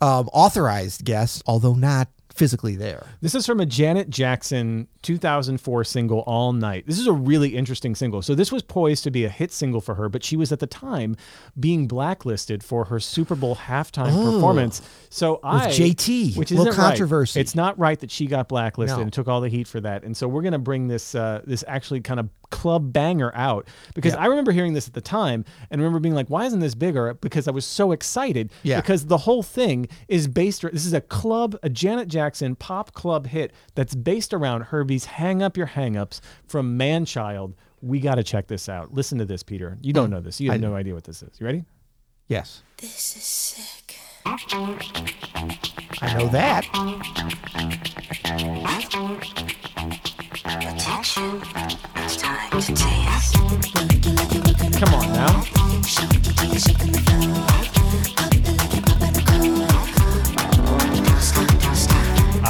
um, 0.00 0.28
authorized 0.32 1.04
guest, 1.04 1.42
although 1.46 1.74
not 1.74 2.08
physically 2.40 2.74
there. 2.74 3.06
This 3.20 3.34
is 3.34 3.44
from 3.44 3.60
a 3.60 3.66
Janet 3.66 4.08
Jackson 4.08 4.88
2004 5.02 5.84
single, 5.84 6.20
All 6.20 6.54
Night. 6.54 6.86
This 6.86 6.98
is 6.98 7.06
a 7.06 7.12
really 7.12 7.54
interesting 7.54 7.94
single. 7.94 8.22
So, 8.22 8.34
this 8.34 8.50
was 8.50 8.62
poised 8.62 9.04
to 9.04 9.10
be 9.10 9.26
a 9.26 9.28
hit 9.28 9.52
single 9.52 9.82
for 9.82 9.94
her, 9.96 10.08
but 10.08 10.24
she 10.24 10.36
was 10.36 10.50
at 10.50 10.58
the 10.58 10.66
time 10.66 11.16
being 11.58 11.86
blacklisted 11.86 12.64
for 12.64 12.86
her 12.86 12.98
Super 12.98 13.34
Bowl 13.34 13.56
halftime 13.56 14.06
performance. 14.24 14.80
So, 15.10 15.38
I. 15.44 15.66
JT, 15.66 16.38
Which 16.38 16.50
little 16.50 16.68
isn't 16.68 16.80
right. 16.80 16.88
controversy. 16.88 17.40
It's 17.40 17.54
not 17.54 17.78
right 17.78 18.00
that 18.00 18.10
she 18.10 18.24
got 18.24 18.48
blacklisted 18.48 18.96
No. 18.96 19.02
and 19.02 19.12
took 19.12 19.28
all 19.28 19.42
the 19.42 19.50
heat 19.50 19.68
for 19.68 19.80
that. 19.82 20.02
And 20.02 20.16
so, 20.16 20.26
we're 20.26 20.42
going 20.42 20.52
to 20.52 20.58
bring 20.58 20.88
this, 20.88 21.14
uh, 21.14 21.42
this 21.44 21.62
actually 21.68 22.00
kind 22.00 22.18
of 22.18 22.30
club 22.48 22.92
banger 22.92 23.30
out 23.36 23.68
because 23.94 24.12
I 24.14 24.26
remember 24.26 24.50
hearing 24.50 24.72
this 24.72 24.88
at 24.88 24.94
the 24.94 25.00
time 25.00 25.44
and 25.70 25.80
remember 25.80 26.00
being 26.00 26.16
like, 26.16 26.28
why 26.28 26.46
isn't 26.46 26.58
this 26.58 26.74
bigger? 26.74 27.14
Because 27.14 27.46
I 27.46 27.52
was 27.52 27.64
so 27.64 27.92
excited. 27.92 28.50
Yeah. 28.64 28.80
Because 28.80 29.06
the 29.06 29.18
whole 29.18 29.42
thing 29.44 29.86
is 30.08 30.26
based. 30.26 30.62
This 30.62 30.84
is 30.84 30.92
a 30.92 31.00
club, 31.00 31.56
a 31.62 31.68
Janet 31.68 32.08
Jackson 32.08 32.29
pop 32.58 32.92
club 32.92 33.26
hit 33.26 33.52
that's 33.74 33.94
based 33.94 34.32
around 34.32 34.64
Herbie's 34.64 35.04
"Hang 35.06 35.42
Up 35.42 35.56
Your 35.56 35.68
Hangups" 35.68 36.20
from 36.46 36.78
Manchild. 36.78 37.54
We 37.82 38.00
got 38.00 38.16
to 38.16 38.22
check 38.22 38.46
this 38.46 38.68
out. 38.68 38.92
Listen 38.92 39.18
to 39.18 39.24
this, 39.24 39.42
Peter. 39.42 39.78
You 39.80 39.92
don't 39.92 40.08
mm. 40.08 40.12
know 40.12 40.20
this. 40.20 40.40
You 40.40 40.50
have 40.50 40.60
no 40.60 40.74
idea 40.74 40.94
what 40.94 41.04
this 41.04 41.22
is. 41.22 41.40
You 41.40 41.46
ready? 41.46 41.64
Yes, 42.28 42.62
This 42.76 43.16
is 43.16 43.22
sick. 43.24 43.96
I 44.24 46.14
know 46.16 46.28
that. 46.28 46.64
Attention. 50.44 51.42
It's 51.96 52.16
time 52.16 52.60
to 52.60 52.72
dance. 52.74 53.32
Come 54.78 54.94
on 54.94 55.12
now. 55.12 55.44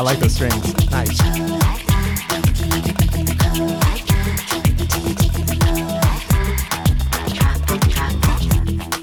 I 0.00 0.02
like 0.02 0.18
those 0.18 0.32
strings. 0.32 0.90
Nice. 0.90 1.18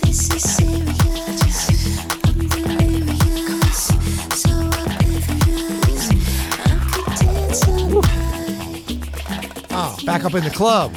This 0.01 0.31
is 0.33 0.41
serious. 0.57 1.69
I'm 2.25 2.47
delirious. 2.47 3.81
So 4.33 4.49
oblivious. 4.57 6.09
I 6.57 6.65
could 6.91 7.13
dance 7.19 7.67
all 7.67 8.01
night. 8.01 9.67
Oh, 9.69 9.97
back 10.03 10.25
up 10.25 10.33
in 10.33 10.43
the 10.43 10.49
club. 10.49 10.95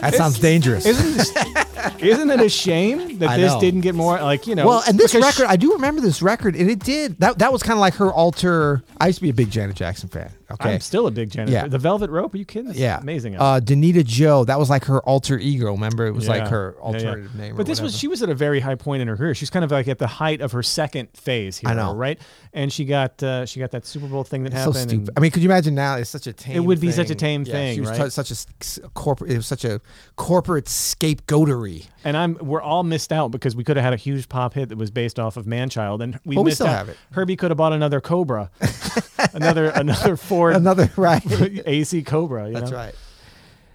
That 0.00 0.14
sounds 0.14 0.38
dangerous. 0.38 0.86
Isn't 0.86 1.36
isn't 1.98 2.30
it 2.30 2.40
a 2.40 2.48
shame 2.48 3.18
that 3.18 3.28
I 3.30 3.36
this 3.36 3.52
know. 3.52 3.60
didn't 3.60 3.80
get 3.82 3.94
more 3.94 4.20
like 4.20 4.46
you 4.46 4.54
know? 4.54 4.66
Well, 4.66 4.82
and 4.86 4.98
this 4.98 5.14
record, 5.14 5.46
I 5.46 5.56
do 5.56 5.72
remember 5.74 6.00
this 6.00 6.22
record, 6.22 6.56
and 6.56 6.70
it 6.70 6.80
did. 6.80 7.18
That 7.18 7.38
that 7.38 7.52
was 7.52 7.62
kind 7.62 7.76
of 7.76 7.80
like 7.80 7.94
her 7.94 8.12
alter. 8.12 8.82
I 9.00 9.08
used 9.08 9.18
to 9.18 9.22
be 9.22 9.30
a 9.30 9.34
big 9.34 9.50
Janet 9.50 9.76
Jackson 9.76 10.08
fan. 10.08 10.30
Okay, 10.52 10.74
I'm 10.74 10.80
still 10.80 11.06
a 11.06 11.10
big 11.10 11.30
Janet. 11.30 11.50
Yeah. 11.50 11.66
The 11.66 11.78
Velvet 11.78 12.10
Rope. 12.10 12.34
Are 12.34 12.36
you 12.36 12.44
kidding? 12.44 12.72
Yeah, 12.74 12.98
amazing. 13.00 13.36
Uh, 13.36 13.60
Damita 13.62 14.04
Jo, 14.04 14.44
that 14.44 14.58
was 14.58 14.68
like 14.70 14.84
her 14.86 15.00
alter 15.02 15.38
ego. 15.38 15.72
Remember, 15.72 16.06
it 16.06 16.12
was 16.12 16.28
like 16.28 16.42
Yeah. 16.42 16.48
her 16.50 16.74
Yeah, 16.76 16.80
yeah. 16.80 16.86
alternative 16.94 17.34
name. 17.34 17.56
But 17.56 17.66
this 17.66 17.80
was 17.80 17.96
she 17.98 18.08
was 18.08 18.22
at 18.22 18.28
a 18.28 18.34
very 18.34 18.60
high 18.60 18.74
point 18.74 19.02
in 19.02 19.08
her 19.08 19.16
career. 19.16 19.34
She's 19.34 19.50
kind 19.50 19.64
of 19.64 19.70
like 19.70 19.88
at 19.88 19.98
the 19.98 20.06
height 20.06 20.40
of 20.40 20.52
her 20.52 20.62
second 20.62 21.08
phase 21.14 21.58
here, 21.58 21.70
I 21.70 21.74
know. 21.74 21.94
right? 21.94 22.18
And 22.52 22.72
she 22.72 22.84
got 22.84 23.22
uh, 23.22 23.46
she 23.46 23.60
got 23.60 23.70
that 23.72 23.86
Super 23.86 24.06
Bowl 24.06 24.24
thing 24.24 24.42
that 24.44 24.52
so 24.52 24.58
happened. 24.58 24.76
stupid. 24.76 25.08
and- 25.08 25.10
I 25.16 25.20
mean, 25.20 25.30
could 25.30 25.42
you 25.42 25.48
imagine 25.48 25.74
now? 25.74 25.96
It's 25.96 26.10
such 26.10 26.26
a 26.26 26.32
tame. 26.32 26.56
It 26.56 26.60
would 26.60 26.80
be 26.80 26.92
such 26.92 27.10
a 27.10 27.14
tame 27.14 27.44
Yeah, 27.44 27.52
thing, 27.52 27.74
She 27.76 27.80
was 27.80 27.90
right? 27.90 28.04
t- 28.04 28.10
such 28.10 28.30
a 28.30 28.88
corporate. 28.90 29.30
It 29.30 29.36
was 29.36 29.46
such 29.46 29.64
a 29.64 29.80
corporate 30.16 30.66
scapegoatery. 30.66 31.86
And 32.04 32.16
I'm 32.16 32.34
we're 32.40 32.62
all 32.62 32.82
missed 32.82 33.12
out 33.12 33.30
because 33.30 33.54
we 33.56 33.64
could 33.64 33.76
have 33.76 33.84
had 33.84 33.92
a 33.92 33.96
huge 33.96 34.28
pop 34.28 34.54
hit 34.54 34.68
that 34.70 34.78
was 34.78 34.90
based 34.90 35.18
off 35.18 35.36
of 35.36 35.46
Manchild, 35.46 36.02
and 36.02 36.18
we 36.24 36.36
Well, 36.36 36.44
we 36.44 36.48
missed 36.50 36.58
still 36.58 36.68
out. 36.68 36.76
have 36.78 36.88
it. 36.88 36.96
Herbie 37.12 37.36
could 37.36 37.50
have 37.50 37.58
bought 37.58 37.72
another 37.72 38.00
Cobra, 38.00 38.50
another 39.32 39.66
another 39.70 40.16
Ford 40.16 40.56
Another 40.56 40.90
right. 40.96 41.22
AC 41.66 42.02
Cobra. 42.02 42.48
You 42.48 42.54
That's 42.54 42.70
know? 42.70 42.76
right. 42.76 42.94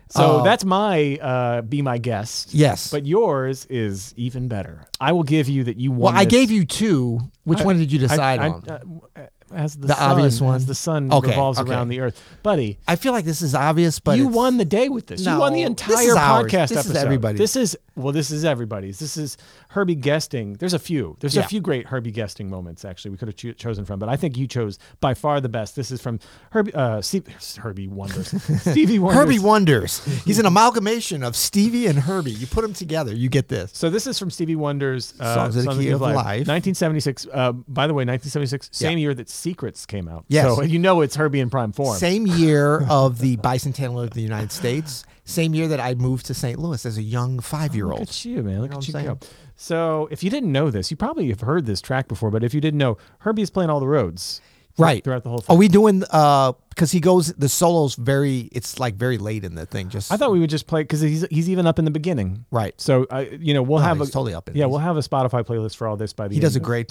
So 0.09 0.37
Uh, 0.37 0.43
that's 0.43 0.63
my 0.63 1.15
uh, 1.17 1.61
be 1.63 1.81
my 1.81 1.97
guest. 1.97 2.53
Yes. 2.53 2.91
but 2.91 3.05
yours 3.05 3.65
is 3.69 4.13
even 4.15 4.47
better. 4.47 4.87
I 5.01 5.11
will 5.11 5.23
give 5.23 5.49
you 5.49 5.65
that 5.65 5.77
you 5.77 5.91
won. 5.91 6.13
Well, 6.13 6.21
I 6.21 6.23
this- 6.23 6.31
gave 6.31 6.51
you 6.51 6.63
two. 6.65 7.19
Which 7.43 7.59
I- 7.59 7.65
one 7.65 7.77
did 7.77 7.91
you 7.91 7.99
I- 7.99 8.01
decide 8.01 8.39
I- 8.39 8.47
on? 8.49 9.01
uh, 9.17 9.21
as 9.53 9.75
the, 9.75 9.87
The 9.87 9.95
sun, 9.95 10.11
obvious 10.11 10.33
as 10.35 10.41
one? 10.41 10.65
the 10.65 10.75
sun 10.75 11.11
Okay, 11.13 11.29
revolves 11.29 11.59
okay. 11.59 11.71
around 11.71 11.89
the 11.89 11.99
Earth, 12.01 12.21
buddy. 12.43 12.77
I 12.87 12.95
feel 12.95 13.13
like 13.13 13.25
this 13.25 13.41
is 13.41 13.55
obvious, 13.55 13.99
but 13.99 14.17
you 14.17 14.27
won 14.27 14.57
the 14.57 14.65
day 14.65 14.89
with 14.89 15.07
this. 15.07 15.25
you 15.25 15.37
won 15.37 15.53
the 15.53 15.61
No, 15.61 15.67
entire 15.67 15.93
is 16.01 16.15
podcast 16.15 16.69
This 16.69 16.71
is 16.71 16.77
episode. 16.91 16.97
everybody's. 16.97 17.37
This 17.39 17.55
is 17.55 17.77
well, 17.95 18.13
this 18.13 18.29
is 18.31 18.45
everybody's. 18.45 18.99
This 18.99 19.17
is 19.17 19.37
Herbie 19.69 19.95
guesting. 19.95 20.53
There's 20.53 20.73
a 20.73 20.79
few. 20.79 21.17
There's 21.19 21.35
Yeah. 21.35 21.43
a 21.43 21.47
few 21.47 21.59
great 21.61 21.87
Herbie 21.87 22.11
guesting 22.11 22.49
moments. 22.49 22.85
Actually, 22.85 23.11
we 23.11 23.17
could 23.17 23.27
have 23.27 23.35
cho- 23.35 23.51
chosen 23.53 23.85
from, 23.85 23.99
but 23.99 24.09
I 24.09 24.15
think 24.15 24.37
you 24.37 24.47
chose 24.47 24.79
by 24.99 25.13
far 25.13 25.41
the 25.41 25.49
best. 25.49 25.75
This 25.75 25.91
is 25.91 26.01
from 26.01 26.19
Herbie. 26.51 26.73
Uh, 26.73 27.01
Steve, 27.01 27.27
Herbie 27.57 27.87
Wonders. 27.87 28.27
Stevie 28.61 28.99
Wonders. 28.99 29.19
Herbie 29.23 29.39
Wonders. 29.39 30.03
He's 30.25 30.39
an 30.39 30.45
amalgamation 30.45 31.23
of 31.23 31.35
Stevie 31.35 31.87
and 31.87 31.99
Herbie. 31.99 32.31
You 32.31 32.47
put 32.47 32.61
them 32.61 32.73
together, 32.73 33.13
you 33.13 33.29
get 33.29 33.47
this. 33.49 33.71
So 33.73 33.89
this 33.89 34.07
is 34.07 34.17
from 34.17 34.29
Stevie 34.29 34.55
Wonder's 34.55 35.13
uh, 35.19 35.35
Songs 35.35 35.55
of 35.57 35.65
the 35.65 35.71
Key 35.83 35.89
of 35.89 36.01
Life. 36.01 36.47
1976. 36.47 37.27
Uh, 37.31 37.51
by 37.51 37.87
the 37.87 37.93
way, 37.93 38.01
1976, 38.05 38.69
same 38.71 38.97
year 38.97 39.13
that 39.13 39.29
Secrets 39.29 39.85
came 39.85 40.07
out. 40.07 40.25
Yes. 40.27 40.55
So 40.55 40.61
you 40.63 40.79
know 40.79 41.01
it's 41.01 41.15
Herbie 41.15 41.39
in 41.39 41.49
prime 41.49 41.71
form. 41.71 41.97
Same 41.97 42.25
year 42.27 42.85
of 42.89 43.19
the 43.19 43.37
bicentennial 43.37 44.03
of 44.03 44.11
the 44.11 44.21
United 44.21 44.51
States. 44.51 45.03
Same 45.27 45.53
year 45.53 45.67
that 45.67 45.81
I 45.81 45.93
moved 45.93 46.25
to 46.27 46.33
St. 46.33 46.57
Louis 46.57 46.85
as 46.85 46.97
a 46.97 47.03
young 47.03 47.39
five 47.41 47.75
year 47.75 47.87
old. 47.91 47.99
Look 47.99 48.09
at 48.09 48.25
you, 48.25 48.41
man. 48.43 48.61
Look 48.61 48.71
know 48.71 48.77
at 48.77 48.87
you 48.87 48.93
go. 48.93 49.19
So 49.57 50.07
if 50.09 50.23
you 50.23 50.29
didn't 50.29 50.51
know 50.53 50.71
this, 50.71 50.89
you 50.89 50.95
probably 50.95 51.27
have 51.29 51.41
heard 51.41 51.65
this 51.65 51.81
track 51.81 52.07
before, 52.07 52.31
but 52.31 52.43
if 52.45 52.53
you 52.53 52.61
didn't 52.61 52.77
know, 52.77 52.97
Herbie 53.19 53.41
is 53.41 53.49
playing 53.49 53.69
all 53.69 53.81
the 53.81 53.87
Rhodes. 53.87 54.39
Right. 54.77 55.03
Throughout 55.03 55.23
the 55.23 55.29
whole 55.29 55.39
thing. 55.39 55.53
Are 55.55 55.57
we 55.57 55.67
doing 55.67 56.03
uh 56.11 56.53
because 56.69 56.91
he 56.91 56.99
goes 56.99 57.33
the 57.33 57.49
solo's 57.49 57.95
very 57.95 58.41
it's 58.51 58.79
like 58.79 58.93
very 58.95 59.17
late 59.17 59.43
in 59.43 59.55
the 59.55 59.65
thing. 59.65 59.89
Just 59.89 60.11
I 60.11 60.17
thought 60.17 60.31
we 60.31 60.39
would 60.39 60.49
just 60.51 60.67
play 60.67 60.83
because 60.83 61.01
he's 61.01 61.25
he's 61.29 61.49
even 61.49 61.65
up 61.67 61.77
in 61.79 61.85
the 61.85 61.91
beginning. 61.91 62.45
Right. 62.51 62.79
So 62.79 63.05
I, 63.11 63.21
you 63.21 63.53
know, 63.55 63.63
we'll 63.63 63.79
No, 63.79 63.85
have 63.85 63.99
a 63.99 64.05
totally 64.05 64.33
up 64.35 64.47
in 64.47 64.55
Yeah, 64.55 64.65
these. 64.65 64.69
we'll 64.71 64.79
have 64.79 64.95
a 64.95 65.01
Spotify 65.01 65.43
playlist 65.43 65.75
for 65.75 65.87
all 65.87 65.97
this 65.97 66.13
by 66.13 66.27
the 66.29 66.35
he 66.35 66.39
does 66.39 66.55
a 66.55 66.59
great 66.61 66.87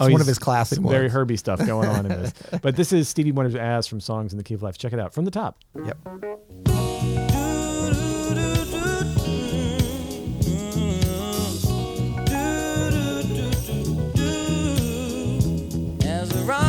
it's 0.00 0.08
Oh, 0.08 0.10
one 0.10 0.20
of 0.20 0.26
his 0.26 0.38
classic 0.38 0.76
some 0.76 0.88
very 0.88 1.04
ones. 1.04 1.12
Herbie 1.12 1.36
stuff 1.36 1.64
going 1.64 1.88
on 1.88 2.06
in 2.06 2.22
this. 2.22 2.32
but 2.62 2.76
this 2.76 2.92
is 2.92 3.08
Stevie 3.08 3.32
Wonder's 3.32 3.54
As 3.54 3.86
from 3.86 4.00
Songs 4.00 4.32
in 4.32 4.38
the 4.38 4.44
Key 4.44 4.54
of 4.54 4.62
Life. 4.62 4.78
Check 4.78 4.92
it 4.92 4.98
out 4.98 5.14
from 5.14 5.24
the 5.24 5.30
top. 5.30 5.58
Yep. 5.74 5.98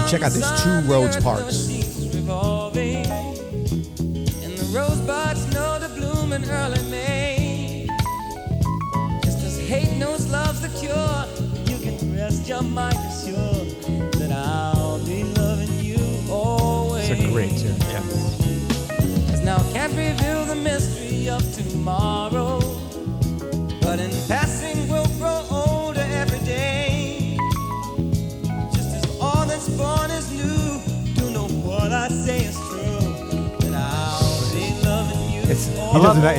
Check 0.07 0.21
out 0.21 0.31
these 0.31 0.49
two 0.61 0.79
Rhodes 0.81 1.17
parks. 1.17 1.67
Revolving, 2.13 3.05
and 3.07 4.57
the 4.57 4.71
rosebuds 4.73 5.51
know 5.53 5.79
to 5.79 5.89
bloom 5.89 6.31
in 6.31 6.45
early 6.49 6.81
May. 6.89 7.87
Just 9.23 9.43
as 9.43 9.59
hate 9.67 9.97
knows 9.97 10.29
love's 10.29 10.61
the 10.61 10.69
cure, 10.79 11.25
rest 12.25 12.49
your 12.49 12.63
mind 12.63 12.97
assured 13.07 13.69
that 14.13 14.31
I'll 14.31 14.97
be 15.05 15.23
loving 15.39 15.79
you 15.79 15.99
always. 16.27 17.07
It's 17.11 17.23
a 17.23 17.27
great 17.27 17.51
tune. 17.51 17.77
Yeah. 17.81 19.33
As 19.33 19.41
now 19.41 19.59
can't 19.73 19.93
reveal 19.93 20.43
the 20.45 20.55
mystery 20.55 21.29
of 21.29 21.43
tomorrow, 21.53 22.59
but 23.79 23.99
in 23.99 24.09
passing 24.27 24.44
he 35.95 36.01
does 36.01 36.21
that, 36.21 36.37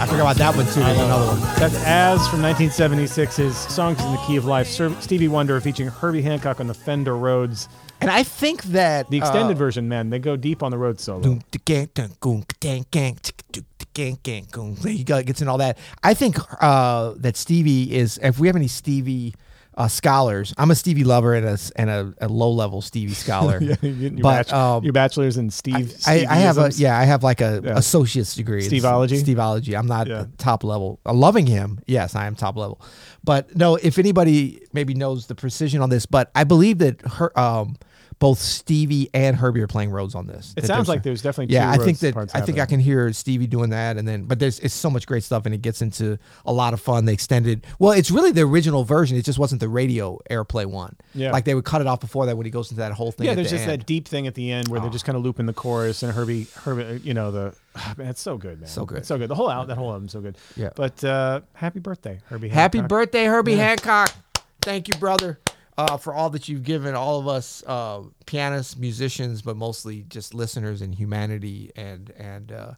I 0.00 0.06
forgot 0.06 0.20
about 0.22 0.36
that 0.36 0.56
one 0.56 0.66
too. 0.66 0.80
There's 0.80 0.98
another 0.98 1.26
one. 1.26 1.40
That's 1.58 1.74
"As" 1.84 2.26
from 2.28 2.40
1976's 2.42 3.56
"Songs 3.72 4.02
in 4.02 4.12
the 4.12 4.18
Key 4.26 4.36
of 4.36 4.44
Life." 4.44 4.66
Sir- 4.68 4.94
Stevie 5.00 5.28
Wonder 5.28 5.60
featuring 5.60 5.88
Herbie 5.88 6.22
Hancock 6.22 6.60
on 6.60 6.66
the 6.66 6.74
Fender 6.74 7.16
Rhodes. 7.16 7.68
And 8.00 8.10
I 8.10 8.22
think 8.24 8.62
that 8.64 9.08
The 9.08 9.16
extended 9.18 9.56
uh, 9.56 9.58
version, 9.58 9.88
man, 9.88 10.10
they 10.10 10.18
go 10.18 10.36
deep 10.36 10.62
on 10.62 10.70
the 10.70 10.76
Rhodes 10.78 11.02
solo. 11.02 11.22
Doom, 11.22 11.42
da, 11.50 11.58
gang, 11.64 11.88
dun, 11.94 12.10
goom, 12.20 12.44
gang, 12.60 12.84
gang, 12.90 13.16
tick, 13.22 13.42
dook, 13.52 13.64
da, 13.78 13.86
gang, 13.94 14.18
gang, 14.22 14.46
goom. 14.50 14.76
He 14.76 15.02
gets 15.02 15.40
in 15.40 15.48
all 15.48 15.58
that. 15.58 15.78
I 16.02 16.12
think 16.12 16.36
uh, 16.62 17.14
that 17.16 17.36
Stevie 17.36 17.94
is. 17.94 18.18
If 18.22 18.38
we 18.38 18.48
have 18.48 18.56
any 18.56 18.68
Stevie 18.68 19.34
uh, 19.76 19.88
scholars, 19.88 20.54
I'm 20.56 20.70
a 20.70 20.74
Stevie 20.74 21.04
lover 21.04 21.34
and 21.34 21.46
a 21.46 21.58
and 21.76 21.90
a, 21.90 22.14
a 22.22 22.28
low 22.28 22.50
level 22.50 22.80
Stevie 22.80 23.12
scholar. 23.24 23.58
Yeah, 23.60 23.76
your, 23.82 24.10
but 24.22 24.48
bach- 24.48 24.52
um, 24.52 24.84
your 24.84 24.92
bachelor's 24.92 25.36
in 25.36 25.50
Steve. 25.50 25.94
I, 26.06 26.26
I 26.28 26.36
have 26.36 26.56
a 26.58 26.70
yeah, 26.74 26.98
I 26.98 27.04
have 27.04 27.22
like 27.22 27.40
a 27.40 27.60
Yeah. 27.64 27.76
associate's 27.76 28.34
degree. 28.34 28.64
in 28.64 28.70
Steveology? 28.70 29.22
Steveology. 29.22 29.78
I'm 29.78 29.86
not 29.86 30.06
Yeah. 30.06 30.24
top 30.38 30.64
level. 30.64 30.98
Uh, 31.04 31.12
loving 31.12 31.46
him, 31.46 31.80
yes, 31.86 32.14
I 32.14 32.26
am 32.26 32.34
top 32.34 32.56
level. 32.56 32.80
But 33.22 33.54
no, 33.56 33.76
if 33.76 33.98
anybody 33.98 34.62
maybe 34.72 34.94
knows 34.94 35.26
the 35.26 35.34
precision 35.34 35.82
on 35.82 35.90
this, 35.90 36.06
but 36.06 36.30
I 36.34 36.44
believe 36.44 36.78
that 36.78 37.02
her 37.02 37.38
um 37.38 37.76
both 38.18 38.38
Stevie 38.38 39.10
and 39.12 39.36
Herbie 39.36 39.60
are 39.60 39.66
playing 39.66 39.90
Rhodes 39.90 40.14
on 40.14 40.26
this. 40.26 40.54
It 40.56 40.64
sounds 40.64 40.88
like 40.88 41.02
there's 41.02 41.22
definitely 41.22 41.54
yeah. 41.54 41.74
two 41.74 41.82
I 41.82 41.84
think 41.84 41.98
that 41.98 42.30
I 42.34 42.40
think 42.40 42.58
I 42.58 42.66
can 42.66 42.80
hear 42.80 43.12
Stevie 43.12 43.46
doing 43.46 43.70
that, 43.70 43.96
and 43.96 44.08
then 44.08 44.24
but 44.24 44.38
there's 44.38 44.58
it's 44.60 44.74
so 44.74 44.88
much 44.88 45.06
great 45.06 45.24
stuff, 45.24 45.44
and 45.44 45.54
it 45.54 45.62
gets 45.62 45.82
into 45.82 46.18
a 46.44 46.52
lot 46.52 46.72
of 46.72 46.80
fun. 46.80 47.04
They 47.04 47.12
extended. 47.12 47.66
Well, 47.78 47.92
it's 47.92 48.10
really 48.10 48.32
the 48.32 48.42
original 48.42 48.84
version. 48.84 49.16
It 49.16 49.24
just 49.24 49.38
wasn't 49.38 49.60
the 49.60 49.68
radio 49.68 50.18
airplay 50.30 50.64
one. 50.66 50.96
Yeah. 51.14 51.32
like 51.32 51.44
they 51.44 51.54
would 51.54 51.64
cut 51.64 51.80
it 51.80 51.86
off 51.86 52.00
before 52.00 52.26
that 52.26 52.36
when 52.36 52.46
he 52.46 52.50
goes 52.50 52.70
into 52.70 52.80
that 52.80 52.92
whole 52.92 53.12
thing. 53.12 53.26
Yeah, 53.26 53.34
there's 53.34 53.50
the 53.50 53.56
just 53.56 53.68
end. 53.68 53.80
that 53.80 53.86
deep 53.86 54.08
thing 54.08 54.26
at 54.26 54.34
the 54.34 54.50
end 54.50 54.68
where 54.68 54.80
they're 54.80 54.90
just 54.90 55.04
kind 55.04 55.16
of 55.16 55.22
looping 55.22 55.46
the 55.46 55.52
chorus 55.52 56.02
and 56.02 56.12
Herbie, 56.12 56.46
Herbie, 56.54 56.84
uh, 56.84 56.92
you 57.02 57.14
know 57.14 57.30
the, 57.30 57.54
man, 57.96 58.08
it's 58.08 58.20
so 58.20 58.36
good, 58.36 58.60
man. 58.60 58.68
So 58.68 58.84
good. 58.84 58.98
It's 58.98 59.08
so 59.08 59.18
good. 59.18 59.28
The 59.28 59.34
whole 59.34 59.50
out, 59.50 59.68
that 59.68 59.76
whole 59.76 59.92
album's 59.92 60.12
so 60.12 60.20
good. 60.20 60.36
Yeah. 60.56 60.70
But 60.74 61.02
uh, 61.04 61.40
happy 61.54 61.80
birthday, 61.80 62.20
Herbie. 62.26 62.48
Happy 62.48 62.78
Hancock. 62.78 62.88
birthday, 62.88 63.24
Herbie 63.26 63.56
Hancock. 63.56 64.14
Thank 64.60 64.88
you, 64.88 64.94
brother, 64.94 65.38
uh, 65.78 65.96
for 65.96 66.14
all 66.14 66.30
that 66.30 66.48
you've 66.48 66.62
given 66.62 66.94
all 66.94 67.18
of 67.18 67.28
us 67.28 67.62
uh, 67.66 68.02
pianists, 68.24 68.76
musicians, 68.76 69.42
but 69.42 69.56
mostly 69.56 70.04
just 70.08 70.34
listeners 70.34 70.82
and 70.82 70.94
humanity 70.94 71.70
and 71.76 72.10
and 72.16 72.52
uh, 72.52 72.72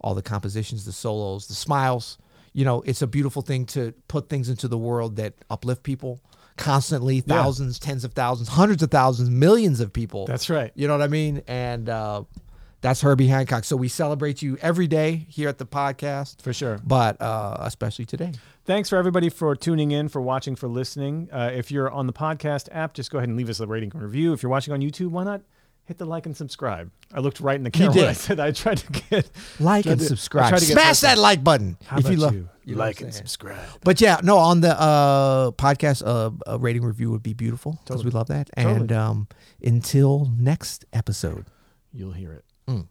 all 0.00 0.14
the 0.14 0.22
compositions, 0.22 0.84
the 0.84 0.92
solos, 0.92 1.46
the 1.46 1.54
smiles. 1.54 2.18
You 2.52 2.64
know, 2.64 2.82
it's 2.82 3.02
a 3.02 3.06
beautiful 3.06 3.42
thing 3.42 3.66
to 3.66 3.92
put 4.06 4.28
things 4.28 4.48
into 4.48 4.68
the 4.68 4.78
world 4.78 5.16
that 5.16 5.34
uplift 5.50 5.82
people 5.82 6.20
constantly, 6.56 7.20
thousands, 7.20 7.78
tens 7.80 8.04
of 8.04 8.12
thousands, 8.12 8.48
hundreds 8.48 8.82
of 8.82 8.90
thousands, 8.90 9.28
millions 9.28 9.80
of 9.80 9.92
people. 9.92 10.26
That's 10.26 10.48
right. 10.48 10.70
You 10.76 10.86
know 10.86 10.96
what 10.96 11.02
I 11.02 11.08
mean? 11.08 11.42
And 11.48 11.88
uh, 11.88 12.24
that's 12.80 13.00
Herbie 13.00 13.26
Hancock. 13.26 13.64
So 13.64 13.76
we 13.76 13.88
celebrate 13.88 14.42
you 14.42 14.56
every 14.62 14.86
day 14.86 15.26
here 15.28 15.48
at 15.48 15.58
the 15.58 15.66
podcast. 15.66 16.42
For 16.42 16.52
sure. 16.52 16.78
But 16.84 17.20
uh, 17.20 17.56
especially 17.60 18.04
today. 18.04 18.32
Thanks 18.64 18.88
for 18.88 18.96
everybody 18.96 19.28
for 19.28 19.54
tuning 19.54 19.90
in, 19.90 20.08
for 20.08 20.22
watching, 20.22 20.56
for 20.56 20.68
listening. 20.68 21.28
Uh, 21.30 21.50
if 21.54 21.70
you're 21.70 21.90
on 21.90 22.06
the 22.06 22.14
podcast 22.14 22.68
app, 22.72 22.94
just 22.94 23.10
go 23.10 23.18
ahead 23.18 23.28
and 23.28 23.36
leave 23.36 23.50
us 23.50 23.60
a 23.60 23.66
rating 23.66 23.90
and 23.92 24.02
review. 24.02 24.32
If 24.32 24.42
you're 24.42 24.50
watching 24.50 24.72
on 24.72 24.80
YouTube, 24.80 25.08
why 25.08 25.24
not 25.24 25.42
hit 25.84 25.98
the 25.98 26.06
like 26.06 26.24
and 26.24 26.34
subscribe? 26.34 26.90
I 27.12 27.20
looked 27.20 27.40
right 27.40 27.56
in 27.56 27.62
the 27.64 27.70
camera. 27.70 27.90
when 27.90 27.98
did. 27.98 28.08
I 28.08 28.12
said 28.14 28.40
I 28.40 28.52
tried 28.52 28.78
to 28.78 28.92
get 29.10 29.30
like 29.60 29.84
and 29.84 30.00
to- 30.00 30.06
subscribe. 30.06 30.54
to 30.54 30.60
Smash 30.60 31.00
that 31.00 31.18
like 31.18 31.44
button 31.44 31.76
How 31.84 31.98
if 31.98 32.04
about 32.06 32.10
you 32.12 32.16
love. 32.18 32.34
you? 32.34 32.48
you 32.64 32.74
like 32.76 33.02
and 33.02 33.12
subscribe. 33.12 33.58
But 33.82 34.00
yeah, 34.00 34.20
no, 34.22 34.38
on 34.38 34.62
the 34.62 34.80
uh, 34.80 35.50
podcast, 35.50 36.02
uh, 36.06 36.30
a 36.46 36.56
rating 36.58 36.84
review 36.84 37.10
would 37.10 37.22
be 37.22 37.34
beautiful 37.34 37.72
because 37.72 37.96
Totally. 37.96 38.04
we 38.06 38.10
love 38.12 38.28
that. 38.28 38.48
Totally. 38.56 38.74
And 38.76 38.92
um, 38.92 39.28
until 39.62 40.32
next 40.38 40.86
episode. 40.94 41.44
You'll 41.92 42.12
hear 42.12 42.32
it. 42.32 42.44
Mm. 42.66 42.86